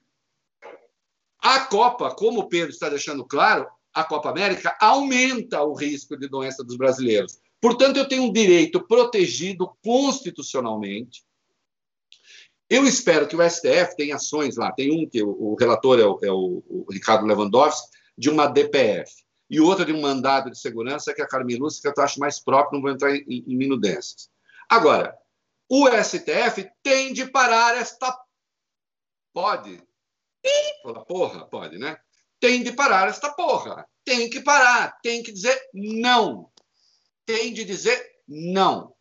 A 1.45 1.59
Copa, 1.59 2.09
como 2.09 2.39
o 2.39 2.49
Pedro 2.49 2.71
está 2.71 2.89
deixando 2.89 3.23
claro, 3.23 3.67
a 3.93 4.03
Copa 4.03 4.31
América 4.31 4.75
aumenta 4.81 5.61
o 5.61 5.75
risco 5.75 6.17
de 6.17 6.27
doença 6.27 6.63
dos 6.63 6.75
brasileiros. 6.75 7.39
Portanto, 7.61 7.97
eu 7.97 8.07
tenho 8.07 8.23
um 8.23 8.33
direito 8.33 8.81
protegido 8.87 9.77
constitucionalmente. 9.83 11.23
Eu 12.67 12.83
espero 12.87 13.27
que 13.27 13.35
o 13.35 13.47
STF 13.47 13.95
tenha 13.95 14.15
ações 14.15 14.55
lá. 14.55 14.71
Tem 14.71 14.91
um 14.91 15.07
que 15.07 15.21
o, 15.21 15.29
o 15.29 15.55
relator 15.55 15.99
é, 15.99 16.03
o, 16.03 16.19
é 16.23 16.31
o, 16.31 16.63
o, 16.67 16.87
Ricardo 16.91 17.27
Lewandowski, 17.27 17.95
de 18.17 18.31
uma 18.31 18.47
DPF, 18.47 19.13
e 19.47 19.59
outra 19.59 19.85
de 19.85 19.93
um 19.93 20.01
mandado 20.01 20.49
de 20.49 20.57
segurança, 20.57 21.13
que 21.13 21.21
é 21.21 21.25
a 21.25 21.27
Carmen 21.27 21.57
Lúcia, 21.57 21.93
que 21.93 21.99
eu 21.99 22.03
acho 22.03 22.19
mais 22.19 22.39
próprio, 22.39 22.77
não 22.77 22.81
vou 22.81 22.89
entrar 22.89 23.15
em, 23.15 23.23
em 23.27 23.55
minudências. 23.55 24.31
Agora, 24.67 25.15
o 25.69 25.87
STF 25.89 26.67
tem 26.81 27.13
de 27.13 27.29
parar 27.29 27.77
esta. 27.77 28.19
Pode 29.31 29.79
Fala, 30.83 31.05
porra, 31.05 31.45
pode, 31.45 31.77
né? 31.77 31.97
Tem 32.39 32.63
de 32.63 32.71
parar 32.71 33.09
esta 33.09 33.31
porra. 33.31 33.87
Tem 34.03 34.29
que 34.29 34.41
parar. 34.41 34.99
Tem 35.01 35.23
que 35.23 35.31
dizer 35.31 35.59
não. 35.73 36.51
Tem 37.25 37.53
de 37.53 37.63
dizer 37.63 38.03
não. 38.27 38.93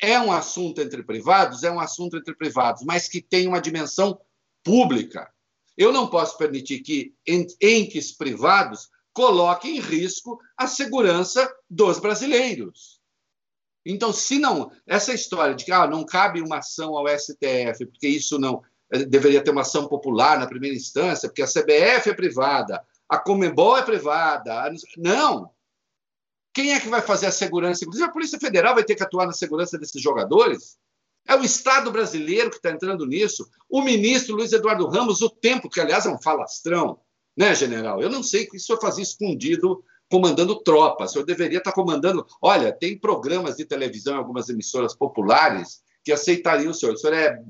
É 0.00 0.18
um 0.20 0.30
assunto 0.30 0.80
entre 0.80 1.02
privados, 1.02 1.62
é 1.62 1.70
um 1.70 1.80
assunto 1.80 2.16
entre 2.16 2.34
privados, 2.34 2.82
mas 2.84 3.08
que 3.08 3.22
tem 3.22 3.48
uma 3.48 3.60
dimensão 3.60 4.20
pública. 4.62 5.32
Eu 5.76 5.92
não 5.92 6.08
posso 6.08 6.36
permitir 6.38 6.80
que 6.80 7.14
entes 7.26 8.12
privados 8.12 8.90
coloquem 9.12 9.76
em 9.76 9.80
risco 9.80 10.38
a 10.56 10.66
segurança 10.66 11.52
dos 11.70 11.98
brasileiros. 11.98 13.00
Então, 13.86 14.12
se 14.12 14.38
não, 14.38 14.72
essa 14.86 15.12
história 15.12 15.54
de 15.54 15.64
que 15.64 15.72
ah, 15.72 15.86
não 15.86 16.04
cabe 16.04 16.40
uma 16.40 16.58
ação 16.58 16.96
ao 16.96 17.06
STF, 17.06 17.86
porque 17.86 18.08
isso 18.08 18.38
não 18.38 18.62
deveria 18.90 19.42
ter 19.42 19.50
uma 19.50 19.62
ação 19.62 19.88
popular 19.88 20.38
na 20.38 20.46
primeira 20.46 20.76
instância, 20.76 21.28
porque 21.28 21.42
a 21.42 21.46
CBF 21.46 22.10
é 22.10 22.14
privada, 22.14 22.82
a 23.08 23.18
Comembol 23.18 23.76
é 23.76 23.82
privada. 23.82 24.70
Não! 24.96 25.50
Quem 26.52 26.72
é 26.72 26.80
que 26.80 26.88
vai 26.88 27.02
fazer 27.02 27.26
a 27.26 27.32
segurança? 27.32 27.84
Inclusive, 27.84 28.08
a 28.08 28.12
Polícia 28.12 28.38
Federal 28.38 28.74
vai 28.74 28.84
ter 28.84 28.94
que 28.94 29.02
atuar 29.02 29.26
na 29.26 29.32
segurança 29.32 29.76
desses 29.76 30.00
jogadores. 30.00 30.78
É 31.26 31.34
o 31.34 31.42
Estado 31.42 31.90
brasileiro 31.90 32.50
que 32.50 32.56
está 32.56 32.70
entrando 32.70 33.06
nisso. 33.06 33.48
O 33.68 33.82
ministro 33.82 34.36
Luiz 34.36 34.52
Eduardo 34.52 34.86
Ramos, 34.86 35.20
o 35.20 35.30
tempo, 35.30 35.68
que 35.68 35.80
aliás 35.80 36.06
é 36.06 36.10
um 36.10 36.20
falastrão, 36.20 37.00
né, 37.36 37.54
general? 37.54 38.00
Eu 38.00 38.08
não 38.08 38.22
sei 38.22 38.46
que 38.46 38.56
o 38.56 38.60
senhor 38.60 38.78
fazia 38.80 39.02
escondido 39.02 39.82
comandando 40.08 40.62
tropas. 40.62 41.10
O 41.10 41.12
senhor 41.14 41.24
deveria 41.24 41.58
estar 41.58 41.72
comandando. 41.72 42.24
Olha, 42.40 42.72
tem 42.72 42.96
programas 42.96 43.56
de 43.56 43.64
televisão 43.64 44.14
em 44.14 44.18
algumas 44.18 44.48
emissoras 44.48 44.94
populares 44.94 45.82
que 46.04 46.12
aceitariam 46.12 46.70
o 46.70 46.74
senhor. 46.74 46.94
O 46.94 46.98
senhor 46.98 47.14
é, 47.14 47.42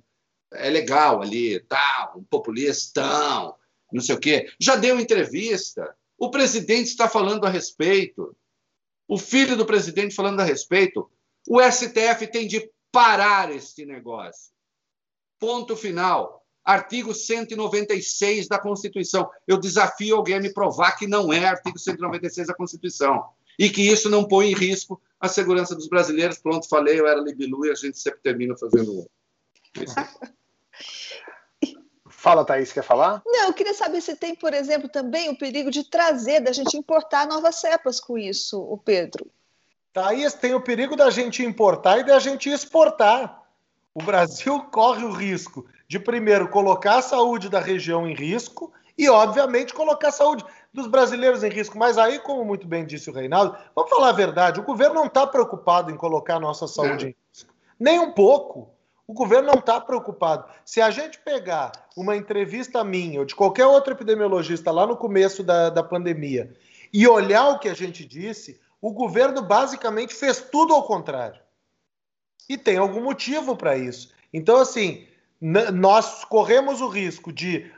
é 0.55 0.71
legal 0.71 1.23
ali, 1.23 1.61
tal, 1.61 2.19
um 2.19 2.25
populistão, 2.25 3.55
não 3.93 4.03
sei 4.03 4.15
o 4.15 4.21
quê. 4.21 4.51
Já 4.59 4.77
deu 4.77 4.99
entrevista. 4.99 5.95
O 6.19 6.31
presidente 6.31 6.89
está 6.89 7.09
falando 7.09 7.45
a 7.45 7.51
respeito. 7.51 8.37
O 9.07 9.19
filho 9.19 9.57
do 9.57 9.67
presidente 9.67 10.15
falando 10.15 10.41
a 10.41 10.45
respeito. 10.45 11.11
O 11.49 11.61
STF 11.61 12.27
tem 12.31 12.47
de 12.47 12.71
parar 12.91 13.55
este 13.55 13.85
negócio. 13.85 14.53
Ponto 15.39 15.77
final. 15.77 16.45
Artigo 16.65 17.15
196 17.15 18.49
da 18.49 18.59
Constituição. 18.59 19.29
Eu 19.47 19.59
desafio 19.59 20.17
alguém 20.17 20.37
a 20.37 20.41
me 20.41 20.53
provar 20.53 20.93
que 20.93 21.07
não 21.07 21.33
é 21.33 21.45
artigo 21.45 21.79
196 21.79 22.47
da 22.47 22.55
Constituição. 22.55 23.23
E 23.59 23.69
que 23.69 23.83
isso 23.83 24.09
não 24.09 24.27
põe 24.27 24.51
em 24.51 24.55
risco 24.55 25.01
a 25.21 25.29
segurança 25.29 25.75
dos 25.75 25.89
brasileiros. 25.89 26.39
Pronto, 26.39 26.69
falei, 26.69 26.99
eu 26.99 27.07
era 27.07 27.21
Libilu 27.21 27.67
e 27.67 27.71
a 27.71 27.75
gente 27.75 27.99
sempre 27.99 28.21
termina 28.23 28.57
fazendo 28.57 29.07
isso. 29.81 29.95
Fala, 32.09 32.45
Thaís, 32.45 32.73
quer 32.73 32.83
falar? 32.83 33.23
Não, 33.27 33.49
eu 33.49 33.53
queria 33.53 33.75
saber 33.75 34.01
se 34.01 34.17
tem, 34.17 34.35
por 34.35 34.55
exemplo, 34.55 34.89
também 34.89 35.29
o 35.29 35.37
perigo 35.37 35.71
de 35.71 35.85
trazer, 35.85 36.41
da 36.41 36.53
gente 36.53 36.77
importar 36.77 37.27
novas 37.27 37.57
cepas 37.57 38.01
com 38.01 38.17
isso, 38.17 38.61
o 38.61 38.79
Pedro. 38.79 39.31
Thaís, 39.93 40.35
tem 40.35 40.55
o 40.55 40.61
perigo 40.61 40.97
da 40.97 41.11
gente 41.11 41.45
importar 41.45 41.99
e 41.99 42.05
da 42.05 42.19
gente 42.19 42.49
exportar. 42.51 43.43
O 43.95 44.03
Brasil 44.03 44.59
corre 44.73 45.05
o 45.05 45.13
risco 45.13 45.67
de, 45.87 46.01
primeiro, 46.01 46.49
colocar 46.49 46.97
a 46.97 47.03
saúde 47.03 47.49
da 47.49 47.61
região 47.61 48.09
em 48.09 48.15
risco 48.15 48.73
e, 48.97 49.09
obviamente, 49.09 49.73
colocar 49.73 50.09
a 50.09 50.13
saúde 50.13 50.45
dos 50.73 50.87
brasileiros 50.89 51.45
em 51.45 51.51
risco. 51.51 51.79
Mas 51.79 51.97
aí, 51.97 52.19
como 52.19 52.45
muito 52.45 52.67
bem 52.67 52.85
disse 52.85 53.11
o 53.11 53.13
Reinaldo, 53.13 53.57
vamos 53.75 53.91
falar 53.91 54.09
a 54.09 54.13
verdade: 54.13 54.61
o 54.61 54.65
governo 54.65 54.97
não 54.97 55.07
está 55.07 55.27
preocupado 55.27 55.91
em 55.91 55.97
colocar 55.97 56.37
a 56.37 56.41
nossa 56.41 56.67
saúde 56.67 57.07
é. 57.07 57.09
em 57.11 57.17
risco. 57.31 57.55
Nem 57.79 58.01
um 58.01 58.13
pouco. 58.13 58.74
O 59.07 59.13
governo 59.13 59.49
não 59.49 59.61
está 59.61 59.81
preocupado. 59.81 60.51
Se 60.65 60.81
a 60.81 60.91
gente 60.91 61.19
pegar 61.19 61.73
uma 61.97 62.17
entrevista 62.17 62.83
minha 62.83 63.21
ou 63.21 63.27
de 63.27 63.35
qualquer 63.35 63.67
outro 63.67 63.93
epidemiologista 63.93 64.71
lá 64.71 64.87
no 64.87 64.97
começo 64.97 65.43
da, 65.43 65.69
da 65.69 65.83
pandemia 65.83 66.55
e 66.93 67.07
olhar 67.07 67.49
o 67.49 67.59
que 67.59 67.69
a 67.69 67.75
gente 67.75 68.05
disse, 68.05 68.61
o 68.81 68.93
governo 68.93 69.43
basicamente 69.43 70.15
fez 70.15 70.41
tudo 70.41 70.73
ao 70.73 70.87
contrário. 70.87 71.41
E 72.49 72.57
tem 72.57 72.77
algum 72.77 73.03
motivo 73.03 73.57
para 73.57 73.77
isso. 73.77 74.13
Então, 74.33 74.57
assim, 74.57 75.07
nós 75.41 76.25
corremos 76.25 76.81
o 76.81 76.89
risco 76.89 77.33
de 77.33 77.71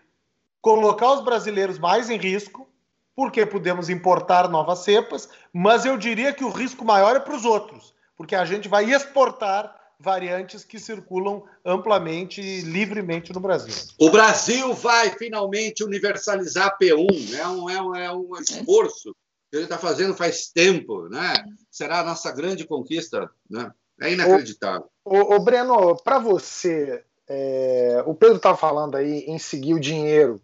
colocar 0.61 1.12
os 1.12 1.24
brasileiros 1.24 1.79
mais 1.79 2.11
em 2.11 2.16
risco, 2.16 2.68
porque 3.14 3.47
podemos 3.47 3.89
importar 3.89 4.49
novas 4.49 4.81
cepas, 4.81 5.29
mas 5.53 5.85
eu 5.85 5.97
diria 5.97 6.33
que 6.33 6.45
o 6.45 6.51
risco 6.51 6.85
maior 6.85 7.16
é 7.16 7.20
para 7.20 7.35
os 7.35 7.45
outros, 7.45 7.95
porque 8.16 8.35
a 8.35 8.45
gente 8.45 8.68
vai 8.68 8.85
exportar 8.85 9.74
variantes 9.99 10.64
que 10.64 10.78
circulam 10.78 11.42
amplamente 11.64 12.40
e 12.40 12.61
livremente 12.61 13.32
no 13.32 13.40
Brasil. 13.40 13.74
O 13.99 14.11
Brasil 14.11 14.72
vai 14.74 15.11
finalmente 15.11 15.82
universalizar 15.82 16.68
a 16.68 16.78
P1, 16.78 17.34
é 17.34 17.49
um, 17.49 17.70
é 17.70 17.82
um, 17.82 17.94
é 17.94 18.12
um 18.12 18.36
esforço 18.40 19.14
que 19.51 19.57
ele 19.57 19.64
está 19.64 19.78
fazendo 19.78 20.14
faz 20.14 20.49
tempo, 20.49 21.09
né? 21.09 21.34
Será 21.70 22.01
a 22.01 22.05
nossa 22.05 22.30
grande 22.32 22.66
conquista, 22.66 23.30
né? 23.49 23.70
É 24.01 24.12
inacreditável. 24.12 24.88
O, 25.05 25.36
o, 25.36 25.40
Breno, 25.40 25.97
para 25.97 26.18
você, 26.18 27.03
é, 27.28 28.03
o 28.05 28.14
Pedro 28.14 28.36
estava 28.36 28.57
falando 28.57 28.97
aí 28.97 29.24
em 29.26 29.38
seguir 29.38 29.74
o 29.74 29.80
dinheiro, 29.80 30.40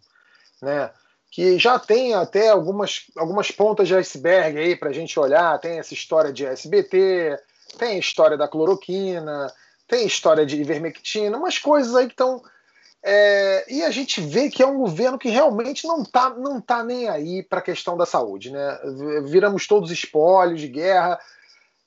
né? 0.61 0.91
Que 1.31 1.57
já 1.57 1.77
tem 1.79 2.13
até 2.13 2.49
algumas, 2.49 3.07
algumas 3.15 3.51
pontas 3.51 3.87
de 3.87 3.95
iceberg 3.95 4.57
aí 4.57 4.75
para 4.75 4.89
a 4.89 4.93
gente 4.93 5.19
olhar. 5.19 5.59
Tem 5.59 5.79
essa 5.79 5.93
história 5.93 6.31
de 6.31 6.45
SBT, 6.45 7.39
tem 7.77 7.97
história 7.97 8.37
da 8.37 8.47
cloroquina, 8.47 9.51
tem 9.87 10.05
história 10.05 10.45
de 10.45 10.59
ivermectina, 10.59 11.37
umas 11.37 11.57
coisas 11.57 11.95
aí 11.95 12.07
que 12.07 12.13
estão. 12.13 12.41
É, 13.05 13.65
e 13.67 13.83
a 13.83 13.91
gente 13.91 14.21
vê 14.21 14.49
que 14.49 14.63
é 14.63 14.65
um 14.65 14.77
governo 14.77 15.19
que 15.19 15.29
realmente 15.29 15.85
não 15.85 16.03
está 16.03 16.29
não 16.29 16.61
tá 16.61 16.83
nem 16.83 17.09
aí 17.09 17.43
para 17.43 17.59
a 17.59 17.63
questão 17.63 17.97
da 17.97 18.05
saúde. 18.05 18.51
Né? 18.51 18.79
Viramos 19.25 19.67
todos 19.67 19.91
espólios 19.91 20.61
de 20.61 20.69
guerra. 20.69 21.19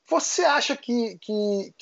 Você 0.09 0.43
acha 0.45 0.76
que, 0.76 1.18
que 1.20 1.74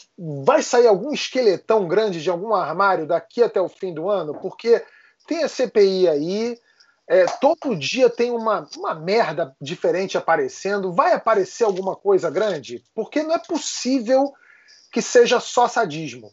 vai 0.44 0.62
sair 0.62 0.86
algum 0.86 1.12
esqueletão 1.12 1.86
grande 1.86 2.22
de 2.22 2.30
algum 2.30 2.54
armário 2.54 3.06
daqui 3.06 3.42
até 3.42 3.60
o 3.60 3.68
fim 3.68 3.92
do 3.92 4.08
ano? 4.08 4.34
Porque 4.40 4.82
tem 5.26 5.42
a 5.42 5.48
CPI 5.48 6.08
aí, 6.08 6.58
é, 7.06 7.26
todo 7.26 7.76
dia 7.76 8.08
tem 8.08 8.30
uma, 8.30 8.68
uma 8.76 8.94
merda 8.94 9.54
diferente 9.60 10.16
aparecendo. 10.16 10.92
Vai 10.92 11.12
aparecer 11.12 11.64
alguma 11.64 11.94
coisa 11.94 12.30
grande? 12.30 12.82
Porque 12.94 13.22
não 13.22 13.34
é 13.34 13.38
possível 13.38 14.32
que 14.90 15.02
seja 15.02 15.38
só 15.40 15.68
sadismo. 15.68 16.32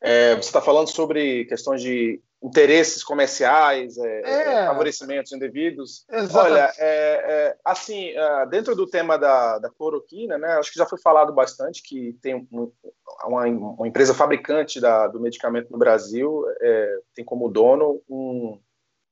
É, 0.00 0.34
você 0.34 0.48
está 0.48 0.62
falando 0.62 0.88
sobre 0.88 1.44
questões 1.46 1.82
de 1.82 2.22
interesses 2.42 3.04
comerciais, 3.04 3.98
é, 3.98 4.20
é. 4.22 4.66
favorecimentos 4.66 5.30
indevidos. 5.32 6.06
Exatamente. 6.10 6.52
Olha, 6.52 6.72
é, 6.78 6.84
é, 6.88 7.56
assim, 7.64 8.10
é, 8.10 8.46
dentro 8.46 8.74
do 8.74 8.86
tema 8.86 9.18
da, 9.18 9.58
da 9.58 9.68
cloroquina, 9.68 10.38
né, 10.38 10.48
acho 10.54 10.72
que 10.72 10.78
já 10.78 10.86
foi 10.86 10.98
falado 10.98 11.34
bastante 11.34 11.82
que 11.82 12.16
tem 12.22 12.48
uma, 12.50 13.46
uma 13.46 13.88
empresa 13.88 14.14
fabricante 14.14 14.80
da, 14.80 15.06
do 15.06 15.20
medicamento 15.20 15.70
no 15.70 15.78
Brasil, 15.78 16.44
é, 16.60 16.98
tem 17.14 17.24
como 17.24 17.50
dono 17.50 18.00
um, 18.08 18.58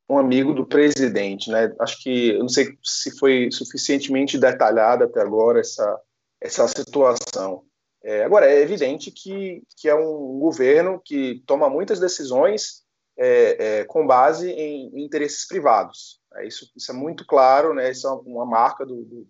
um 0.09 0.19
amigo 0.19 0.55
do 0.55 0.67
presidente, 0.67 1.51
né? 1.51 1.75
Acho 1.81 2.03
que, 2.03 2.31
eu 2.31 2.41
não 2.41 2.49
sei 2.49 2.79
se 2.83 3.17
foi 3.19 3.51
suficientemente 3.53 4.39
detalhada 4.39 5.05
até 5.05 5.21
agora 5.21 5.61
essa, 5.61 6.01
essa 6.41 6.67
situação. 6.67 7.63
É, 8.03 8.25
agora, 8.25 8.51
é 8.51 8.63
evidente 8.63 9.11
que, 9.11 9.63
que 9.77 9.89
é 9.89 9.95
um 9.95 10.39
governo 10.39 11.01
que 11.05 11.43
toma 11.47 11.69
muitas 11.69 12.01
decisões 12.01 12.88
é, 13.19 13.81
é, 13.81 13.85
com 13.85 14.07
base 14.07 14.49
em, 14.51 15.05
interesses 15.05 15.47
privados. 15.47 16.21
É, 16.37 16.47
isso, 16.47 16.71
isso, 16.77 16.93
é 16.93 16.95
muito 16.95 17.27
claro, 17.27 17.75
né? 17.75 17.91
Isso 17.91 18.07
é 18.07 18.13
uma 18.13 18.47
marca 18.47 18.87
do, 18.87 19.03
do, 19.05 19.27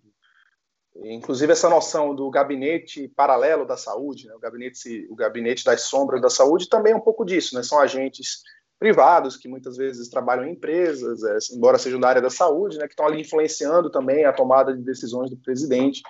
inclusive 0.95 1.51
essa 1.51 1.69
noção 1.69 2.13
do 2.13 2.29
gabinete 2.29 3.07
paralelo 3.07 3.65
da 3.65 3.75
saúde, 3.75 4.27
né? 4.27 4.35
o 4.35 4.39
gabinete 4.39 5.07
o 5.09 5.15
gabinete 5.15 5.65
das 5.65 5.81
sombras 5.81 6.21
da 6.21 6.29
saúde 6.29 6.69
também 6.69 6.93
é 6.93 6.95
um 6.95 7.01
pouco 7.01 7.25
disso, 7.25 7.55
né? 7.55 7.63
São 7.63 7.79
agentes 7.79 8.43
privados 8.77 9.35
que 9.35 9.47
muitas 9.47 9.75
vezes 9.75 10.07
trabalham 10.07 10.45
em 10.45 10.51
empresas, 10.51 11.23
é, 11.23 11.37
embora 11.55 11.79
sejam 11.79 11.99
da 11.99 12.09
área 12.09 12.21
da 12.21 12.29
saúde, 12.29 12.77
né? 12.77 12.85
Que 12.85 12.93
estão 12.93 13.07
ali 13.07 13.21
influenciando 13.21 13.89
também 13.89 14.23
a 14.23 14.33
tomada 14.33 14.75
de 14.75 14.83
decisões 14.83 15.31
do 15.31 15.37
presidente. 15.37 16.03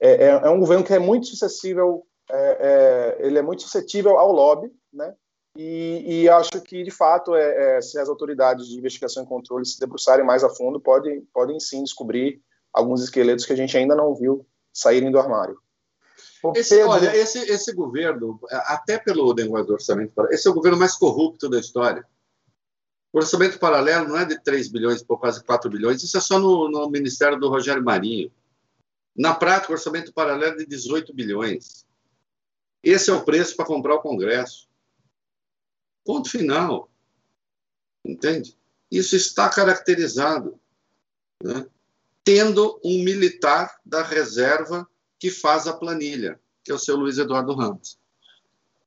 É, 0.00 0.24
é, 0.24 0.28
é 0.28 0.50
um 0.50 0.58
governo 0.58 0.84
que 0.84 0.92
é 0.92 0.98
muito 0.98 1.26
suscetível, 1.28 2.04
ele 3.20 3.38
é 3.38 3.42
muito 3.42 3.62
suscetível 3.62 4.18
ao 4.18 4.32
lobby, 4.32 4.72
né? 4.92 5.14
E, 5.56 6.22
e, 6.22 6.28
acho 6.30 6.62
que, 6.62 6.82
de 6.82 6.90
fato, 6.90 7.34
é, 7.34 7.76
é, 7.76 7.80
se 7.82 7.98
as 7.98 8.08
autoridades 8.08 8.68
de 8.68 8.78
investigação 8.78 9.22
e 9.22 9.26
controle 9.26 9.66
se 9.66 9.78
debruçarem 9.78 10.24
mais 10.24 10.42
a 10.42 10.48
fundo, 10.48 10.80
podem, 10.80 11.22
podem 11.32 11.60
sim 11.60 11.82
descobrir 11.84 12.40
alguns 12.72 13.02
esqueletos 13.02 13.44
que 13.44 13.52
a 13.52 13.56
gente 13.56 13.76
ainda 13.76 13.94
não 13.94 14.14
viu 14.14 14.46
saírem 14.72 15.10
do 15.10 15.18
armário. 15.18 15.60
Esse, 16.56 16.82
olha, 16.82 17.14
esse, 17.14 17.38
esse 17.38 17.72
governo, 17.72 18.40
até 18.50 18.98
pelo 18.98 19.32
negócio 19.34 19.66
do 19.66 19.72
orçamento, 19.74 20.12
esse 20.30 20.48
é 20.48 20.50
o 20.50 20.54
governo 20.54 20.78
mais 20.78 20.96
corrupto 20.96 21.48
da 21.48 21.60
história. 21.60 22.04
O 23.12 23.18
orçamento 23.18 23.58
paralelo 23.58 24.08
não 24.08 24.16
é 24.16 24.24
de 24.24 24.42
3 24.42 24.68
bilhões 24.68 25.02
por 25.02 25.20
quase 25.20 25.44
4 25.44 25.70
bilhões, 25.70 26.02
isso 26.02 26.16
é 26.16 26.20
só 26.20 26.38
no, 26.38 26.68
no 26.68 26.88
ministério 26.90 27.38
do 27.38 27.48
Rogério 27.48 27.84
Marinho. 27.84 28.32
Na 29.14 29.34
prática, 29.34 29.70
o 29.70 29.76
orçamento 29.76 30.12
paralelo 30.12 30.54
é 30.54 30.56
de 30.56 30.66
18 30.66 31.14
bilhões. 31.14 31.86
Esse 32.82 33.10
é 33.10 33.12
o 33.12 33.22
preço 33.22 33.54
para 33.54 33.66
comprar 33.66 33.94
o 33.94 34.00
Congresso. 34.00 34.66
Ponto 36.04 36.28
final. 36.28 36.90
Entende? 38.04 38.56
Isso 38.90 39.16
está 39.16 39.48
caracterizado. 39.48 40.58
Né? 41.42 41.66
Tendo 42.24 42.80
um 42.84 43.02
militar 43.02 43.80
da 43.84 44.02
reserva 44.02 44.88
que 45.18 45.30
faz 45.30 45.66
a 45.66 45.72
planilha, 45.72 46.38
que 46.64 46.70
é 46.70 46.74
o 46.74 46.78
seu 46.78 46.96
Luiz 46.96 47.18
Eduardo 47.18 47.54
Ramos. 47.54 47.98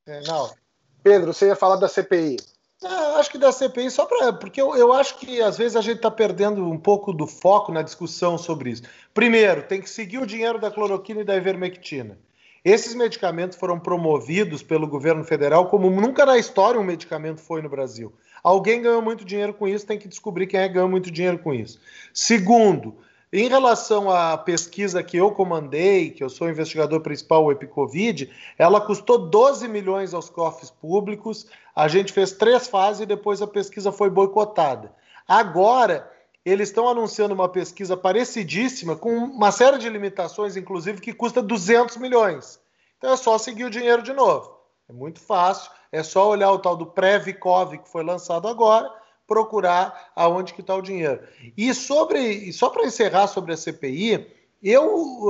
É, 0.05 0.21
não. 0.27 0.53
Pedro, 1.01 1.33
você 1.33 1.47
ia 1.47 1.55
falar 1.55 1.77
da 1.77 1.87
CPI. 1.87 2.37
É, 2.83 2.87
acho 3.19 3.31
que 3.31 3.37
da 3.37 3.51
CPI, 3.51 3.89
só 3.89 4.05
para. 4.05 4.33
Porque 4.33 4.61
eu, 4.61 4.75
eu 4.75 4.93
acho 4.93 5.17
que 5.17 5.41
às 5.41 5.57
vezes 5.57 5.75
a 5.75 5.81
gente 5.81 5.97
está 5.97 6.11
perdendo 6.11 6.63
um 6.63 6.77
pouco 6.77 7.13
do 7.13 7.25
foco 7.25 7.71
na 7.71 7.81
discussão 7.81 8.37
sobre 8.37 8.69
isso. 8.69 8.83
Primeiro, 9.13 9.63
tem 9.63 9.81
que 9.81 9.89
seguir 9.89 10.19
o 10.19 10.25
dinheiro 10.25 10.59
da 10.59 10.69
cloroquina 10.69 11.21
e 11.21 11.25
da 11.25 11.35
ivermectina. 11.35 12.17
Esses 12.65 12.95
medicamentos 12.95 13.59
foram 13.59 13.79
promovidos 13.79 14.63
pelo 14.63 14.87
governo 14.87 15.23
federal 15.23 15.69
como 15.69 15.87
nunca 15.91 16.25
na 16.25 16.35
história 16.35 16.81
um 16.81 16.83
medicamento 16.83 17.39
foi 17.39 17.61
no 17.61 17.69
Brasil. 17.69 18.11
Alguém 18.43 18.81
ganhou 18.81 19.03
muito 19.03 19.23
dinheiro 19.23 19.53
com 19.53 19.67
isso, 19.67 19.85
tem 19.85 19.99
que 19.99 20.07
descobrir 20.07 20.47
quem 20.47 20.59
é 20.59 20.67
que 20.67 20.73
ganhou 20.73 20.89
muito 20.89 21.11
dinheiro 21.11 21.37
com 21.37 21.53
isso. 21.53 21.79
Segundo, 22.11 22.95
em 23.31 23.47
relação 23.47 24.09
à 24.09 24.35
pesquisa 24.35 25.03
que 25.03 25.15
eu 25.15 25.29
comandei, 25.29 26.09
que 26.09 26.23
eu 26.23 26.29
sou 26.29 26.49
investigador 26.49 27.01
principal, 27.01 27.45
o 27.45 27.51
Epicovid, 27.51 28.31
ela 28.57 28.81
custou 28.81 29.29
12 29.29 29.67
milhões 29.67 30.11
aos 30.15 30.27
cofres 30.27 30.71
públicos. 30.71 31.45
A 31.75 31.87
gente 31.87 32.11
fez 32.11 32.31
três 32.31 32.67
fases 32.67 33.01
e 33.01 33.05
depois 33.05 33.43
a 33.43 33.47
pesquisa 33.47 33.91
foi 33.91 34.09
boicotada. 34.09 34.91
Agora, 35.27 36.11
eles 36.45 36.69
estão 36.69 36.87
anunciando 36.87 37.33
uma 37.33 37.49
pesquisa 37.49 37.97
parecidíssima, 37.97 38.95
com 38.95 39.17
uma 39.17 39.51
série 39.51 39.79
de 39.79 39.89
limitações, 39.89 40.55
inclusive, 40.55 41.01
que 41.01 41.11
custa 41.11 41.41
200 41.41 41.97
milhões. 41.97 42.59
Então 42.97 43.11
é 43.11 43.17
só 43.17 43.37
seguir 43.37 43.63
o 43.63 43.69
dinheiro 43.69 44.03
de 44.03 44.13
novo. 44.13 44.55
É 44.87 44.93
muito 44.93 45.19
fácil, 45.19 45.71
é 45.91 46.03
só 46.03 46.29
olhar 46.29 46.51
o 46.51 46.59
tal 46.59 46.77
do 46.77 46.85
Pré-Vicov 46.85 47.77
que 47.79 47.89
foi 47.89 48.03
lançado 48.03 48.47
agora 48.47 48.93
procurar 49.27 50.11
aonde 50.15 50.53
que 50.53 50.61
está 50.61 50.75
o 50.75 50.81
dinheiro. 50.81 51.19
E 51.57 51.73
sobre, 51.73 52.51
só 52.53 52.69
para 52.69 52.85
encerrar 52.85 53.27
sobre 53.27 53.53
a 53.53 53.57
CPI, 53.57 54.27
eu 54.61 55.29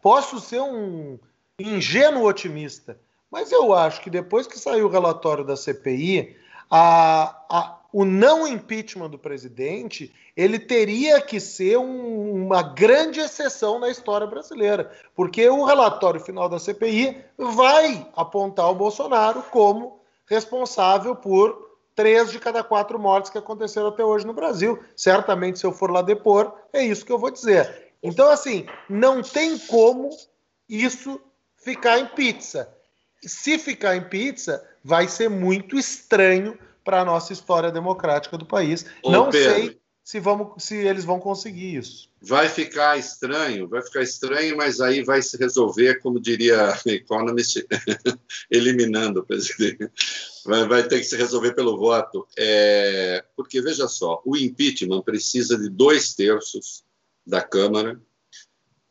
posso 0.00 0.40
ser 0.40 0.60
um 0.60 1.18
ingênuo 1.58 2.24
otimista, 2.24 2.98
mas 3.30 3.50
eu 3.50 3.74
acho 3.74 4.00
que 4.00 4.10
depois 4.10 4.46
que 4.46 4.58
saiu 4.58 4.86
o 4.86 4.90
relatório 4.90 5.44
da 5.44 5.56
CPI, 5.56 6.36
a, 6.70 7.78
o 7.92 8.04
não 8.04 8.46
impeachment 8.48 9.10
do 9.10 9.18
presidente 9.18 10.12
ele 10.36 10.58
teria 10.58 11.20
que 11.20 11.38
ser 11.38 11.76
um, 11.78 12.44
uma 12.46 12.62
grande 12.62 13.20
exceção 13.20 13.78
na 13.78 13.90
história 13.90 14.26
brasileira, 14.26 14.90
porque 15.14 15.46
o 15.48 15.64
relatório 15.64 16.20
final 16.20 16.48
da 16.48 16.58
CPI 16.58 17.22
vai 17.36 18.08
apontar 18.16 18.70
o 18.70 18.74
Bolsonaro 18.74 19.42
como 19.50 20.00
responsável 20.26 21.14
por 21.14 21.70
três 21.94 22.30
de 22.30 22.38
cada 22.38 22.64
quatro 22.64 22.98
mortes 22.98 23.30
que 23.30 23.36
aconteceram 23.36 23.88
até 23.88 24.02
hoje 24.02 24.26
no 24.26 24.32
Brasil. 24.32 24.82
Certamente, 24.96 25.58
se 25.58 25.66
eu 25.66 25.72
for 25.72 25.90
lá 25.90 26.00
depor, 26.00 26.54
é 26.72 26.82
isso 26.82 27.04
que 27.04 27.12
eu 27.12 27.18
vou 27.18 27.30
dizer. 27.30 27.92
Então, 28.02 28.30
assim, 28.30 28.66
não 28.88 29.22
tem 29.22 29.58
como 29.58 30.08
isso 30.66 31.20
ficar 31.58 31.98
em 31.98 32.06
pizza. 32.06 32.74
Se 33.20 33.58
ficar 33.58 33.94
em 33.94 34.08
pizza, 34.08 34.66
vai 34.82 35.06
ser 35.06 35.28
muito 35.28 35.78
estranho 35.78 36.58
para 36.84 37.00
a 37.00 37.04
nossa 37.04 37.32
história 37.32 37.70
democrática 37.70 38.36
do 38.36 38.46
país. 38.46 38.84
Ô, 39.02 39.10
não 39.10 39.30
Pedro, 39.30 39.54
sei 39.54 39.82
se, 40.04 40.18
vamos, 40.18 40.62
se 40.64 40.76
eles 40.76 41.04
vão 41.04 41.20
conseguir 41.20 41.76
isso. 41.76 42.10
Vai 42.20 42.48
ficar 42.48 42.98
estranho, 42.98 43.68
vai 43.68 43.82
ficar 43.82 44.02
estranho, 44.02 44.56
mas 44.56 44.80
aí 44.80 45.02
vai 45.02 45.22
se 45.22 45.36
resolver, 45.36 46.00
como 46.00 46.20
diria 46.20 46.76
Economist, 46.86 47.64
eliminando 48.50 49.20
o 49.20 49.24
presidente. 49.26 49.88
Vai, 50.44 50.66
vai, 50.66 50.82
ter 50.82 50.98
que 50.98 51.04
se 51.04 51.16
resolver 51.16 51.54
pelo 51.54 51.78
voto. 51.78 52.26
É, 52.36 53.24
porque, 53.36 53.60
veja 53.60 53.86
só, 53.86 54.20
o 54.24 54.36
impeachment 54.36 55.02
precisa 55.02 55.56
de 55.56 55.68
dois 55.68 56.14
terços 56.14 56.84
da 57.24 57.40
Câmara 57.40 58.00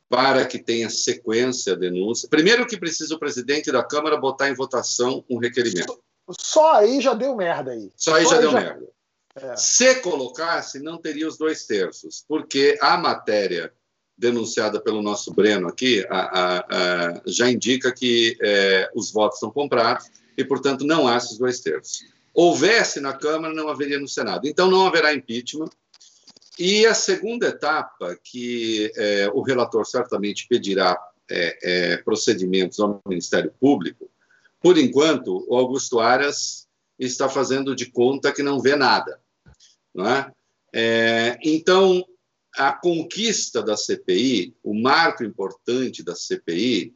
para 0.08 0.46
que 0.46 0.60
tenha 0.60 0.90
sequência 0.90 1.74
a 1.74 1.76
denúncia. 1.76 2.28
Primeiro 2.30 2.66
que 2.66 2.78
precisa 2.78 3.16
o 3.16 3.20
presidente 3.20 3.72
da 3.72 3.84
Câmara 3.84 4.18
botar 4.18 4.50
em 4.50 4.54
votação 4.54 5.24
um 5.30 5.38
requerimento. 5.38 6.02
Só 6.40 6.74
aí 6.74 7.02
já 7.02 7.14
deu 7.14 7.36
merda 7.36 7.72
aí. 7.72 7.92
Só 7.96 8.16
aí 8.16 8.24
Só 8.24 8.30
já 8.32 8.36
aí 8.36 8.42
deu 8.42 8.52
já... 8.52 8.60
merda. 8.60 8.88
É. 9.36 9.56
Se 9.56 9.96
colocasse, 10.02 10.80
não 10.80 10.98
teria 10.98 11.28
os 11.28 11.38
dois 11.38 11.66
terços, 11.66 12.26
porque 12.28 12.78
a 12.82 12.98
matéria 12.98 13.72
denunciada 14.18 14.80
pelo 14.80 15.02
nosso 15.02 15.34
Breno 15.34 15.68
aqui 15.68 16.06
a, 16.08 16.20
a, 16.20 16.60
a, 16.60 17.22
já 17.26 17.50
indica 17.50 17.92
que 17.92 18.38
é, 18.40 18.92
os 18.94 19.12
votos 19.12 19.40
são 19.40 19.50
comprados 19.50 20.12
e, 20.38 20.46
portanto, 20.46 20.86
não 20.86 21.08
há 21.08 21.18
esses 21.18 21.40
dois 21.40 21.60
terços. 21.60 22.06
Houvesse 22.34 23.00
na 23.00 23.14
Câmara, 23.14 23.54
não 23.54 23.68
haveria 23.68 24.00
no 24.00 24.08
Senado. 24.08 24.48
Então, 24.48 24.70
não 24.70 24.86
haverá 24.86 25.14
impeachment. 25.14 25.70
E 26.60 26.86
a 26.86 26.94
segunda 26.94 27.48
etapa, 27.48 28.16
que 28.24 28.92
é, 28.96 29.30
o 29.34 29.42
relator 29.42 29.86
certamente 29.88 30.46
pedirá 30.48 31.00
é, 31.30 31.58
é, 31.64 31.98
procedimentos 31.98 32.80
ao 32.80 33.02
Ministério 33.08 33.52
Público, 33.60 34.11
por 34.62 34.78
enquanto, 34.78 35.46
o 35.50 35.56
Augusto 35.56 36.00
Aras 36.00 36.68
está 37.00 37.28
fazendo 37.28 37.76
de 37.76 37.88
conta 37.90 38.32
que 38.32 38.44
não 38.44 38.60
vê 38.60 38.76
nada. 38.76 39.20
Não 39.94 40.08
é? 40.08 40.32
é? 40.74 41.40
então, 41.44 42.06
a 42.56 42.72
conquista 42.72 43.64
da 43.64 43.76
CPI, 43.76 44.56
o 44.64 44.74
marco 44.74 45.24
importante 45.24 46.04
da 46.04 46.16
CPI, 46.16 46.96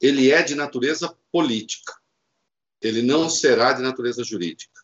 ele 0.00 0.30
é 0.30 0.42
de 0.42 0.54
natureza 0.54 1.14
política. 1.30 1.94
Ele 2.80 3.02
não 3.02 3.28
será 3.28 3.72
de 3.72 3.82
natureza 3.82 4.24
jurídica. 4.24 4.78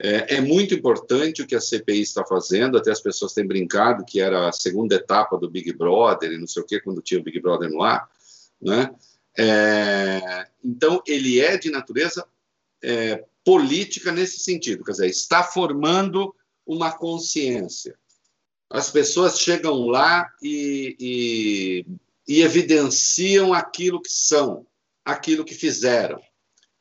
É, 0.00 0.36
é, 0.36 0.40
muito 0.40 0.74
importante 0.74 1.40
o 1.40 1.46
que 1.46 1.54
a 1.54 1.60
CPI 1.60 2.02
está 2.02 2.24
fazendo, 2.24 2.76
até 2.76 2.90
as 2.90 3.00
pessoas 3.00 3.32
têm 3.32 3.46
brincado 3.46 4.04
que 4.04 4.20
era 4.20 4.48
a 4.48 4.52
segunda 4.52 4.96
etapa 4.96 5.38
do 5.38 5.48
Big 5.48 5.72
Brother 5.72 6.32
e 6.32 6.38
não 6.38 6.48
sei 6.48 6.62
o 6.62 6.66
quê, 6.66 6.80
quando 6.80 7.00
tinha 7.00 7.20
o 7.20 7.22
Big 7.22 7.40
Brother 7.40 7.70
no 7.70 7.82
ar. 7.82 8.08
Né? 8.60 8.92
É, 9.36 10.46
então, 10.62 11.02
ele 11.06 11.40
é 11.40 11.56
de 11.56 11.70
natureza 11.70 12.26
é, 12.82 13.24
política 13.44 14.12
nesse 14.12 14.38
sentido, 14.40 14.84
quer 14.84 14.92
dizer, 14.92 15.08
está 15.08 15.42
formando 15.42 16.34
uma 16.66 16.92
consciência. 16.92 17.96
As 18.70 18.90
pessoas 18.90 19.38
chegam 19.38 19.86
lá 19.86 20.28
e, 20.42 20.96
e, 20.98 21.86
e 22.26 22.42
evidenciam 22.42 23.52
aquilo 23.52 24.00
que 24.00 24.10
são, 24.10 24.66
aquilo 25.04 25.44
que 25.44 25.54
fizeram. 25.54 26.20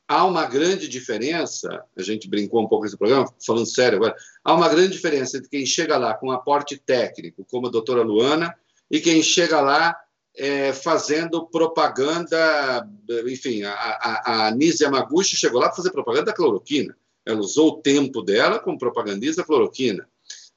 Há 0.07 0.25
uma 0.25 0.45
grande 0.45 0.87
diferença, 0.87 1.83
a 1.97 2.01
gente 2.01 2.29
brincou 2.29 2.61
um 2.61 2.67
pouco 2.67 2.83
nesse 2.83 2.97
programa, 2.97 3.33
falando 3.45 3.65
sério 3.65 3.97
agora, 3.97 4.15
há 4.43 4.53
uma 4.53 4.69
grande 4.69 4.93
diferença 4.93 5.37
entre 5.37 5.49
quem 5.49 5.65
chega 5.65 5.97
lá 5.97 6.13
com 6.13 6.31
aporte 6.31 6.77
técnico, 6.77 7.45
como 7.49 7.67
a 7.67 7.71
doutora 7.71 8.03
Luana, 8.03 8.53
e 8.91 8.99
quem 8.99 9.23
chega 9.23 9.59
lá 9.59 9.95
é, 10.35 10.73
fazendo 10.73 11.47
propaganda, 11.47 12.87
enfim, 13.27 13.63
a, 13.63 13.73
a, 13.73 14.47
a 14.47 14.51
Nise 14.51 14.83
Yamaguchi 14.83 15.35
chegou 15.35 15.59
lá 15.59 15.67
para 15.67 15.75
fazer 15.75 15.91
propaganda 15.91 16.25
da 16.25 16.33
cloroquina. 16.33 16.95
Ela 17.25 17.39
usou 17.39 17.69
o 17.69 17.81
tempo 17.81 18.21
dela 18.21 18.59
como 18.59 18.77
propagandista 18.77 19.41
da 19.41 19.47
cloroquina. 19.47 20.07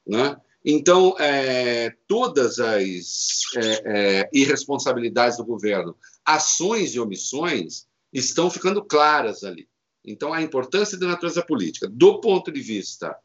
Né? 0.06 0.36
Então, 0.64 1.14
é, 1.18 1.94
todas 2.08 2.58
as 2.58 3.42
é, 3.56 3.82
é, 3.84 4.30
irresponsabilidades 4.32 5.36
do 5.36 5.44
governo, 5.44 5.96
ações 6.24 6.94
e 6.94 7.00
omissões, 7.00 7.86
estão 8.12 8.50
ficando 8.50 8.82
claras 8.82 9.44
ali. 9.44 9.68
Então, 10.04 10.32
a 10.32 10.42
importância 10.42 10.98
da 10.98 11.06
natureza 11.06 11.44
política, 11.44 11.88
do 11.88 12.20
ponto 12.20 12.50
de 12.50 12.60
vista 12.60 13.16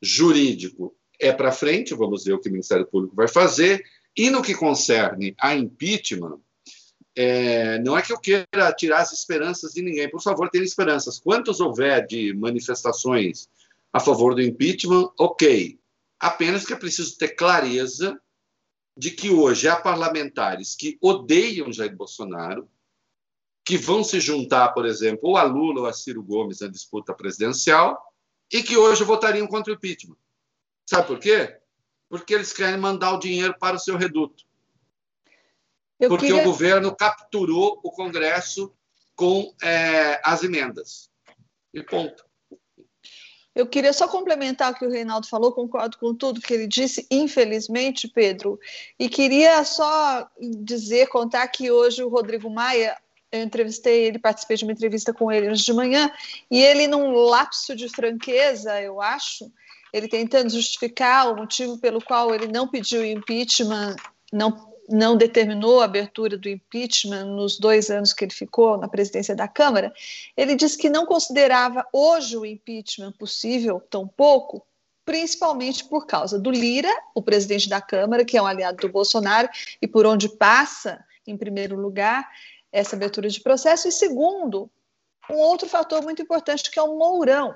jurídico, 0.00 0.94
é 1.20 1.32
para 1.32 1.52
frente, 1.52 1.94
vamos 1.94 2.24
ver 2.24 2.32
o 2.32 2.40
que 2.40 2.48
o 2.48 2.52
Ministério 2.52 2.86
Público 2.86 3.14
vai 3.14 3.28
fazer, 3.28 3.84
e 4.16 4.30
no 4.30 4.42
que 4.42 4.54
concerne 4.54 5.34
a 5.40 5.54
impeachment, 5.54 6.38
é, 7.14 7.78
não 7.80 7.96
é 7.96 8.02
que 8.02 8.12
eu 8.12 8.18
queira 8.18 8.72
tirar 8.76 9.00
as 9.00 9.12
esperanças 9.12 9.72
de 9.72 9.82
ninguém, 9.82 10.10
por 10.10 10.22
favor, 10.22 10.48
tenha 10.48 10.64
esperanças. 10.64 11.18
Quantos 11.18 11.60
houver 11.60 12.06
de 12.06 12.32
manifestações 12.34 13.48
a 13.92 14.00
favor 14.00 14.34
do 14.34 14.42
impeachment, 14.42 15.10
ok. 15.18 15.78
Apenas 16.18 16.64
que 16.64 16.72
é 16.72 16.76
preciso 16.76 17.16
ter 17.18 17.28
clareza 17.28 18.18
de 18.96 19.10
que 19.10 19.30
hoje 19.30 19.68
há 19.68 19.76
parlamentares 19.76 20.74
que 20.74 20.96
odeiam 21.00 21.72
Jair 21.72 21.94
Bolsonaro, 21.94 22.68
que 23.64 23.76
vão 23.76 24.02
se 24.02 24.20
juntar, 24.20 24.70
por 24.70 24.86
exemplo, 24.86 25.30
ou 25.30 25.36
a 25.36 25.42
Lula 25.42 25.80
ou 25.80 25.86
a 25.86 25.92
Ciro 25.92 26.22
Gomes 26.22 26.60
na 26.60 26.68
disputa 26.68 27.14
presidencial, 27.14 27.98
e 28.52 28.62
que 28.62 28.76
hoje 28.76 29.04
votariam 29.04 29.46
contra 29.46 29.72
o 29.72 29.76
impeachment. 29.76 30.16
Sabe 30.86 31.06
por 31.06 31.18
quê? 31.18 31.58
Porque 32.12 32.34
eles 32.34 32.52
querem 32.52 32.76
mandar 32.76 33.14
o 33.14 33.18
dinheiro 33.18 33.56
para 33.58 33.76
o 33.76 33.78
seu 33.78 33.96
reduto. 33.96 34.44
Eu 35.98 36.10
porque 36.10 36.26
queria... 36.26 36.42
o 36.42 36.44
governo 36.44 36.94
capturou 36.94 37.80
o 37.82 37.90
Congresso 37.90 38.70
com 39.16 39.50
é, 39.62 40.20
as 40.22 40.42
emendas. 40.42 41.10
E 41.72 41.82
ponto. 41.82 42.22
Eu 43.54 43.66
queria 43.66 43.94
só 43.94 44.06
complementar 44.06 44.72
o 44.72 44.74
que 44.74 44.84
o 44.84 44.90
Reinaldo 44.90 45.26
falou, 45.26 45.52
concordo 45.52 45.96
com 45.96 46.14
tudo 46.14 46.42
que 46.42 46.52
ele 46.52 46.66
disse, 46.66 47.06
infelizmente, 47.10 48.06
Pedro, 48.06 48.60
e 48.98 49.08
queria 49.08 49.64
só 49.64 50.28
dizer, 50.38 51.08
contar 51.08 51.48
que 51.48 51.70
hoje 51.70 52.04
o 52.04 52.10
Rodrigo 52.10 52.50
Maia, 52.50 52.94
eu 53.30 53.40
entrevistei 53.40 54.04
ele, 54.04 54.18
participei 54.18 54.58
de 54.58 54.64
uma 54.64 54.72
entrevista 54.72 55.14
com 55.14 55.32
ele 55.32 55.50
hoje 55.50 55.64
de 55.64 55.72
manhã, 55.72 56.12
e 56.50 56.60
ele, 56.60 56.86
num 56.86 57.12
lapso 57.12 57.74
de 57.74 57.88
franqueza, 57.88 58.82
eu 58.82 59.00
acho, 59.00 59.50
ele 59.92 60.08
tentando 60.08 60.50
justificar 60.50 61.30
o 61.30 61.36
motivo 61.36 61.78
pelo 61.78 62.02
qual 62.02 62.34
ele 62.34 62.46
não 62.46 62.66
pediu 62.66 63.04
impeachment, 63.04 63.96
não 64.32 64.72
não 64.88 65.16
determinou 65.16 65.80
a 65.80 65.84
abertura 65.84 66.36
do 66.36 66.48
impeachment 66.48 67.24
nos 67.24 67.58
dois 67.58 67.90
anos 67.90 68.12
que 68.12 68.24
ele 68.24 68.32
ficou 68.32 68.76
na 68.76 68.88
presidência 68.88 69.34
da 69.34 69.48
Câmara, 69.48 69.92
ele 70.36 70.54
disse 70.54 70.76
que 70.76 70.90
não 70.90 71.06
considerava 71.06 71.86
hoje 71.92 72.36
o 72.36 72.44
impeachment 72.44 73.12
possível, 73.12 73.80
tão 73.88 74.06
pouco, 74.06 74.66
principalmente 75.04 75.84
por 75.84 76.06
causa 76.06 76.38
do 76.38 76.50
Lira, 76.50 76.92
o 77.14 77.22
presidente 77.22 77.68
da 77.68 77.80
Câmara, 77.80 78.24
que 78.24 78.36
é 78.36 78.42
um 78.42 78.46
aliado 78.46 78.78
do 78.78 78.92
Bolsonaro 78.92 79.48
e 79.80 79.86
por 79.86 80.06
onde 80.06 80.28
passa, 80.28 81.02
em 81.26 81.36
primeiro 81.36 81.76
lugar, 81.76 82.28
essa 82.70 82.96
abertura 82.96 83.28
de 83.28 83.40
processo, 83.40 83.88
e 83.88 83.92
segundo, 83.92 84.70
um 85.30 85.36
outro 85.36 85.68
fator 85.68 86.02
muito 86.02 86.22
importante 86.22 86.70
que 86.70 86.78
é 86.78 86.82
o 86.82 86.98
Mourão. 86.98 87.54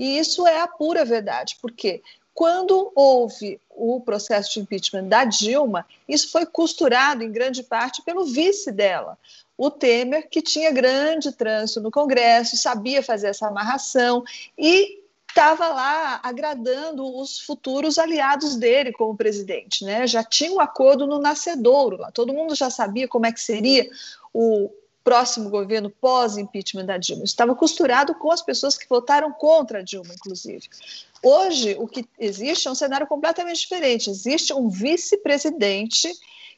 E 0.00 0.18
isso 0.18 0.46
é 0.46 0.62
a 0.62 0.66
pura 0.66 1.04
verdade, 1.04 1.58
porque 1.60 2.02
quando 2.32 2.90
houve 2.94 3.60
o 3.68 4.00
processo 4.00 4.54
de 4.54 4.60
impeachment 4.60 5.04
da 5.04 5.26
Dilma, 5.26 5.86
isso 6.08 6.32
foi 6.32 6.46
costurado 6.46 7.22
em 7.22 7.30
grande 7.30 7.62
parte 7.62 8.00
pelo 8.00 8.24
vice 8.24 8.72
dela, 8.72 9.18
o 9.58 9.70
Temer, 9.70 10.26
que 10.30 10.40
tinha 10.40 10.70
grande 10.70 11.32
trânsito 11.32 11.82
no 11.82 11.90
Congresso, 11.90 12.56
sabia 12.56 13.02
fazer 13.02 13.26
essa 13.26 13.48
amarração 13.48 14.24
e 14.56 15.02
estava 15.28 15.68
lá 15.68 16.18
agradando 16.22 17.04
os 17.18 17.38
futuros 17.38 17.98
aliados 17.98 18.56
dele 18.56 18.92
como 18.92 19.14
presidente, 19.14 19.84
né? 19.84 20.06
Já 20.06 20.24
tinha 20.24 20.50
um 20.50 20.60
acordo 20.60 21.06
no 21.06 21.18
nascedouro 21.18 21.98
lá, 21.98 22.10
todo 22.10 22.32
mundo 22.32 22.54
já 22.54 22.70
sabia 22.70 23.06
como 23.06 23.26
é 23.26 23.32
que 23.32 23.40
seria 23.40 23.86
o 24.32 24.70
próximo 25.02 25.50
governo 25.50 25.90
pós-impeachment 25.90 26.86
da 26.86 26.98
Dilma. 26.98 27.24
Estava 27.24 27.54
costurado 27.54 28.14
com 28.14 28.30
as 28.30 28.42
pessoas 28.42 28.76
que 28.76 28.88
votaram 28.88 29.32
contra 29.32 29.80
a 29.80 29.82
Dilma, 29.82 30.14
inclusive. 30.14 30.68
Hoje, 31.22 31.76
o 31.78 31.86
que 31.86 32.06
existe 32.18 32.68
é 32.68 32.70
um 32.70 32.74
cenário 32.74 33.06
completamente 33.06 33.60
diferente. 33.60 34.10
Existe 34.10 34.52
um 34.54 34.68
vice-presidente 34.68 36.10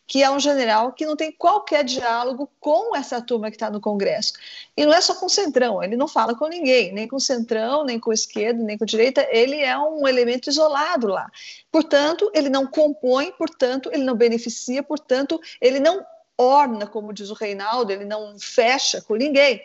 que 0.07 0.23
é 0.23 0.31
um 0.31 0.39
general 0.39 0.93
que 0.93 1.07
não 1.07 1.17
tem 1.17 1.33
qualquer 1.33 1.85
diálogo 1.85 2.51
com 2.61 2.95
essa 2.95 3.21
turma 3.23 3.51
que 3.51 3.57
está 3.57 3.71
no 3.71 3.81
Congresso. 3.81 4.35
E 4.77 4.85
não 4.85 4.93
é 4.93 5.01
só 5.01 5.15
com 5.15 5.27
o 5.27 5.31
Centrão, 5.31 5.83
ele 5.83 5.97
não 5.97 6.09
fala 6.09 6.35
com 6.35 6.49
ninguém, 6.49 6.93
nem 6.93 7.09
com 7.09 7.17
o 7.17 7.21
Centrão, 7.21 7.85
nem 7.85 7.99
com 7.99 8.11
o 8.11 8.13
esquerdo, 8.13 8.63
nem 8.63 8.77
com 8.77 8.85
a 8.85 8.87
direita, 8.87 9.27
ele 9.31 9.57
é 9.57 9.79
um 9.79 10.07
elemento 10.07 10.51
isolado 10.51 11.07
lá. 11.07 11.31
Portanto, 11.71 12.31
ele 12.35 12.51
não 12.51 12.67
compõe, 12.67 13.33
portanto, 13.33 13.91
ele 13.93 14.05
não 14.05 14.15
beneficia, 14.15 14.83
portanto, 14.83 15.41
ele 15.61 15.81
não 15.81 16.05
orna, 16.43 16.87
como 16.87 17.13
diz 17.13 17.31
o 17.31 17.35
Reinaldo, 17.35 17.93
ele 17.93 18.05
não 18.05 18.37
fecha 18.39 19.01
com 19.01 19.15
ninguém. 19.15 19.61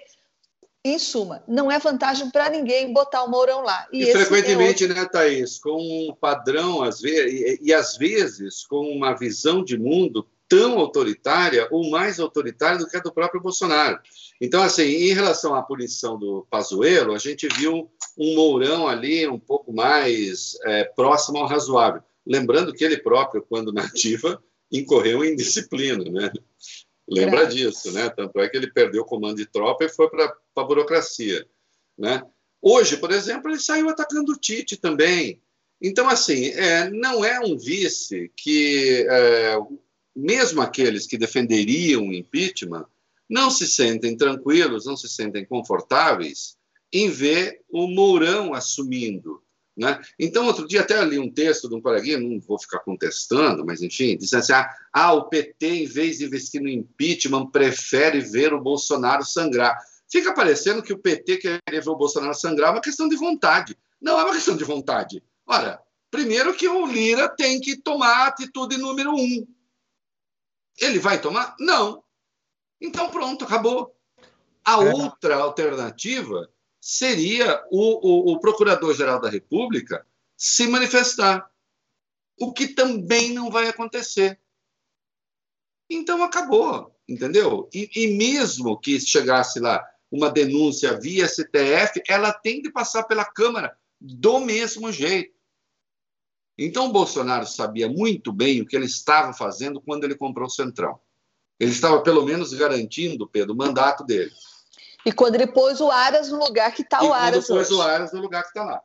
Em 0.86 0.97
suma, 0.97 1.43
não 1.47 1.69
é 1.69 1.78
vantagem 1.80 2.30
para 2.30 2.49
ninguém 2.49 2.93
botar 2.93 3.23
o 3.23 3.30
Mourão 3.30 3.61
lá. 3.61 3.88
E, 3.91 4.03
e 4.03 4.11
frequentemente, 4.13 4.86
é 4.86 4.88
outro... 4.88 5.01
né, 5.01 5.09
Thaís, 5.11 5.57
com 5.57 5.75
um 6.09 6.15
padrão, 6.15 6.82
às 6.82 7.01
vezes, 7.01 7.34
e, 7.34 7.59
e 7.63 7.73
às 7.73 7.97
vezes 7.97 8.65
com 8.65 8.88
uma 8.88 9.13
visão 9.13 9.63
de 9.63 9.78
mundo 9.78 10.25
tão 10.47 10.80
autoritária 10.80 11.67
ou 11.71 11.89
mais 11.89 12.19
autoritária 12.19 12.78
do 12.78 12.88
que 12.88 12.95
a 12.95 13.01
do 13.01 13.11
próprio 13.11 13.41
Bolsonaro. 13.41 13.99
Então, 14.39 14.63
assim, 14.63 14.84
em 14.84 15.13
relação 15.13 15.53
à 15.55 15.61
punição 15.61 16.17
do 16.17 16.47
Pazuello, 16.49 17.13
a 17.13 17.17
gente 17.17 17.47
viu 17.49 17.91
um 18.17 18.36
Mourão 18.36 18.88
ali 18.88 19.28
um 19.28 19.39
pouco 19.39 19.73
mais 19.73 20.57
é, 20.63 20.86
próximo 20.86 21.39
ao 21.39 21.47
razoável. 21.47 22.01
Lembrando 22.25 22.73
que 22.73 22.84
ele 22.84 22.97
próprio, 22.97 23.45
quando 23.47 23.73
nativa, 23.73 24.41
incorreu 24.72 25.24
em 25.24 25.36
disciplina, 25.36 26.03
né? 26.03 26.32
Lembra 27.07 27.45
disso, 27.45 27.91
né? 27.91 28.09
Tanto 28.09 28.39
é 28.39 28.49
que 28.49 28.57
ele 28.57 28.72
perdeu 28.72 29.03
o 29.03 29.05
comando 29.05 29.38
de 29.38 29.45
tropa 29.45 29.86
e 29.86 29.89
foi 29.89 30.09
para 30.09 30.36
a 30.55 30.63
burocracia, 30.63 31.47
né? 31.97 32.22
Hoje, 32.61 32.97
por 32.97 33.11
exemplo, 33.11 33.49
ele 33.49 33.59
saiu 33.59 33.89
atacando 33.89 34.34
o 34.34 34.38
Tite 34.38 34.76
também. 34.76 35.41
Então, 35.82 36.09
assim, 36.09 36.47
é, 36.47 36.89
não 36.89 37.24
é 37.24 37.39
um 37.39 37.57
vice 37.57 38.32
que, 38.36 39.05
é, 39.09 39.55
mesmo 40.15 40.61
aqueles 40.61 41.05
que 41.05 41.18
defenderiam 41.18 42.07
o 42.07 42.13
impeachment, 42.13 42.86
não 43.30 43.49
se 43.49 43.68
sentem 43.68 44.18
tranquilos, 44.18 44.86
não 44.86 44.97
se 44.97 45.07
sentem 45.07 45.45
confortáveis 45.45 46.57
em 46.91 47.09
ver 47.09 47.61
o 47.70 47.88
Mourão 47.88 48.53
assumindo 48.53 49.41
né? 49.78 50.01
Então, 50.17 50.47
outro 50.47 50.67
dia 50.67 50.82
até 50.82 51.03
li 51.05 51.19
um 51.19 51.32
texto 51.32 51.69
de 51.69 51.75
um 51.75 51.82
coleguinha, 51.82 52.19
não 52.19 52.39
vou 52.39 52.59
ficar 52.59 52.80
contestando, 52.80 53.63
mas 53.63 53.82
enfim, 53.82 54.17
dizendo 54.17 54.39
assim: 54.39 54.53
ah, 54.53 54.75
ah, 54.91 55.13
o 55.13 55.30
PT, 55.30 55.67
em 55.67 55.86
vez 55.86 56.17
de 56.17 56.25
investir 56.25 56.59
no 56.59 56.67
impeachment, 56.67 57.51
prefere 57.51 58.19
ver 58.19 58.53
o 58.53 58.61
Bolsonaro 58.61 59.23
sangrar. 59.23 59.78
Fica 60.09 60.34
parecendo 60.34 60.82
que 60.82 60.91
o 60.91 60.97
PT 60.97 61.38
querer 61.38 61.61
ver 61.84 61.89
o 61.89 61.95
Bolsonaro 61.95 62.34
sangrar 62.34 62.69
é 62.69 62.71
uma 62.71 62.82
questão 62.82 63.07
de 63.07 63.15
vontade. 63.15 63.78
Não 64.01 64.19
é 64.19 64.23
uma 64.23 64.34
questão 64.34 64.57
de 64.57 64.63
vontade. 64.63 65.23
Ora, 65.45 65.80
primeiro 66.09 66.55
que 66.55 66.67
o 66.67 66.86
Lira 66.88 67.30
tem 67.30 67.59
que 67.59 67.78
tomar 67.78 68.23
a 68.23 68.28
atitude 68.28 68.78
número 68.78 69.13
um. 69.13 69.45
Ele 70.80 70.97
vai 70.97 71.21
tomar? 71.21 71.55
Não. 71.59 72.03
Então, 72.82 73.09
pronto, 73.09 73.45
acabou. 73.45 73.95
A 74.65 74.84
é. 74.84 74.93
outra 74.93 75.36
alternativa 75.36 76.49
seria 76.88 77.61
o, 77.69 78.29
o, 78.29 78.31
o 78.31 78.39
Procurador-Geral 78.39 79.19
da 79.19 79.29
República 79.29 80.07
se 80.38 80.67
manifestar, 80.67 81.51
o 82.39 82.53
que 82.53 82.69
também 82.69 83.33
não 83.33 83.51
vai 83.51 83.67
acontecer. 83.67 84.39
Então 85.89 86.23
acabou, 86.23 86.97
entendeu? 87.05 87.69
E, 87.73 87.89
e, 87.93 88.15
mesmo 88.15 88.79
que 88.79 89.01
chegasse 89.01 89.59
lá 89.59 89.85
uma 90.09 90.29
denúncia 90.29 90.97
via 90.97 91.27
STF, 91.27 92.01
ela 92.07 92.31
tem 92.31 92.61
de 92.61 92.71
passar 92.71 93.03
pela 93.03 93.25
Câmara 93.25 93.77
do 93.99 94.39
mesmo 94.39 94.89
jeito. 94.89 95.35
Então 96.57 96.85
o 96.85 96.93
Bolsonaro 96.93 97.45
sabia 97.45 97.89
muito 97.89 98.31
bem 98.31 98.61
o 98.61 98.65
que 98.65 98.77
ele 98.77 98.85
estava 98.85 99.33
fazendo 99.33 99.81
quando 99.81 100.05
ele 100.05 100.15
comprou 100.15 100.47
o 100.47 100.49
Centrão. 100.49 100.97
Ele 101.59 101.71
estava 101.71 102.01
pelo 102.01 102.23
menos 102.23 102.53
garantindo, 102.53 103.27
Pedro, 103.27 103.53
o 103.53 103.57
mandato 103.57 104.05
dele. 104.05 104.31
E 105.07 105.11
quando 105.13 105.35
ele 105.35 105.47
pôs 105.47 105.79
o 105.79 105.89
Aras 105.89 106.29
no 106.29 106.37
lugar 106.37 106.69
que 106.73 106.81
está 106.81 107.01
o 107.01 107.13
Aras 107.13 107.47
quando 107.47 107.59
pôs 107.59 107.71
o 107.71 107.81
Aras 107.81 108.11
no 108.11 108.19
lugar 108.19 108.43
que 108.43 108.49
está 108.49 108.65
lá. 108.65 108.81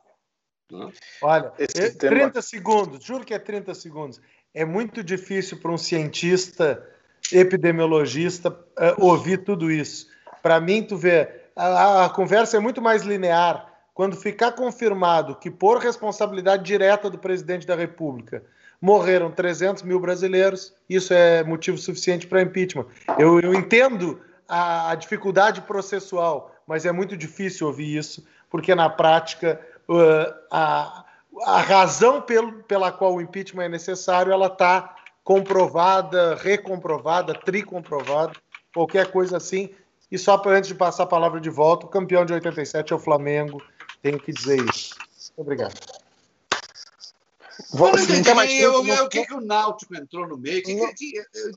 Olha, 1.21 1.51
Esse 1.59 1.97
30 1.97 2.31
tema... 2.31 2.41
segundos, 2.41 3.03
juro 3.03 3.25
que 3.25 3.33
é 3.33 3.39
30 3.39 3.75
segundos. 3.75 4.21
É 4.53 4.63
muito 4.63 5.03
difícil 5.03 5.59
para 5.59 5.69
um 5.69 5.77
cientista, 5.77 6.81
epidemiologista, 7.29 8.51
uh, 8.51 9.05
ouvir 9.05 9.43
tudo 9.43 9.69
isso. 9.69 10.07
Para 10.41 10.61
mim, 10.61 10.81
tu 10.81 10.95
vê, 10.95 11.29
a, 11.57 12.05
a 12.05 12.09
conversa 12.09 12.55
é 12.55 12.59
muito 12.61 12.81
mais 12.81 13.03
linear. 13.03 13.69
Quando 13.93 14.15
ficar 14.15 14.53
confirmado 14.53 15.35
que, 15.35 15.51
por 15.51 15.77
responsabilidade 15.79 16.63
direta 16.63 17.09
do 17.09 17.19
presidente 17.19 17.67
da 17.67 17.75
República, 17.75 18.41
morreram 18.79 19.29
300 19.29 19.83
mil 19.83 19.99
brasileiros, 19.99 20.73
isso 20.89 21.13
é 21.13 21.43
motivo 21.43 21.77
suficiente 21.77 22.25
para 22.27 22.41
impeachment. 22.41 22.85
Eu, 23.19 23.41
eu 23.41 23.53
entendo 23.53 24.21
a, 24.47 24.91
a 24.91 24.95
dificuldade 24.95 25.61
processual, 25.61 26.53
mas 26.67 26.85
é 26.85 26.91
muito 26.91 27.15
difícil 27.17 27.67
ouvir 27.67 27.97
isso, 27.97 28.25
porque 28.49 28.73
na 28.75 28.89
prática 28.89 29.59
uh, 29.89 30.33
a, 30.51 31.05
a 31.43 31.61
razão 31.61 32.21
pelo, 32.21 32.63
pela 32.63 32.91
qual 32.91 33.15
o 33.15 33.21
impeachment 33.21 33.65
é 33.65 33.69
necessário, 33.69 34.31
ela 34.31 34.47
está 34.47 34.95
comprovada, 35.23 36.35
recomprovada, 36.35 37.33
tricomprovada, 37.33 38.33
qualquer 38.73 39.11
coisa 39.11 39.37
assim. 39.37 39.69
E 40.11 40.17
só 40.17 40.37
para 40.37 40.57
antes 40.57 40.67
de 40.67 40.75
passar 40.75 41.03
a 41.03 41.07
palavra 41.07 41.39
de 41.39 41.49
volta, 41.49 41.85
o 41.85 41.89
campeão 41.89 42.25
de 42.25 42.33
87 42.33 42.93
é 42.93 42.95
o 42.95 42.99
Flamengo. 42.99 43.61
Tenho 44.01 44.19
que 44.19 44.31
dizer 44.31 44.63
isso. 44.69 44.95
Obrigado. 45.37 46.02
Vou, 47.73 47.91
não 47.91 47.97
entendi, 47.97 48.31
mais 48.35 48.51
tempo, 48.51 48.87
eu, 48.87 49.05
o 49.05 49.09
que, 49.09 49.25
que 49.25 49.33
o 49.33 49.41
Náutico 49.41 49.95
entrou 49.95 50.27
no 50.27 50.37
meio? 50.37 50.61
Que, 50.61 50.93
que, 50.93 51.13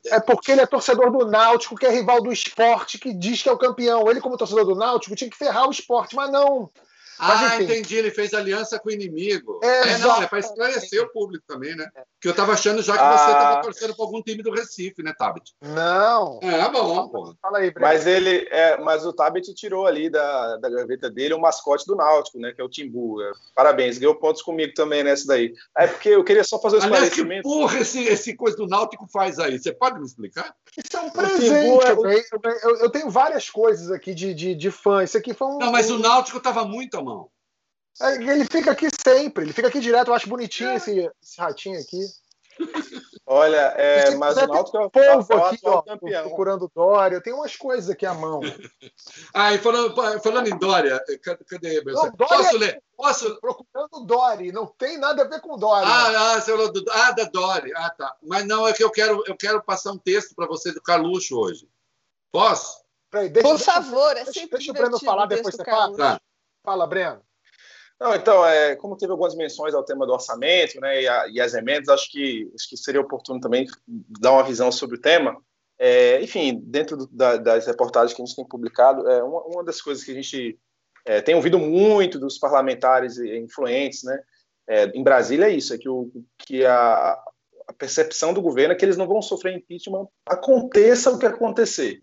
é 0.07 0.19
porque 0.19 0.51
ele 0.51 0.63
é 0.63 0.67
torcedor 0.67 1.11
do 1.11 1.27
Náutico, 1.27 1.77
que 1.77 1.85
é 1.85 1.91
rival 1.91 2.23
do 2.23 2.33
esporte, 2.33 2.97
que 2.97 3.13
diz 3.13 3.43
que 3.43 3.51
é 3.51 3.53
o 3.53 3.59
campeão. 3.59 4.11
Ele, 4.11 4.21
como 4.21 4.39
torcedor 4.39 4.65
do 4.65 4.75
Náutico, 4.75 5.15
tinha 5.15 5.29
que 5.29 5.37
ferrar 5.37 5.69
o 5.69 5.71
esporte, 5.71 6.17
mas 6.17 6.33
não. 6.33 6.71
Mas, 7.19 7.43
ah, 7.43 7.55
enfim. 7.57 7.65
entendi. 7.65 7.97
Ele 7.97 8.11
fez 8.11 8.35
aliança 8.35 8.79
com 8.79 8.89
o 8.89 8.93
inimigo. 8.93 9.61
É, 9.63 9.93
é 9.93 9.99
não, 9.99 10.23
é 10.23 10.27
para 10.27 10.39
esclarecer 10.39 11.03
o 11.03 11.13
público 11.13 11.45
também, 11.47 11.75
né? 11.77 11.89
Que 12.21 12.29
eu 12.29 12.33
estava 12.33 12.53
achando 12.53 12.83
já 12.83 12.95
que 12.95 13.03
ah. 13.03 13.17
você 13.17 13.31
estava 13.33 13.63
torcendo 13.63 13.95
para 13.95 14.05
algum 14.05 14.23
time 14.23 14.43
do 14.43 14.51
Recife, 14.51 15.03
né, 15.03 15.13
Tabit? 15.17 15.55
Não. 15.63 16.41
É, 16.43 16.69
bom, 16.71 17.09
pô. 17.09 17.35
Fala 17.41 17.59
aí, 17.59 17.71
Breno. 17.71 17.87
Mas 17.87 18.07
ele, 18.07 18.47
é, 18.51 18.79
mas 18.79 19.05
o 19.07 19.13
Tabit 19.13 19.55
tirou 19.55 19.87
ali 19.87 20.11
da, 20.11 20.57
da 20.57 20.69
gaveta 20.69 21.11
dele 21.11 21.35
o 21.35 21.41
mascote 21.41 21.87
do 21.87 21.97
Náutico, 21.97 22.39
né? 22.39 22.53
Que 22.53 22.61
é 22.61 22.65
o 22.65 22.69
Timbu. 22.69 23.23
É, 23.23 23.33
parabéns, 23.55 23.99
ganhou 23.99 24.15
pontos 24.15 24.43
comigo 24.43 24.73
também 24.75 25.03
nessa 25.03 25.27
daí. 25.27 25.55
É 25.77 25.87
porque 25.87 26.11
eu 26.11 26.25
queria 26.25 26.45
só 26.45 26.61
fazer 26.61 26.77
um 26.77 26.83
Aliás, 26.83 27.05
esclarecimento. 27.05 27.49
Que 27.49 27.55
porra 27.55 27.79
esse, 27.81 28.03
esse 28.05 28.35
coisa 28.35 28.57
do 28.57 28.67
Náutico 28.67 29.07
faz 29.13 29.39
aí? 29.39 29.59
Você 29.59 29.73
pode 29.73 29.99
me 29.99 30.07
explicar? 30.07 30.55
Isso 30.77 30.97
é 30.97 31.01
um 31.01 31.11
presente. 31.11 31.47
É... 31.55 31.93
Eu, 31.93 32.41
eu, 32.63 32.77
eu, 32.81 32.91
tenho 32.91 33.09
várias 33.09 33.49
coisas 33.49 33.91
aqui 33.91 34.15
de, 34.15 34.35
de, 34.35 34.55
de 34.55 34.71
fã. 34.71 35.03
Isso 35.03 35.17
aqui 35.17 35.33
foi 35.33 35.49
um. 35.49 35.59
Não, 35.59 35.73
mas 35.73 35.91
o 35.91 35.99
Náutico 35.99 36.39
estava 36.39 36.65
muito 36.65 36.97
mão. 37.07 37.31
É, 38.01 38.15
ele 38.17 38.45
fica 38.45 38.71
aqui 38.73 38.89
sempre, 38.91 39.45
ele 39.45 39.53
fica 39.53 39.69
aqui 39.69 39.81
direto, 39.81 40.09
eu 40.09 40.15
acho 40.15 40.29
bonitinho 40.29 40.71
é. 40.71 40.77
esse, 40.77 41.11
esse 41.23 41.41
ratinho 41.41 41.81
aqui. 41.81 42.01
Olha, 43.29 43.75
é, 43.77 44.15
mas 44.15 44.37
o 44.37 44.47
Náutico 44.47 44.79
é 44.79 44.85
o 44.85 44.91
povo 44.91 45.45
aqui, 45.45 45.59
ó, 45.65 45.83
campeão. 45.83 46.29
procurando 46.29 46.71
Dória. 46.75 47.21
Tem 47.21 47.33
umas 47.33 47.57
coisas 47.57 47.91
aqui 47.91 48.07
à 48.07 48.15
mão. 48.15 48.41
ah, 49.35 49.53
e 49.53 49.59
falando, 49.59 49.95
falando 50.23 50.49
em 50.49 50.57
Dória, 50.57 51.03
cadê? 51.49 51.83
Meu 51.83 51.95
não, 51.95 52.11
Dória 52.13 52.17
Posso 52.17 52.57
ler? 52.57 52.83
Posso? 52.97 53.41
Procurando 53.41 54.07
Dória. 54.07 54.53
Não 54.53 54.67
tem 54.67 54.97
nada 54.97 55.23
a 55.23 55.29
ver 55.29 55.41
com 55.41 55.59
Dória. 55.59 55.89
Ah, 55.89 56.35
ah, 56.35 56.41
você 56.41 56.53
falou 56.53 56.73
do, 56.73 56.85
ah, 56.91 57.11
da 57.11 57.25
Dória. 57.25 57.75
Ah, 57.77 57.91
tá. 57.91 58.17
Mas 58.23 58.47
não, 58.47 58.67
é 58.67 58.73
que 58.73 58.85
eu 58.85 58.91
quero, 58.91 59.23
eu 59.27 59.37
quero 59.37 59.63
passar 59.63 59.93
um 59.93 59.99
texto 59.99 60.35
para 60.35 60.47
você 60.47 60.73
do 60.73 60.81
Carluxo 60.81 61.37
hoje. 61.37 61.69
Posso? 62.31 62.81
Peraí, 63.11 63.29
deixa, 63.29 63.49
Por 63.49 63.59
favor, 63.59 64.17
é 64.17 64.25
sempre 64.25 64.59
Deixa 64.59 64.71
o 64.71 64.75
Breno 64.75 65.01
falar, 65.01 65.27
depois 65.27 65.55
você 65.55 65.65
fala. 65.65 65.97
Tá. 65.97 66.21
Fala, 66.67 66.85
Breno. 66.85 67.23
Não, 68.01 68.13
então, 68.13 68.45
é, 68.45 68.75
como 68.75 68.97
teve 68.97 69.13
algumas 69.13 69.37
menções 69.37 69.73
ao 69.73 69.85
tema 69.85 70.05
do 70.05 70.13
orçamento 70.13 70.81
né, 70.81 71.01
e, 71.01 71.09
a, 71.09 71.29
e 71.29 71.41
as 71.41 71.55
emendas, 71.55 71.89
acho 71.89 72.11
que, 72.11 72.51
acho 72.59 72.69
que 72.69 72.77
seria 72.77 73.01
oportuno 73.01 73.39
também 73.39 73.67
dar 73.87 74.33
uma 74.33 74.43
visão 74.43 74.73
sobre 74.73 74.97
o 74.97 75.01
tema. 75.01 75.41
É, 75.79 76.21
enfim, 76.21 76.61
dentro 76.65 76.97
do, 76.97 77.07
da, 77.07 77.37
das 77.37 77.69
reportagens 77.69 78.13
que 78.13 78.21
a 78.21 78.25
gente 78.27 78.35
tem 78.35 78.49
publicado, 78.49 79.09
é, 79.09 79.23
uma, 79.23 79.43
uma 79.45 79.65
das 79.65 79.81
coisas 79.81 80.03
que 80.03 80.11
a 80.11 80.15
gente 80.15 80.59
é, 81.05 81.21
tem 81.21 81.37
ouvido 81.37 81.57
muito 81.57 82.19
dos 82.19 82.37
parlamentares 82.37 83.17
influentes 83.17 84.03
né, 84.03 84.19
é, 84.69 84.87
em 84.87 85.05
Brasília 85.05 85.47
é 85.47 85.51
isso, 85.51 85.73
é 85.73 85.79
que, 85.79 85.89
o, 85.89 86.11
que 86.39 86.67
a, 86.67 87.13
a 87.69 87.73
percepção 87.79 88.35
do 88.35 88.43
governo 88.43 88.75
é 88.75 88.77
que 88.77 88.85
eles 88.85 88.97
não 88.97 89.07
vão 89.07 89.23
sofrer 89.23 89.57
impeachment, 89.57 90.09
aconteça 90.27 91.13
o 91.13 91.19
que 91.19 91.27
acontecer 91.27 92.03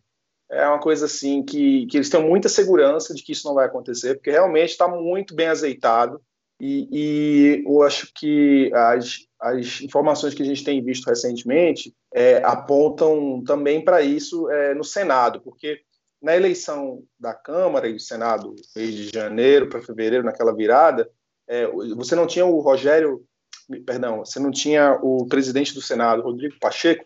é 0.50 0.68
uma 0.68 0.80
coisa 0.80 1.06
assim 1.06 1.44
que, 1.44 1.86
que 1.88 1.98
eles 1.98 2.10
têm 2.10 2.24
muita 2.24 2.50
segurança 2.50 3.14
de 3.14 3.24
que 3.24 3.32
isso 3.32 3.48
não 3.48 3.56
vai 3.56 3.66
acontecer, 3.66 4.16
porque 4.16 4.32
realmente 4.32 4.70
está 4.70 4.88
muito 4.88 5.36
bem 5.36 5.48
azeitado. 5.48 6.22
E, 6.60 6.88
e, 6.92 7.64
eu 7.66 7.82
acho 7.82 8.12
que 8.16 8.72
as, 8.74 9.20
as 9.42 9.82
informações 9.82 10.34
que 10.34 10.44
a 10.44 10.46
gente 10.46 10.64
tem 10.64 10.84
visto 10.84 11.08
recentemente 11.08 11.94
é, 12.14 12.42
apontam 12.46 13.44
também 13.44 13.84
para 13.84 14.02
isso 14.02 14.50
é, 14.50 14.74
no 14.74 14.84
Senado, 14.84 15.42
porque 15.42 15.82
na 16.22 16.36
eleição 16.36 17.04
da 17.20 17.34
Câmara 17.34 17.90
e 17.90 17.94
do 17.94 18.00
Senado, 18.00 18.56
mês 18.76 18.96
de 18.96 19.10
janeiro 19.10 19.68
para 19.68 19.82
fevereiro, 19.82 20.24
naquela 20.24 20.56
virada, 20.56 21.10
é, 21.48 21.68
você 21.68 22.16
não 22.16 22.26
tinha 22.26 22.46
o 22.46 22.62
Rogério, 22.62 23.26
perdão, 23.86 24.20
você 24.20 24.40
não 24.40 24.50
tinha 24.50 24.98
o 25.02 25.28
presidente 25.28 25.74
do 25.74 25.82
Senado, 25.82 26.22
Rodrigo 26.22 26.56
Pacheco, 26.62 27.06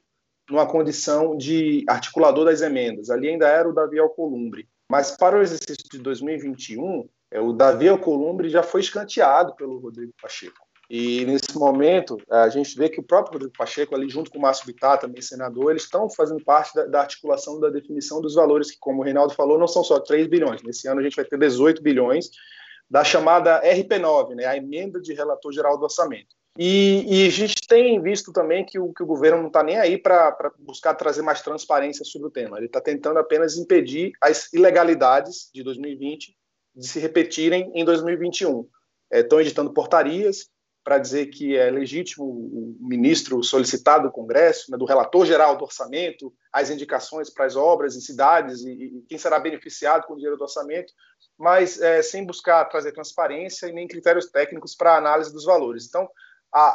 numa 0.50 0.66
condição 0.66 1.36
de 1.36 1.84
articulador 1.88 2.46
das 2.46 2.62
emendas. 2.62 3.10
Ali 3.10 3.30
ainda 3.30 3.48
era 3.48 3.68
o 3.68 3.74
Davi 3.74 4.00
Alcolumbre. 4.00 4.68
Mas 4.90 5.12
para 5.18 5.38
o 5.38 5.42
exercício 5.42 5.84
de 5.92 6.00
2021, 6.00 7.08
é, 7.32 7.42
o 7.42 7.52
Davi 7.52 7.90
Alcolumbre 7.90 8.50
já 8.50 8.64
foi 8.64 8.82
escanteado 8.82 9.56
pelo 9.56 9.80
Rodrigo 9.80 10.14
Pacheco. 10.22 10.68
E 10.90 11.26
nesse 11.26 11.58
momento, 11.58 12.18
a 12.30 12.48
gente 12.48 12.78
vê 12.78 12.88
que 12.88 13.00
o 13.00 13.04
próprio 13.04 13.34
Rodrigo 13.34 13.58
Pacheco, 13.58 13.94
ali 13.94 14.08
junto 14.08 14.32
com 14.32 14.38
o 14.38 14.42
Márcio 14.42 14.66
Bittar, 14.66 14.98
também 14.98 15.22
senador, 15.22 15.72
eles 15.72 15.84
estão 15.84 16.10
fazendo 16.10 16.42
parte 16.44 16.74
da, 16.74 16.86
da, 16.86 17.02
articulação 17.02 17.60
da 17.60 17.70
definição 17.70 18.22
dos 18.22 18.36
valores, 18.36 18.72
que, 18.72 18.78
como 18.80 19.02
o 19.02 19.04
Reinaldo 19.04 19.34
falou, 19.34 19.60
não 19.60 19.68
são 19.68 19.84
só 19.84 20.00
3 20.00 20.28
bilhões. 20.28 20.64
Nesse 20.64 20.88
ano 20.88 21.02
a 21.02 21.04
gente 21.04 21.18
vai 21.18 21.26
ter 21.26 21.38
18 21.38 21.84
bilhões 21.84 22.30
da 22.90 23.04
chamada 23.04 23.62
RP9, 23.62 24.36
né, 24.36 24.46
a 24.46 24.56
emenda 24.56 25.02
de 25.02 25.14
relator 25.14 25.52
geral 25.52 25.78
do 25.78 25.84
orçamento. 25.84 26.34
E, 26.58 27.24
e, 27.24 27.28
a 27.28 27.30
gente 27.30 27.56
tem 27.68 28.02
visto 28.02 28.34
também 28.34 28.66
que 28.66 28.80
o, 28.80 28.92
que 28.92 29.04
o 29.04 29.06
governo 29.06 29.40
não 29.40 29.48
está 29.48 29.62
nem 29.62 29.78
aí 29.78 29.98
para 29.98 30.52
buscar 30.58 30.96
trazer 30.96 31.22
mais 31.22 31.42
transparência 31.42 32.04
sobre 32.04 32.28
o 32.28 32.32
tema. 32.32 32.58
Ele 32.58 32.66
está 32.66 32.82
tentando 32.82 33.20
apenas 33.20 33.58
impedir 33.58 34.12
as 34.20 34.52
ilegalidades 34.52 35.50
de 35.54 35.64
2020 35.64 36.36
de 36.76 36.88
se 36.88 37.00
repetirem 37.00 37.72
em 37.76 37.86
2021. 37.86 38.68
Estão 39.12 39.40
é, 39.40 39.42
editando 39.42 39.74
portarias 39.74 40.50
para 40.84 41.00
dizer 41.00 41.26
que 41.26 41.54
é 41.54 41.70
legítimo 41.70 42.24
o 42.24 42.78
ministro 42.80 43.44
solicitar 43.44 44.02
do 44.02 44.10
Congresso, 44.10 44.72
né, 44.72 44.78
do 44.78 44.86
relator 44.86 45.26
geral 45.26 45.58
do 45.58 45.66
orçamento, 45.66 46.34
as 46.52 46.70
indicações 46.70 47.30
para 47.30 47.46
as 47.46 47.58
obras 47.58 47.98
em 47.98 48.00
cidades 48.00 48.62
e, 48.62 48.72
e, 48.72 49.06
quem 49.10 49.18
será 49.18 49.38
beneficiado 49.38 50.08
com 50.08 50.14
o 50.14 50.16
dinheiro 50.16 50.38
do 50.38 50.44
orçamento, 50.44 50.94
mas 51.38 51.82
é, 51.82 52.02
sem 52.02 52.26
buscar 52.26 52.64
trazer 52.66 52.94
transparência 52.94 53.68
e 53.68 53.74
nem 53.74 53.86
critérios 53.86 54.28
técnicos 54.28 54.76
para 54.76 54.96
análise 54.96 55.34
dos 55.34 55.44
valores. 55.44 55.86
Então, 55.86 56.08
a, 56.58 56.70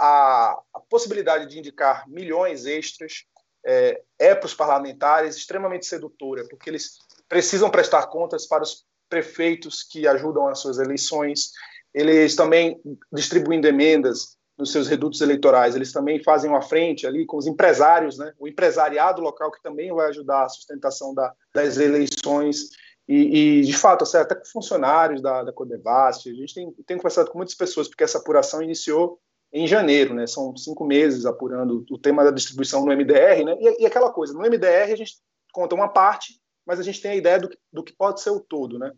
a, 0.52 0.62
a 0.74 0.80
possibilidade 0.80 1.48
de 1.48 1.58
indicar 1.58 2.08
milhões 2.08 2.66
extras 2.66 3.24
é, 3.66 4.00
é 4.16 4.34
para 4.34 4.46
os 4.46 4.54
parlamentares 4.54 5.36
extremamente 5.36 5.86
sedutora, 5.86 6.46
porque 6.48 6.70
eles 6.70 6.98
precisam 7.28 7.68
prestar 7.68 8.06
contas 8.06 8.46
para 8.46 8.62
os 8.62 8.84
prefeitos 9.08 9.82
que 9.82 10.06
ajudam 10.06 10.46
as 10.46 10.60
suas 10.60 10.78
eleições, 10.78 11.50
eles 11.92 12.36
também 12.36 12.80
distribuindo 13.12 13.66
emendas 13.66 14.36
nos 14.56 14.70
seus 14.70 14.86
redutos 14.86 15.20
eleitorais, 15.20 15.74
eles 15.74 15.92
também 15.92 16.22
fazem 16.22 16.48
uma 16.48 16.62
frente 16.62 17.04
ali 17.04 17.26
com 17.26 17.36
os 17.36 17.48
empresários, 17.48 18.16
né? 18.16 18.32
o 18.38 18.46
empresariado 18.46 19.20
local 19.20 19.50
que 19.50 19.62
também 19.62 19.92
vai 19.92 20.08
ajudar 20.10 20.44
a 20.44 20.48
sustentação 20.48 21.12
da, 21.12 21.34
das 21.52 21.78
eleições. 21.78 22.68
E, 23.08 23.60
e, 23.60 23.62
de 23.62 23.76
fato, 23.76 24.04
até 24.16 24.36
com 24.36 24.44
funcionários 24.44 25.20
da, 25.20 25.42
da 25.42 25.52
a 25.52 26.12
gente 26.12 26.54
tem, 26.54 26.72
tem 26.86 26.96
conversado 26.96 27.30
com 27.32 27.38
muitas 27.38 27.56
pessoas 27.56 27.88
porque 27.88 28.04
essa 28.04 28.18
apuração 28.18 28.62
iniciou 28.62 29.20
em 29.52 29.66
janeiro, 29.66 30.14
né? 30.14 30.26
São 30.26 30.56
cinco 30.56 30.84
meses 30.84 31.26
apurando 31.26 31.84
o 31.90 31.98
tema 31.98 32.24
da 32.24 32.30
distribuição 32.30 32.84
no 32.84 32.92
MDR, 32.92 33.44
né? 33.44 33.56
E, 33.60 33.82
e, 33.82 33.86
aquela 33.86 34.10
coisa, 34.10 34.32
no 34.32 34.40
MDR 34.40 34.92
a 34.92 34.96
gente 34.96 35.16
conta 35.52 35.74
uma 35.74 35.88
parte, 35.88 36.40
mas 36.66 36.80
a 36.80 36.82
gente 36.82 37.02
tem 37.02 37.10
a 37.10 37.16
ideia 37.16 37.38
do, 37.38 37.50
do 37.70 37.82
que 37.84 37.94
pode 37.94 38.22
ser 38.22 38.30
o 38.30 38.40
todo, 38.40 38.78
né? 38.78 38.90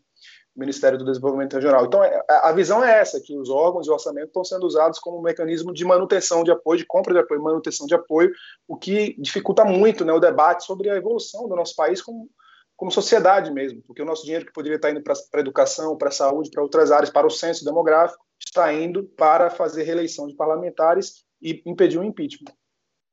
O 0.54 0.60
Ministério 0.60 0.96
do 0.96 1.04
Desenvolvimento 1.04 1.54
Regional. 1.54 1.84
Então, 1.84 2.04
é, 2.04 2.24
a, 2.28 2.52
visão 2.52 2.84
é 2.84 3.00
essa, 3.00 3.20
que 3.20 3.36
os 3.36 3.50
órgãos 3.50 3.84
de 3.84 3.90
orçamento 3.90 4.28
estão 4.28 4.44
sendo 4.44 4.64
usados 4.64 5.00
como 5.00 5.18
um 5.18 5.22
mecanismo 5.22 5.72
de 5.72 5.84
manutenção 5.84 6.44
de 6.44 6.52
apoio, 6.52 6.78
de 6.78 6.86
compra 6.86 7.12
de 7.12 7.18
apoio, 7.18 7.42
manutenção 7.42 7.86
de 7.86 7.94
apoio, 7.94 8.30
o 8.68 8.76
que 8.76 9.20
dificulta 9.20 9.64
muito 9.64 10.04
né, 10.04 10.12
o 10.12 10.20
debate 10.20 10.64
sobre 10.64 10.88
a 10.88 10.96
evolução 10.96 11.48
do 11.48 11.56
nosso 11.56 11.74
país 11.74 12.00
como, 12.00 12.30
como 12.76 12.92
sociedade 12.92 13.50
mesmo, 13.50 13.82
porque 13.82 14.02
o 14.02 14.04
nosso 14.04 14.22
dinheiro 14.22 14.46
que 14.46 14.52
poderia 14.52 14.76
estar 14.76 14.92
indo 14.92 15.02
para 15.02 15.14
a 15.34 15.40
educação, 15.40 15.96
para 15.96 16.08
a 16.08 16.12
saúde, 16.12 16.50
para 16.50 16.62
outras 16.62 16.92
áreas, 16.92 17.10
para 17.10 17.26
o 17.26 17.30
censo 17.30 17.64
demográfico, 17.64 18.24
está 18.38 18.72
indo 18.72 19.04
para 19.04 19.50
fazer 19.50 19.82
reeleição 19.84 20.26
de 20.26 20.34
parlamentares 20.34 21.24
e 21.40 21.62
impedir 21.66 21.98
o 21.98 22.04
impeachment. 22.04 22.52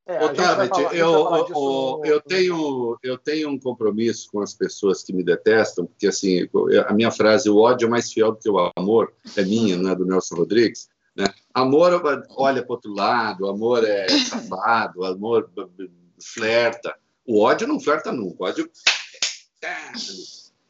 É, 0.06 0.26
Otávio, 0.26 0.90
eu, 0.94 1.48
eu, 1.50 2.02
eu, 2.04 2.22
tenho, 2.22 2.98
eu 3.04 3.18
tenho 3.18 3.50
um 3.50 3.60
compromisso 3.60 4.30
com 4.32 4.42
as 4.42 4.54
pessoas 4.54 5.04
que 5.04 5.14
me 5.14 5.24
detestam, 5.24 5.86
porque 5.86 6.08
assim, 6.08 6.50
a 6.88 6.94
minha 6.94 7.12
frase, 7.12 7.50
o 7.50 7.58
ódio 7.58 7.86
é 7.86 7.90
mais 7.90 8.12
fiel 8.12 8.32
do 8.32 8.40
que 8.40 8.50
o 8.50 8.72
amor, 8.76 9.14
é 9.38 9.44
minha, 9.44 9.78
não 9.78 9.92
é 9.92 9.96
do 9.96 10.06
Nelson 10.06 10.36
Rodrigues. 10.36 10.90
Né? 11.16 11.26
Amor 11.54 12.02
olha 12.36 12.64
para 12.64 12.72
o 12.72 12.76
outro 12.76 12.94
lado, 12.94 13.48
amor 13.48 13.84
é 13.88 14.08
safado, 14.10 15.06
amor 15.06 15.50
flerta. 16.20 16.96
O 17.26 17.42
ódio 17.42 17.68
não 17.68 17.80
flerta 17.80 18.12
nunca, 18.12 18.44
o 18.44 18.48
ódio. 18.48 18.72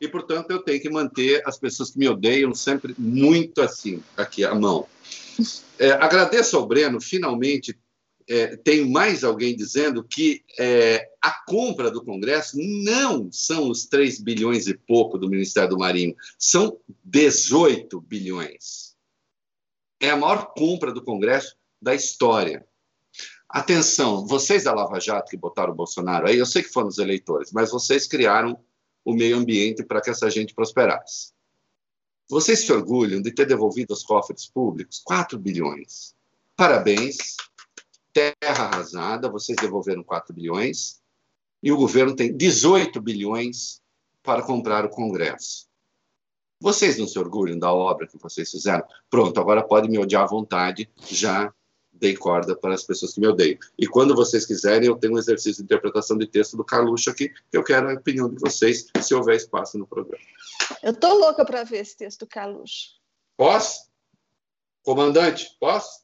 E, 0.01 0.07
portanto, 0.07 0.49
eu 0.49 0.63
tenho 0.63 0.81
que 0.81 0.89
manter 0.89 1.47
as 1.47 1.59
pessoas 1.59 1.91
que 1.91 1.99
me 1.99 2.09
odeiam 2.09 2.55
sempre 2.55 2.95
muito 2.97 3.61
assim, 3.61 4.01
aqui 4.17 4.43
à 4.43 4.55
mão. 4.55 4.87
É, 5.77 5.91
agradeço 5.91 6.57
ao 6.57 6.65
Breno, 6.65 6.99
finalmente 6.99 7.79
é, 8.27 8.55
tem 8.55 8.89
mais 8.89 9.23
alguém 9.23 9.55
dizendo 9.55 10.03
que 10.03 10.43
é, 10.57 11.07
a 11.21 11.31
compra 11.45 11.91
do 11.91 12.03
Congresso 12.03 12.57
não 12.57 13.31
são 13.31 13.69
os 13.69 13.85
3 13.85 14.21
bilhões 14.21 14.67
e 14.67 14.73
pouco 14.73 15.17
do 15.17 15.29
Ministério 15.29 15.69
do 15.69 15.77
Marinho, 15.77 16.15
são 16.37 16.79
18 17.03 17.99
bilhões. 18.01 18.95
É 19.99 20.09
a 20.09 20.17
maior 20.17 20.53
compra 20.55 20.91
do 20.91 21.03
Congresso 21.03 21.55
da 21.81 21.93
história. 21.93 22.65
Atenção, 23.47 24.25
vocês 24.25 24.63
da 24.63 24.73
Lava 24.73 24.99
Jato 24.99 25.29
que 25.29 25.37
botaram 25.37 25.73
o 25.73 25.75
Bolsonaro 25.75 26.27
aí, 26.27 26.37
eu 26.37 26.45
sei 26.45 26.63
que 26.63 26.69
foram 26.69 26.87
os 26.87 26.97
eleitores, 26.97 27.51
mas 27.51 27.69
vocês 27.69 28.07
criaram 28.07 28.57
o 29.03 29.13
meio 29.13 29.37
ambiente 29.37 29.83
para 29.83 30.01
que 30.01 30.09
essa 30.09 30.29
gente 30.29 30.53
prosperasse. 30.53 31.31
Vocês 32.29 32.65
se 32.65 32.71
orgulham 32.71 33.21
de 33.21 33.33
ter 33.33 33.45
devolvido 33.45 33.93
aos 33.93 34.03
cofres 34.03 34.47
públicos 34.47 35.01
4 35.03 35.37
bilhões. 35.37 36.15
Parabéns. 36.55 37.35
Terra 38.13 38.65
arrasada, 38.65 39.29
vocês 39.29 39.57
devolveram 39.59 40.03
4 40.03 40.33
bilhões. 40.33 41.01
E 41.61 41.71
o 41.71 41.77
governo 41.77 42.15
tem 42.15 42.35
18 42.35 43.01
bilhões 43.01 43.81
para 44.23 44.43
comprar 44.43 44.85
o 44.85 44.89
Congresso. 44.89 45.67
Vocês 46.59 46.97
não 46.97 47.07
se 47.07 47.17
orgulham 47.17 47.57
da 47.57 47.73
obra 47.73 48.07
que 48.07 48.17
vocês 48.17 48.49
fizeram? 48.49 48.85
Pronto, 49.09 49.39
agora 49.39 49.63
pode 49.63 49.89
me 49.89 49.97
odiar 49.97 50.23
à 50.23 50.27
vontade, 50.27 50.89
já 51.09 51.51
dei 52.01 52.17
corda 52.17 52.55
para 52.55 52.73
as 52.73 52.83
pessoas 52.83 53.13
que 53.13 53.21
me 53.21 53.27
odeiam. 53.27 53.59
E 53.77 53.85
quando 53.85 54.15
vocês 54.15 54.43
quiserem, 54.43 54.87
eu 54.87 54.97
tenho 54.97 55.13
um 55.13 55.19
exercício 55.19 55.61
de 55.61 55.65
interpretação 55.65 56.17
de 56.17 56.25
texto 56.25 56.57
do 56.57 56.65
Carluxo 56.65 57.11
aqui, 57.11 57.29
que 57.29 57.55
eu 57.55 57.63
quero 57.63 57.89
a 57.89 57.93
opinião 57.93 58.27
de 58.27 58.39
vocês, 58.39 58.87
se 58.99 59.13
houver 59.13 59.35
espaço 59.35 59.77
no 59.77 59.85
programa. 59.85 60.23
Eu 60.81 60.93
estou 60.93 61.13
louca 61.13 61.45
para 61.45 61.63
ver 61.63 61.77
esse 61.77 61.95
texto 61.95 62.21
do 62.21 62.27
Carluxo. 62.27 62.99
Posso? 63.37 63.91
Comandante, 64.83 65.55
posso? 65.59 66.01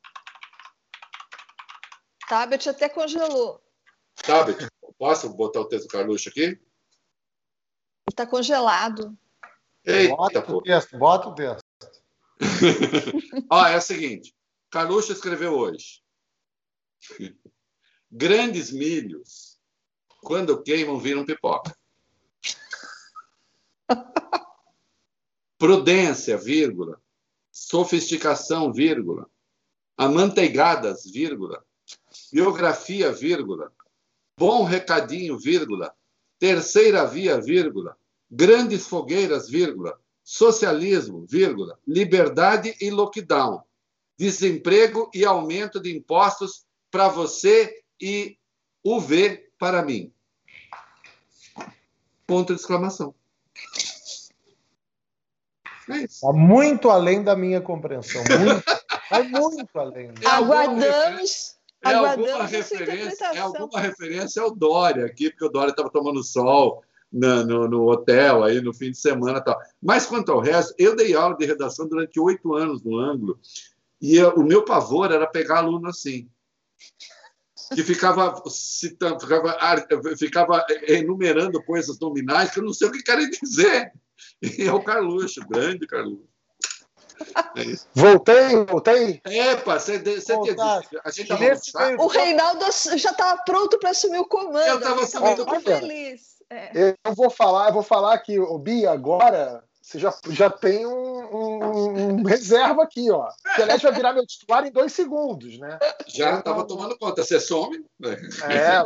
Tabet 2.29 2.69
até 2.69 2.87
congelou. 2.87 3.59
Tabet, 4.21 4.67
posso 4.99 5.29
botar 5.29 5.61
o 5.61 5.65
texto 5.65 5.87
do 5.87 5.91
Carluxo 5.91 6.29
aqui? 6.29 6.61
Está 8.07 8.27
congelado. 8.27 9.17
Eita, 9.83 10.15
bota 10.15 10.41
pô. 10.43 10.57
o 10.57 10.61
texto, 10.61 10.97
bota 10.97 11.29
o 11.29 11.33
texto. 11.33 11.63
Ó, 13.49 13.65
é 13.65 13.77
o 13.77 13.81
seguinte, 13.81 14.36
Carluxo 14.69 15.11
escreveu 15.11 15.53
hoje. 15.53 16.01
Grandes 18.11 18.71
milhos, 18.71 19.59
quando 20.21 20.61
queimam, 20.61 20.99
viram 20.99 21.25
pipoca. 21.25 21.77
Prudência, 25.57 26.37
vírgula. 26.37 27.01
Sofisticação, 27.51 28.71
vírgula. 28.71 29.29
Amanteigadas, 29.97 31.05
vírgula. 31.05 31.65
Biografia, 32.31 33.11
vírgula. 33.11 33.71
Bom 34.37 34.63
recadinho, 34.63 35.39
vírgula. 35.39 35.95
Terceira 36.37 37.05
via, 37.05 37.41
vírgula. 37.41 37.97
Grandes 38.29 38.85
fogueiras, 38.85 39.49
vírgula. 39.49 39.99
Socialismo, 40.23 41.25
vírgula. 41.25 41.79
Liberdade 41.87 42.75
e 42.79 42.91
lockdown. 42.91 43.66
Desemprego 44.17 45.09
e 45.13 45.25
aumento 45.25 45.79
de 45.79 45.95
impostos 45.95 46.65
para 46.89 47.07
você 47.07 47.83
e 48.01 48.37
o 48.83 48.99
V 48.99 49.49
para 49.59 49.83
mim. 49.83 50.11
Ponto 52.25 52.53
de 52.53 52.59
exclamação. 52.59 53.13
É 55.89 56.03
Está 56.03 56.33
muito 56.33 56.89
além 56.89 57.23
da 57.23 57.35
minha 57.35 57.61
compreensão. 57.61 58.21
Muito, 58.21 58.63
vai 59.09 59.23
muito 59.29 59.79
além. 59.79 60.11
É 60.21 60.27
aguardamos. 60.27 61.57
É 61.83 61.93
alguma, 61.93 62.45
referência, 62.45 63.25
é 63.27 63.39
alguma 63.39 63.79
referência 63.79 64.41
ao 64.41 64.53
Dória 64.53 65.05
aqui, 65.05 65.29
porque 65.29 65.45
o 65.45 65.49
Dória 65.49 65.69
estava 65.69 65.89
tomando 65.89 66.23
sol 66.23 66.83
no, 67.11 67.45
no, 67.45 67.67
no, 67.67 67.87
hotel 67.87 68.43
aí 68.43 68.59
no 68.59 68.73
fim 68.73 68.91
de 68.91 68.97
semana 68.97 69.39
tal. 69.39 69.57
Mas 69.81 70.05
quanto 70.05 70.31
ao 70.31 70.39
resto, 70.39 70.73
eu 70.77 70.95
dei 70.95 71.13
aula 71.13 71.37
de 71.37 71.45
redação 71.45 71.87
durante 71.87 72.19
oito 72.19 72.55
anos 72.55 72.83
no 72.83 72.97
ângulo 72.97 73.39
e 74.01 74.15
eu, 74.15 74.35
o 74.35 74.43
meu 74.43 74.63
pavor 74.63 75.11
era 75.11 75.27
pegar 75.27 75.59
aluno 75.59 75.87
assim 75.89 76.29
que 77.73 77.83
ficava 77.83 78.41
citando, 78.49 79.19
ficava, 79.19 79.57
ficava 80.17 80.65
enumerando 80.87 81.61
coisas 81.63 81.99
nominais 81.99 82.51
que 82.51 82.59
eu 82.59 82.63
não 82.63 82.73
sei 82.73 82.87
o 82.87 82.91
que 82.91 83.03
querem 83.03 83.29
dizer. 83.29 83.91
E 84.41 84.63
é 84.63 84.71
o 84.71 84.83
Carluxo, 84.83 85.41
grande 85.47 85.85
Carluxo. 85.87 86.27
É 87.55 87.63
voltei, 87.93 88.65
voltei. 88.65 89.21
Epa, 89.25 89.79
você, 89.79 89.97
você 89.99 90.33
a 91.03 91.09
gente 91.09 91.27
tava 91.27 91.95
O 91.97 92.07
Reinaldo 92.07 92.65
já 92.95 93.11
estava 93.11 93.41
pronto 93.43 93.79
para 93.79 93.89
assumir 93.89 94.19
o 94.19 94.27
comando. 94.27 94.59
Eu 94.59 94.77
estava 94.77 95.03
assumindo 95.03 95.41
o 95.41 95.45
comando. 95.45 95.63
feliz. 95.63 96.37
É. 96.49 96.95
Eu 97.03 97.15
vou 97.15 97.29
falar, 97.29 97.69
eu 97.69 97.73
vou 97.73 97.83
falar 97.83 98.17
que 98.19 98.39
o 98.39 98.57
Bia 98.57 98.91
agora 98.91 99.63
você 99.87 99.99
já, 99.99 100.13
já 100.31 100.49
tem 100.49 100.85
um, 100.85 100.91
um, 100.91 102.19
um 102.19 102.23
reserva 102.23 102.83
aqui, 102.83 103.09
ó. 103.09 103.29
O 103.29 103.55
Pelé 103.55 103.77
vai 103.77 103.93
virar 103.93 104.11
meu 104.11 104.27
titular 104.27 104.65
em 104.65 104.71
dois 104.71 104.91
segundos, 104.91 105.57
né? 105.57 105.79
Já 106.05 106.39
estava 106.39 106.61
então, 106.61 106.75
tomando 106.75 106.97
conta. 106.97 107.23
Você 107.23 107.39
some? 107.39 107.85
É, 108.49 108.83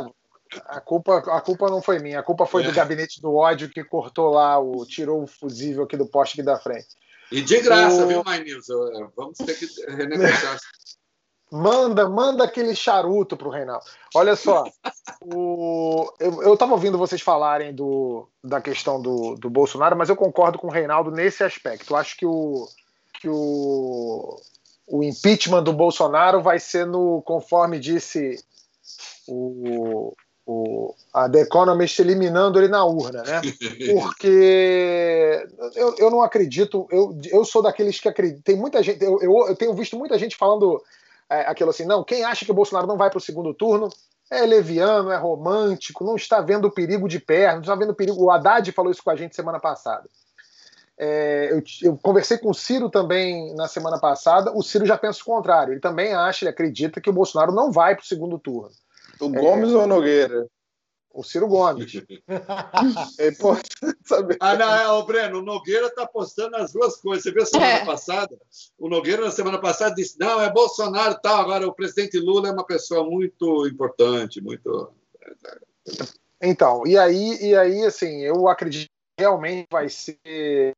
a 0.64 0.80
culpa, 0.80 1.18
a 1.18 1.40
culpa 1.40 1.68
não 1.68 1.82
foi 1.82 1.98
minha. 1.98 2.20
A 2.20 2.22
culpa 2.22 2.46
foi 2.46 2.62
é. 2.62 2.66
do 2.66 2.72
gabinete 2.72 3.20
do 3.20 3.34
ódio 3.34 3.68
que 3.68 3.82
cortou 3.82 4.30
lá, 4.30 4.60
o, 4.60 4.86
tirou 4.86 5.24
o 5.24 5.26
fusível 5.26 5.82
aqui 5.82 5.96
do 5.96 6.06
poste 6.06 6.34
aqui 6.34 6.44
da 6.44 6.60
frente. 6.60 6.86
E 7.32 7.40
de 7.40 7.60
graça, 7.60 8.04
o... 8.04 8.06
viu, 8.06 8.22
My 8.24 8.38
News? 8.38 8.66
Vamos 9.16 9.38
ter 9.38 9.54
que 9.54 9.66
renegociar. 9.88 10.56
Manda, 11.52 12.08
manda 12.08 12.44
aquele 12.44 12.74
charuto 12.74 13.36
pro 13.36 13.50
Reinaldo. 13.50 13.84
Olha 14.14 14.34
só, 14.34 14.64
o, 15.20 16.10
eu 16.18 16.54
estava 16.54 16.72
ouvindo 16.72 16.96
vocês 16.96 17.20
falarem 17.20 17.74
do, 17.74 18.26
da 18.42 18.58
questão 18.58 19.02
do, 19.02 19.34
do 19.34 19.50
Bolsonaro, 19.50 19.94
mas 19.94 20.08
eu 20.08 20.16
concordo 20.16 20.58
com 20.58 20.68
o 20.68 20.70
Reinaldo 20.70 21.10
nesse 21.10 21.44
aspecto. 21.44 21.92
Eu 21.92 21.98
acho 21.98 22.16
que 22.16 22.24
o, 22.24 22.66
que 23.20 23.28
o, 23.28 24.40
o 24.86 25.04
impeachment 25.04 25.62
do 25.62 25.74
Bolsonaro 25.74 26.40
vai 26.40 26.58
ser 26.58 26.86
no, 26.86 27.20
conforme 27.20 27.78
disse 27.78 28.42
o, 29.28 30.14
o, 30.46 30.94
a 31.12 31.28
The 31.28 31.42
Economist 31.42 32.00
eliminando 32.00 32.58
ele 32.58 32.68
na 32.68 32.82
urna, 32.86 33.22
né? 33.24 33.42
Porque 33.92 35.46
eu, 35.74 35.96
eu 35.98 36.10
não 36.10 36.22
acredito, 36.22 36.86
eu, 36.90 37.14
eu 37.30 37.44
sou 37.44 37.60
daqueles 37.60 38.00
que 38.00 38.08
acreditam. 38.08 38.40
Tem 38.42 38.56
muita 38.56 38.82
gente, 38.82 39.04
eu, 39.04 39.20
eu, 39.20 39.48
eu 39.48 39.54
tenho 39.54 39.74
visto 39.74 39.98
muita 39.98 40.18
gente 40.18 40.34
falando 40.34 40.82
é, 41.30 41.40
aquilo 41.42 41.70
assim, 41.70 41.84
não, 41.84 42.04
quem 42.04 42.24
acha 42.24 42.44
que 42.44 42.50
o 42.50 42.54
Bolsonaro 42.54 42.86
não 42.86 42.96
vai 42.96 43.10
para 43.10 43.18
o 43.18 43.22
segundo 43.22 43.54
turno 43.54 43.88
é 44.30 44.46
leviano, 44.46 45.10
é 45.10 45.16
romântico, 45.16 46.04
não 46.04 46.16
está 46.16 46.40
vendo 46.40 46.66
o 46.66 46.70
perigo 46.70 47.06
de 47.06 47.20
perto, 47.20 47.54
não 47.54 47.60
está 47.60 47.74
vendo 47.74 47.90
o 47.90 47.94
perigo. 47.94 48.22
O 48.22 48.30
Haddad 48.30 48.70
falou 48.72 48.90
isso 48.90 49.02
com 49.04 49.10
a 49.10 49.16
gente 49.16 49.36
semana 49.36 49.60
passada. 49.60 50.08
É, 50.98 51.48
eu, 51.50 51.62
eu, 51.82 51.98
conversei 52.02 52.38
com 52.38 52.50
o 52.50 52.54
Ciro 52.54 52.88
também 52.88 53.54
na 53.54 53.68
semana 53.68 53.98
passada. 53.98 54.52
O 54.54 54.62
Ciro 54.62 54.86
já 54.86 54.96
pensa 54.96 55.20
o 55.20 55.24
contrário. 55.24 55.72
Ele 55.72 55.80
também 55.80 56.14
acha, 56.14 56.44
ele 56.44 56.50
acredita 56.50 57.00
que 57.00 57.10
o 57.10 57.12
Bolsonaro 57.12 57.52
não 57.52 57.70
vai 57.70 57.94
para 57.94 58.02
o 58.02 58.06
segundo 58.06 58.38
turno. 58.38 58.70
O 59.20 59.28
Gomes 59.28 59.72
é, 59.72 59.76
ou 59.76 59.86
Nogueira? 59.86 60.46
O 61.14 61.22
Ciro 61.22 61.46
Gomes. 61.46 61.92
é 63.18 63.28
importante 63.28 63.98
saber. 64.04 64.36
Ah, 64.40 64.56
não, 64.56 64.74
é, 64.74 64.88
o 64.90 65.04
Breno, 65.04 65.40
o 65.40 65.42
Nogueira 65.42 65.86
está 65.86 66.06
postando 66.06 66.56
as 66.56 66.72
duas 66.72 66.96
coisas. 66.96 67.24
Você 67.24 67.32
viu 67.32 67.42
a 67.42 67.46
semana 67.46 67.72
é. 67.72 67.84
passada? 67.84 68.38
O 68.78 68.88
Nogueira, 68.88 69.24
na 69.24 69.30
semana 69.30 69.58
passada, 69.58 69.94
disse: 69.94 70.18
não, 70.18 70.40
é 70.40 70.50
Bolsonaro 70.50 71.18
tal. 71.22 71.42
Agora, 71.42 71.66
o 71.66 71.74
presidente 71.74 72.18
Lula 72.18 72.48
é 72.48 72.52
uma 72.52 72.64
pessoa 72.64 73.04
muito 73.04 73.66
importante, 73.66 74.40
muito. 74.40 74.92
Então, 76.40 76.86
e 76.86 76.96
aí, 76.96 77.38
e 77.40 77.54
aí 77.54 77.84
assim, 77.84 78.20
eu 78.22 78.48
acredito 78.48 78.88
que 78.88 79.22
realmente 79.22 79.68
vai 79.70 79.88
ser. 79.88 80.74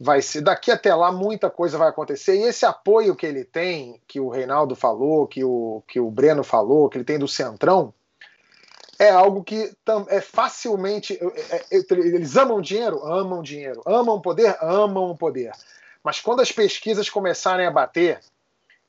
Vai 0.00 0.22
ser 0.22 0.42
daqui 0.42 0.70
até 0.70 0.94
lá 0.94 1.10
muita 1.10 1.50
coisa 1.50 1.76
vai 1.76 1.88
acontecer 1.88 2.36
e 2.36 2.44
esse 2.44 2.64
apoio 2.64 3.16
que 3.16 3.26
ele 3.26 3.44
tem, 3.44 4.00
que 4.06 4.20
o 4.20 4.28
Reinaldo 4.28 4.76
falou, 4.76 5.26
que 5.26 5.42
o, 5.42 5.82
que 5.88 5.98
o 5.98 6.08
Breno 6.08 6.44
falou, 6.44 6.88
que 6.88 6.96
ele 6.96 7.04
tem 7.04 7.18
do 7.18 7.26
Centrão, 7.26 7.92
é 8.98 9.10
algo 9.10 9.44
que 9.44 9.72
é 10.08 10.20
facilmente. 10.20 11.18
É, 11.50 11.56
é, 11.70 11.84
eles 11.90 12.36
amam 12.36 12.60
dinheiro? 12.60 13.04
Amam 13.04 13.42
dinheiro. 13.42 13.82
Amam 13.86 14.20
poder? 14.20 14.56
Amam 14.60 15.16
poder. 15.16 15.52
Mas 16.02 16.20
quando 16.20 16.40
as 16.40 16.50
pesquisas 16.50 17.08
começarem 17.08 17.66
a 17.66 17.70
bater, 17.70 18.20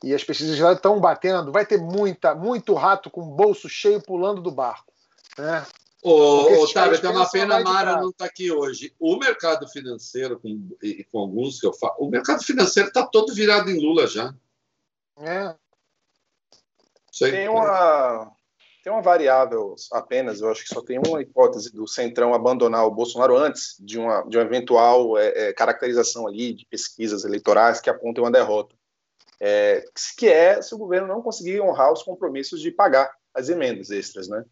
e 0.03 0.13
as 0.13 0.23
pesquisas 0.23 0.57
já 0.57 0.73
estão 0.73 0.99
batendo, 0.99 1.51
vai 1.51 1.65
ter 1.65 1.77
muita, 1.77 2.33
muito 2.33 2.73
rato 2.73 3.09
com 3.09 3.21
o 3.21 3.35
bolso 3.35 3.69
cheio 3.69 4.01
pulando 4.01 4.41
do 4.41 4.51
barco. 4.51 4.91
Né? 5.37 5.65
Ô, 6.01 6.63
Otávio, 6.63 6.99
tem 6.99 7.09
uma 7.09 7.29
pena 7.29 7.57
a 7.57 7.63
Mara 7.63 7.97
não 7.97 8.09
está 8.09 8.25
aqui 8.25 8.49
hoje. 8.51 8.95
O 8.97 9.17
mercado 9.17 9.67
financeiro, 9.67 10.39
com, 10.39 10.69
com 11.11 11.19
alguns 11.19 11.59
que 11.59 11.67
eu 11.67 11.73
falo, 11.73 11.95
o 11.99 12.09
mercado 12.09 12.41
financeiro 12.41 12.87
está 12.87 13.05
todo 13.05 13.33
virado 13.33 13.69
em 13.69 13.79
Lula 13.79 14.07
já. 14.07 14.33
É. 15.17 15.53
Tem 17.19 17.49
uma, 17.49 18.31
tem 18.89 18.95
uma 18.95 19.03
variável 19.03 19.75
apenas, 19.93 20.41
eu 20.41 20.49
acho 20.49 20.63
que 20.63 20.73
só 20.73 20.81
tem 20.81 20.97
uma 20.97 21.21
hipótese 21.21 21.71
do 21.71 21.87
Centrão 21.87 22.33
abandonar 22.33 22.87
o 22.87 22.91
Bolsonaro 22.91 23.37
antes 23.37 23.75
de 23.79 23.99
uma, 23.99 24.23
de 24.23 24.35
uma 24.35 24.43
eventual 24.43 25.15
é, 25.15 25.49
é, 25.49 25.53
caracterização 25.53 26.27
ali 26.27 26.53
de 26.53 26.65
pesquisas 26.65 27.23
eleitorais 27.23 27.79
que 27.79 27.89
apontem 27.89 28.23
uma 28.23 28.31
derrota. 28.31 28.75
É, 29.39 29.85
que 30.17 30.27
é 30.27 30.59
se 30.61 30.73
o 30.73 30.77
governo 30.77 31.07
não 31.07 31.21
conseguir 31.21 31.61
honrar 31.61 31.93
os 31.93 32.01
compromissos 32.01 32.59
de 32.59 32.71
pagar 32.71 33.13
as 33.33 33.47
emendas 33.47 33.91
extras, 33.91 34.27
né? 34.27 34.43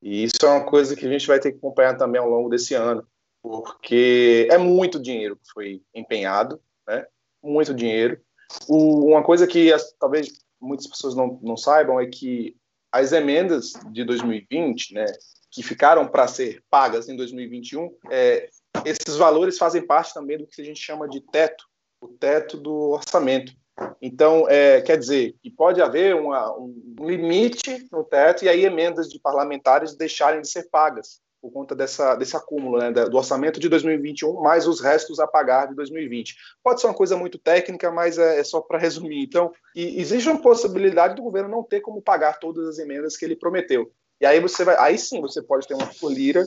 E 0.00 0.22
isso 0.22 0.36
é 0.40 0.46
uma 0.46 0.64
coisa 0.64 0.94
que 0.94 1.04
a 1.04 1.10
gente 1.10 1.26
vai 1.26 1.40
ter 1.40 1.50
que 1.50 1.58
acompanhar 1.58 1.96
também 1.96 2.20
ao 2.20 2.30
longo 2.30 2.48
desse 2.48 2.74
ano, 2.74 3.04
porque 3.42 4.46
é 4.50 4.56
muito 4.56 5.00
dinheiro 5.00 5.34
que 5.34 5.50
foi 5.52 5.82
empenhado, 5.92 6.62
né? 6.86 7.04
Muito 7.42 7.74
dinheiro. 7.74 8.20
O, 8.68 9.10
uma 9.10 9.22
coisa 9.22 9.48
que 9.48 9.72
as, 9.72 9.92
talvez 9.98 10.28
muitas 10.60 10.86
pessoas 10.86 11.14
não, 11.16 11.40
não 11.42 11.56
saibam 11.56 12.00
é 12.00 12.06
que 12.06 12.56
as 12.92 13.12
emendas 13.12 13.72
de 13.90 14.04
2020, 14.04 14.94
né, 14.94 15.06
que 15.50 15.62
ficaram 15.62 16.06
para 16.06 16.28
ser 16.28 16.62
pagas 16.70 17.08
em 17.08 17.16
2021, 17.16 17.94
é, 18.10 18.48
esses 18.84 19.16
valores 19.16 19.58
fazem 19.58 19.86
parte 19.86 20.14
também 20.14 20.38
do 20.38 20.46
que 20.46 20.60
a 20.60 20.64
gente 20.64 20.80
chama 20.80 21.08
de 21.08 21.20
teto, 21.20 21.64
o 22.00 22.08
teto 22.08 22.56
do 22.56 22.90
orçamento. 22.90 23.52
Então, 24.00 24.46
é, 24.48 24.80
quer 24.82 24.98
dizer 24.98 25.34
que 25.42 25.50
pode 25.50 25.80
haver 25.80 26.14
uma, 26.14 26.52
um 26.56 26.74
limite 27.00 27.86
no 27.90 28.04
teto 28.04 28.44
e 28.44 28.48
aí 28.48 28.64
emendas 28.64 29.08
de 29.08 29.18
parlamentares 29.18 29.96
deixarem 29.96 30.40
de 30.40 30.48
ser 30.48 30.68
pagas 30.70 31.20
por 31.40 31.50
conta 31.52 31.74
dessa, 31.74 32.14
desse 32.14 32.36
acúmulo 32.36 32.78
né, 32.78 32.92
do 32.92 33.16
orçamento 33.16 33.58
de 33.58 33.68
2021, 33.68 34.40
mais 34.40 34.66
os 34.66 34.80
restos 34.80 35.18
a 35.18 35.26
pagar 35.26 35.66
de 35.68 35.74
2020. 35.74 36.36
Pode 36.62 36.80
ser 36.80 36.86
uma 36.86 36.94
coisa 36.94 37.16
muito 37.16 37.38
técnica, 37.38 37.90
mas 37.90 38.18
é, 38.18 38.40
é 38.40 38.44
só 38.44 38.60
para 38.60 38.78
resumir. 38.78 39.22
Então, 39.22 39.52
existe 39.74 40.28
uma 40.28 40.40
possibilidade 40.40 41.14
do 41.14 41.22
governo 41.22 41.48
não 41.48 41.62
ter 41.62 41.80
como 41.80 42.02
pagar 42.02 42.38
todas 42.38 42.66
as 42.68 42.78
emendas 42.78 43.16
que 43.16 43.24
ele 43.24 43.36
prometeu. 43.36 43.90
E 44.20 44.26
aí 44.26 44.38
você 44.40 44.64
vai, 44.64 44.76
aí 44.78 44.98
sim 44.98 45.20
você 45.20 45.42
pode 45.42 45.66
ter 45.66 45.74
uma 45.74 45.86
folira 45.86 46.44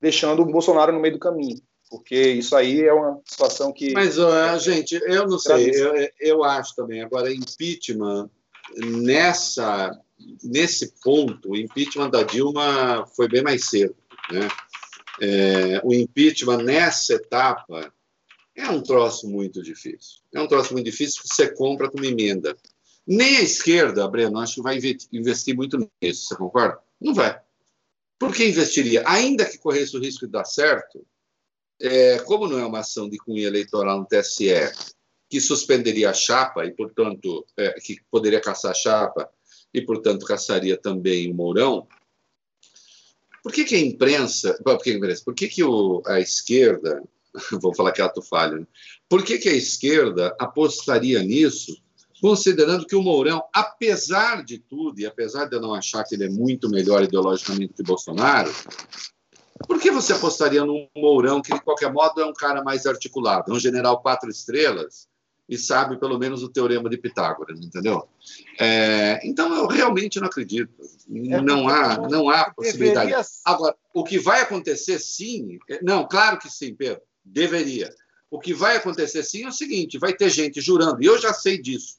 deixando 0.00 0.42
o 0.42 0.46
Bolsonaro 0.46 0.92
no 0.92 1.00
meio 1.00 1.14
do 1.14 1.20
caminho, 1.20 1.60
porque 1.90 2.14
isso 2.14 2.54
aí 2.54 2.82
é 2.82 2.92
uma 2.92 3.20
situação 3.24 3.72
que. 3.72 3.92
Mas, 3.92 4.16
uh, 4.18 4.58
gente, 4.60 4.94
eu 5.04 5.26
não 5.26 5.38
sei, 5.38 5.70
eu, 5.74 6.08
eu 6.20 6.44
acho 6.44 6.76
também. 6.76 7.02
Agora, 7.02 7.32
impeachment 7.32 8.30
nessa 8.76 9.90
nesse 10.42 10.92
ponto, 11.02 11.50
o 11.50 11.56
impeachment 11.56 12.10
da 12.10 12.22
Dilma 12.22 13.06
foi 13.14 13.28
bem 13.28 13.42
mais 13.42 13.68
cedo. 13.68 13.94
Né? 14.30 14.48
É, 15.20 15.80
o 15.84 15.92
impeachment 15.92 16.62
nessa 16.62 17.14
etapa 17.14 17.92
é 18.54 18.68
um 18.68 18.82
troço 18.82 19.28
muito 19.28 19.62
difícil. 19.62 20.20
É 20.34 20.40
um 20.40 20.46
troço 20.46 20.72
muito 20.72 20.86
difícil 20.86 21.22
que 21.22 21.28
você 21.28 21.48
compra 21.48 21.90
com 21.90 22.02
emenda. 22.04 22.56
Nem 23.06 23.38
a 23.38 23.42
esquerda, 23.42 24.06
Breno, 24.08 24.38
acho 24.38 24.56
que 24.56 24.62
vai 24.62 24.78
investir 25.12 25.56
muito 25.56 25.78
nisso, 26.02 26.28
você 26.28 26.36
concorda? 26.36 26.78
Não 27.00 27.14
vai. 27.14 27.40
Por 28.18 28.34
que 28.34 28.48
investiria? 28.48 29.02
Ainda 29.06 29.44
que 29.44 29.58
corresse 29.58 29.96
o 29.96 30.00
risco 30.00 30.26
de 30.26 30.32
dar 30.32 30.44
certo, 30.44 31.06
é, 31.80 32.18
como 32.18 32.48
não 32.48 32.58
é 32.58 32.66
uma 32.66 32.80
ação 32.80 33.08
de 33.08 33.16
cunho 33.18 33.46
eleitoral 33.46 34.00
no 34.00 34.06
TSE, 34.06 34.52
que 35.30 35.40
suspenderia 35.40 36.10
a 36.10 36.14
chapa 36.14 36.66
e, 36.66 36.72
portanto, 36.72 37.46
é, 37.56 37.72
que 37.80 38.00
poderia 38.10 38.40
caçar 38.40 38.72
a 38.72 38.74
chapa 38.74 39.30
e, 39.72 39.80
portanto, 39.82 40.26
caçaria 40.26 40.76
também 40.76 41.30
o 41.30 41.34
Mourão, 41.34 41.86
por 43.42 43.52
que, 43.52 43.64
que 43.64 43.74
a 43.74 43.80
imprensa, 43.80 44.58
por 44.64 44.78
que, 44.78 44.98
por 45.24 45.34
que, 45.34 45.48
que 45.48 45.64
o, 45.64 46.02
a 46.06 46.20
esquerda, 46.20 47.02
vou 47.60 47.74
falar 47.74 47.92
que 47.92 48.00
é 48.00 48.04
ato 48.04 48.22
falho, 48.22 48.60
né? 48.60 48.66
por 49.08 49.24
que, 49.24 49.38
que 49.38 49.48
a 49.48 49.54
esquerda 49.54 50.34
apostaria 50.38 51.22
nisso, 51.22 51.80
considerando 52.20 52.86
que 52.86 52.96
o 52.96 53.02
Mourão, 53.02 53.42
apesar 53.54 54.44
de 54.44 54.58
tudo, 54.58 55.00
e 55.00 55.06
apesar 55.06 55.46
de 55.46 55.56
eu 55.56 55.60
não 55.60 55.74
achar 55.74 56.04
que 56.04 56.14
ele 56.14 56.24
é 56.24 56.30
muito 56.30 56.68
melhor 56.68 57.02
ideologicamente 57.02 57.74
que 57.74 57.82
Bolsonaro, 57.82 58.52
por 59.66 59.80
que 59.80 59.90
você 59.90 60.12
apostaria 60.12 60.64
num 60.64 60.88
Mourão 60.96 61.40
que, 61.40 61.52
de 61.52 61.60
qualquer 61.60 61.92
modo, 61.92 62.20
é 62.20 62.26
um 62.26 62.32
cara 62.32 62.62
mais 62.62 62.86
articulado, 62.86 63.52
é 63.52 63.54
um 63.54 63.60
general 63.60 64.00
quatro 64.00 64.28
estrelas 64.28 65.08
e 65.48 65.56
sabe 65.56 65.98
pelo 65.98 66.18
menos 66.18 66.42
o 66.42 66.48
teorema 66.48 66.90
de 66.90 66.98
Pitágoras, 66.98 67.58
entendeu? 67.58 68.06
É, 68.60 69.18
então 69.24 69.54
eu 69.54 69.66
realmente 69.66 70.20
não 70.20 70.26
acredito. 70.26 70.70
É 70.80 71.40
não 71.40 71.68
há, 71.68 71.96
não 72.08 72.28
há 72.28 72.50
possibilidade. 72.50 73.12
Agora, 73.44 73.74
o 73.94 74.04
que 74.04 74.18
vai 74.18 74.42
acontecer, 74.42 74.98
sim, 74.98 75.58
é, 75.70 75.82
não, 75.82 76.06
claro 76.06 76.38
que 76.38 76.50
sim, 76.50 76.74
Pedro, 76.74 77.00
deveria. 77.24 77.88
O 78.30 78.38
que 78.38 78.52
vai 78.52 78.76
acontecer, 78.76 79.22
sim, 79.22 79.44
é 79.44 79.48
o 79.48 79.52
seguinte: 79.52 79.98
vai 79.98 80.12
ter 80.12 80.28
gente 80.28 80.60
jurando, 80.60 81.02
e 81.02 81.06
eu 81.06 81.18
já 81.18 81.32
sei 81.32 81.56
disso. 81.60 81.96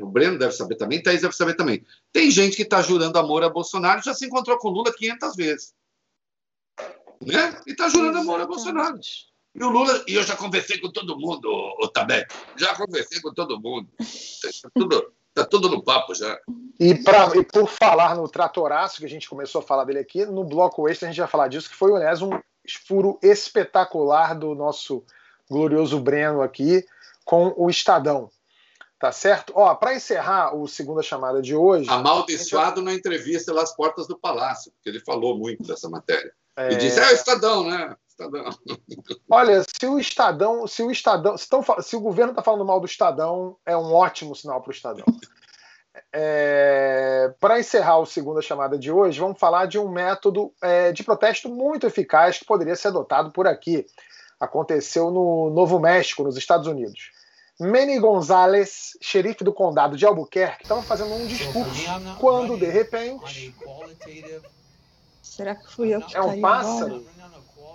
O 0.00 0.06
Breno 0.06 0.38
deve 0.38 0.52
saber 0.52 0.76
também, 0.76 1.02
Thaís 1.02 1.20
deve 1.20 1.34
saber 1.34 1.54
também. 1.54 1.84
Tem 2.12 2.30
gente 2.30 2.56
que 2.56 2.62
está 2.62 2.80
jurando 2.80 3.18
amor 3.18 3.42
a 3.42 3.50
Bolsonaro 3.50 4.00
já 4.02 4.14
se 4.14 4.24
encontrou 4.24 4.56
com 4.58 4.70
Lula 4.70 4.90
500 4.96 5.36
vezes. 5.36 5.74
Né? 7.20 7.60
E 7.66 7.72
está 7.72 7.88
jurando 7.88 8.18
amor 8.18 8.40
a 8.40 8.46
Bolsonaro. 8.46 8.98
E 9.58 9.64
o 9.64 9.70
Lula, 9.70 10.04
e 10.06 10.14
eu 10.14 10.22
já 10.22 10.36
conversei 10.36 10.78
com 10.78 10.90
todo 10.90 11.18
mundo, 11.18 11.48
o 11.48 11.88
Tabete, 11.88 12.34
já 12.56 12.74
conversei 12.74 13.22
com 13.22 13.32
todo 13.32 13.58
mundo. 13.58 13.88
Está 13.98 14.68
tudo, 14.74 15.12
tá 15.32 15.44
tudo 15.46 15.70
no 15.70 15.82
papo 15.82 16.14
já. 16.14 16.38
E, 16.78 16.94
pra, 16.94 17.32
e 17.34 17.42
por 17.42 17.66
falar 17.66 18.14
no 18.14 18.28
tratoraço, 18.28 18.98
que 18.98 19.06
a 19.06 19.08
gente 19.08 19.30
começou 19.30 19.60
a 19.60 19.64
falar 19.64 19.84
dele 19.84 20.00
aqui, 20.00 20.26
no 20.26 20.44
bloco 20.44 20.86
extra 20.86 21.08
a 21.08 21.10
gente 21.10 21.20
vai 21.20 21.28
falar 21.28 21.48
disso, 21.48 21.70
que 21.70 21.76
foi, 21.76 21.90
aliás, 21.94 22.20
um 22.20 22.30
furo 22.86 23.18
espetacular 23.22 24.38
do 24.38 24.54
nosso 24.54 25.02
glorioso 25.48 25.98
Breno 26.00 26.42
aqui 26.42 26.84
com 27.24 27.54
o 27.56 27.70
Estadão. 27.70 28.30
Tá 28.98 29.12
certo? 29.12 29.52
Ó, 29.56 29.74
para 29.74 29.94
encerrar 29.94 30.54
o 30.54 30.66
segunda 30.66 31.02
chamada 31.02 31.40
de 31.40 31.54
hoje. 31.54 31.88
Amaldiçoado 31.88 32.80
gente... 32.80 32.84
na 32.84 32.94
entrevista 32.94 33.52
lá 33.52 33.62
às 33.62 33.74
portas 33.74 34.06
do 34.06 34.18
Palácio, 34.18 34.72
porque 34.72 34.88
ele 34.88 35.00
falou 35.00 35.36
muito 35.36 35.62
dessa 35.64 35.88
matéria. 35.88 36.32
É... 36.56 36.72
E 36.72 36.76
disse: 36.76 36.98
é 36.98 37.10
o 37.10 37.14
Estadão, 37.14 37.68
né? 37.68 37.94
Estadão. 38.16 38.50
Olha, 39.30 39.62
se 39.62 39.86
o 39.86 39.98
Estadão, 39.98 40.66
se 40.66 40.82
o 40.82 40.90
Estadão, 40.90 41.36
se, 41.36 41.48
tão, 41.48 41.62
se 41.82 41.94
o 41.94 42.00
governo 42.00 42.32
está 42.32 42.42
falando 42.42 42.64
mal 42.64 42.80
do 42.80 42.86
Estadão, 42.86 43.56
é 43.66 43.76
um 43.76 43.92
ótimo 43.92 44.34
sinal 44.34 44.62
para 44.62 44.70
o 44.70 44.74
Estadão. 44.74 45.04
É, 46.12 47.32
para 47.38 47.60
encerrar 47.60 47.98
o 47.98 48.06
segunda 48.06 48.40
chamada 48.40 48.78
de 48.78 48.90
hoje, 48.90 49.20
vamos 49.20 49.38
falar 49.38 49.66
de 49.66 49.78
um 49.78 49.88
método 49.88 50.52
é, 50.62 50.92
de 50.92 51.04
protesto 51.04 51.48
muito 51.48 51.86
eficaz 51.86 52.38
que 52.38 52.44
poderia 52.44 52.74
ser 52.74 52.88
adotado 52.88 53.30
por 53.30 53.46
aqui. 53.46 53.86
Aconteceu 54.40 55.10
no 55.10 55.50
Novo 55.50 55.78
México, 55.78 56.22
nos 56.22 56.36
Estados 56.36 56.66
Unidos. 56.66 57.12
Manny 57.58 57.98
Gonzalez, 57.98 58.98
xerife 59.00 59.42
do 59.42 59.52
condado 59.52 59.96
de 59.96 60.04
Albuquerque, 60.04 60.64
estava 60.64 60.82
fazendo 60.82 61.14
um 61.14 61.26
discurso 61.26 61.84
quando, 62.18 62.58
de 62.58 62.66
repente. 62.66 63.54
Será 65.22 65.54
que 65.54 65.70
fui 65.72 65.94
eu 65.94 66.02
que 66.02 66.16
É 66.16 66.20
um 66.20 66.40
pássaro? 66.40 67.04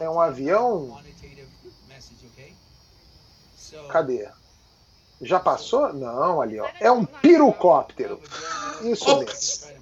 É 0.02 0.10
um 0.10 0.20
avião? 0.20 1.00
Cadê? 3.90 4.28
Já 5.22 5.40
passou? 5.40 5.94
Não, 5.94 6.42
ali, 6.42 6.60
ó. 6.60 6.68
É 6.80 6.92
um 6.92 7.06
pirocóptero. 7.06 8.20
Isso 8.82 9.20
mesmo. 9.20 9.80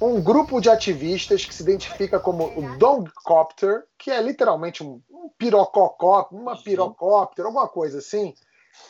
Um 0.00 0.20
grupo 0.20 0.60
de 0.60 0.68
ativistas 0.68 1.44
que 1.44 1.54
se 1.54 1.62
identifica 1.62 2.18
como 2.18 2.46
o 2.58 2.76
Dogcopter, 2.76 3.84
que 3.96 4.10
é 4.10 4.20
literalmente 4.20 4.82
um, 4.82 5.00
um 5.08 5.30
pirocóptero, 5.38 6.42
uma 6.42 6.60
pirocóptero, 6.60 7.46
alguma 7.46 7.68
coisa 7.68 7.98
assim, 7.98 8.34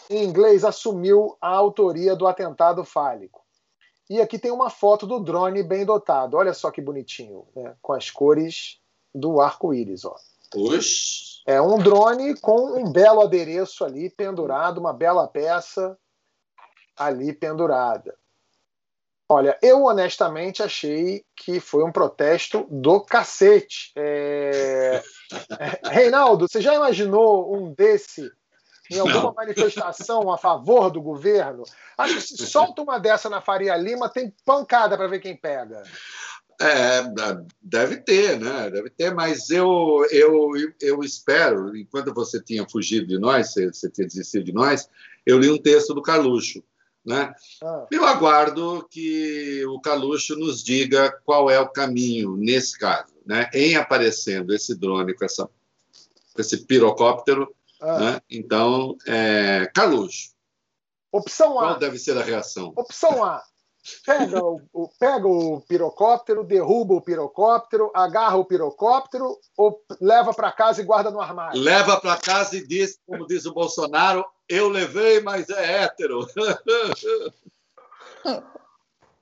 em 0.08 0.24
inglês, 0.24 0.64
assumiu 0.64 1.36
a 1.38 1.48
autoria 1.48 2.16
do 2.16 2.26
atentado 2.26 2.82
fálico. 2.82 3.44
E 4.08 4.22
aqui 4.22 4.38
tem 4.38 4.50
uma 4.50 4.70
foto 4.70 5.06
do 5.06 5.20
drone 5.20 5.62
bem 5.62 5.84
dotado. 5.84 6.38
Olha 6.38 6.54
só 6.54 6.70
que 6.70 6.80
bonitinho, 6.80 7.46
né? 7.54 7.76
com 7.82 7.92
as 7.92 8.10
cores 8.10 8.80
do 9.14 9.40
arco-íris. 9.40 10.04
Ó. 10.04 10.16
Oxi. 10.54 11.26
É 11.46 11.60
um 11.60 11.78
drone 11.78 12.34
com 12.40 12.80
um 12.80 12.90
belo 12.90 13.20
adereço 13.20 13.84
ali 13.84 14.10
pendurado, 14.10 14.78
uma 14.78 14.92
bela 14.92 15.28
peça 15.28 15.96
ali 16.96 17.32
pendurada. 17.32 18.16
Olha, 19.28 19.58
eu 19.60 19.84
honestamente 19.84 20.62
achei 20.62 21.24
que 21.34 21.58
foi 21.58 21.84
um 21.84 21.90
protesto 21.90 22.66
do 22.70 23.00
cacete. 23.00 23.92
É... 23.96 25.02
Reinaldo, 25.84 26.48
você 26.48 26.60
já 26.60 26.74
imaginou 26.74 27.54
um 27.56 27.72
desse 27.74 28.30
em 28.88 29.00
alguma 29.00 29.22
Não. 29.22 29.34
manifestação 29.34 30.32
a 30.32 30.38
favor 30.38 30.90
do 30.90 31.02
governo? 31.02 31.64
Acho 31.98 32.14
que 32.14 32.20
se 32.20 32.46
solta 32.46 32.82
uma 32.82 32.98
dessa 32.98 33.28
na 33.28 33.40
Faria 33.40 33.76
Lima, 33.76 34.08
tem 34.08 34.32
pancada 34.44 34.96
para 34.96 35.08
ver 35.08 35.18
quem 35.18 35.36
pega. 35.36 35.82
É, 36.60 37.02
deve 37.60 37.98
ter, 37.98 38.40
né? 38.40 38.70
Deve 38.70 38.90
ter, 38.90 39.14
mas 39.14 39.50
eu, 39.50 40.06
eu, 40.10 40.50
eu 40.80 41.00
espero, 41.02 41.76
enquanto 41.76 42.14
você 42.14 42.42
tinha 42.42 42.66
fugido 42.68 43.06
de 43.06 43.18
nós, 43.18 43.52
você, 43.52 43.66
você 43.66 43.90
tinha 43.90 44.06
desistido 44.06 44.44
de 44.44 44.52
nós, 44.52 44.88
eu 45.24 45.38
li 45.38 45.50
um 45.50 45.58
texto 45.58 45.92
do 45.92 46.02
Carluxo. 46.02 46.62
Né? 47.04 47.32
Ah. 47.62 47.86
Eu 47.90 48.04
aguardo 48.04 48.86
que 48.90 49.64
o 49.66 49.80
Carluxo 49.80 50.34
nos 50.36 50.64
diga 50.64 51.12
qual 51.24 51.48
é 51.48 51.60
o 51.60 51.68
caminho 51.68 52.36
nesse 52.36 52.76
caso, 52.78 53.14
né? 53.24 53.48
em 53.54 53.76
aparecendo 53.76 54.52
esse 54.52 54.74
drone 54.74 55.14
com, 55.14 55.24
essa, 55.24 55.46
com 55.46 56.40
esse 56.40 56.64
pirocóptero. 56.64 57.54
Ah. 57.80 57.98
Né? 58.00 58.20
Então, 58.30 58.96
é, 59.06 59.70
Carluxo. 59.74 60.34
Opção 61.12 61.60
A. 61.60 61.62
Qual 61.62 61.78
deve 61.78 61.98
ser 61.98 62.16
a 62.18 62.22
reação? 62.22 62.72
Opção 62.76 63.22
A 63.22 63.44
pega 64.04 64.44
o, 64.44 64.60
o, 64.72 64.88
pega 64.98 65.26
o 65.26 65.60
pirocóptero, 65.60 66.44
derruba 66.44 66.94
o 66.94 67.00
pirocóptero, 67.00 67.90
agarra 67.94 68.36
o 68.36 68.44
pirocóptero 68.44 69.38
ou 69.56 69.80
leva 70.00 70.32
para 70.32 70.52
casa 70.52 70.80
e 70.80 70.84
guarda 70.84 71.10
no 71.10 71.20
armário? 71.20 71.60
Leva 71.60 72.00
para 72.00 72.16
casa 72.16 72.56
e 72.56 72.66
diz, 72.66 72.98
como 73.06 73.26
diz 73.26 73.46
o 73.46 73.54
Bolsonaro, 73.54 74.24
eu 74.48 74.68
levei, 74.68 75.20
mas 75.20 75.48
é 75.50 75.82
hétero. 75.84 76.26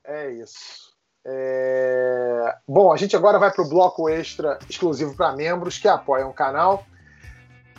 É 0.06 0.30
isso. 0.30 0.92
É... 1.24 2.54
Bom, 2.68 2.92
a 2.92 2.96
gente 2.96 3.16
agora 3.16 3.38
vai 3.38 3.50
para 3.50 3.64
o 3.64 3.68
bloco 3.68 4.08
extra 4.08 4.58
exclusivo 4.68 5.16
para 5.16 5.34
membros 5.34 5.78
que 5.78 5.88
apoiam 5.88 6.28
o 6.28 6.34
canal. 6.34 6.84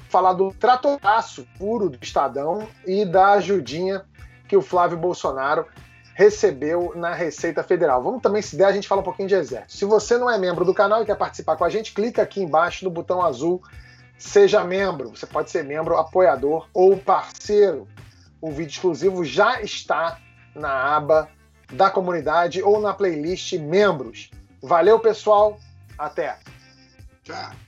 Falar 0.09 0.33
do 0.33 0.51
tratoraço 0.53 1.47
puro 1.57 1.89
do 1.89 1.99
Estadão 2.01 2.67
e 2.85 3.05
da 3.05 3.33
ajudinha 3.33 4.05
que 4.47 4.57
o 4.57 4.61
Flávio 4.61 4.97
Bolsonaro 4.97 5.67
recebeu 6.15 6.93
na 6.95 7.13
Receita 7.13 7.61
Federal. 7.61 8.01
Vamos 8.01 8.23
também, 8.23 8.41
se 8.41 8.55
der, 8.55 8.65
a 8.65 8.71
gente 8.71 8.87
fala 8.87 9.01
um 9.01 9.03
pouquinho 9.03 9.27
de 9.27 9.35
exército. 9.35 9.77
Se 9.77 9.85
você 9.85 10.17
não 10.17 10.31
é 10.31 10.39
membro 10.39 10.65
do 10.65 10.73
canal 10.73 11.03
e 11.03 11.05
quer 11.05 11.15
participar 11.15 11.55
com 11.57 11.65
a 11.65 11.69
gente, 11.69 11.93
clica 11.93 12.23
aqui 12.23 12.41
embaixo 12.41 12.83
no 12.83 12.89
botão 12.89 13.21
azul 13.21 13.61
Seja 14.17 14.63
membro. 14.63 15.09
Você 15.09 15.25
pode 15.25 15.51
ser 15.51 15.63
membro, 15.63 15.97
apoiador 15.97 16.67
ou 16.73 16.97
parceiro. 16.97 17.87
O 18.41 18.51
vídeo 18.51 18.71
exclusivo 18.71 19.25
já 19.25 19.61
está 19.61 20.19
na 20.53 20.95
aba 20.95 21.29
da 21.71 21.89
comunidade 21.89 22.61
ou 22.61 22.79
na 22.79 22.93
playlist 22.93 23.53
membros. 23.53 24.29
Valeu, 24.61 24.99
pessoal. 24.99 25.59
Até. 25.97 26.37
Tchau. 27.23 27.64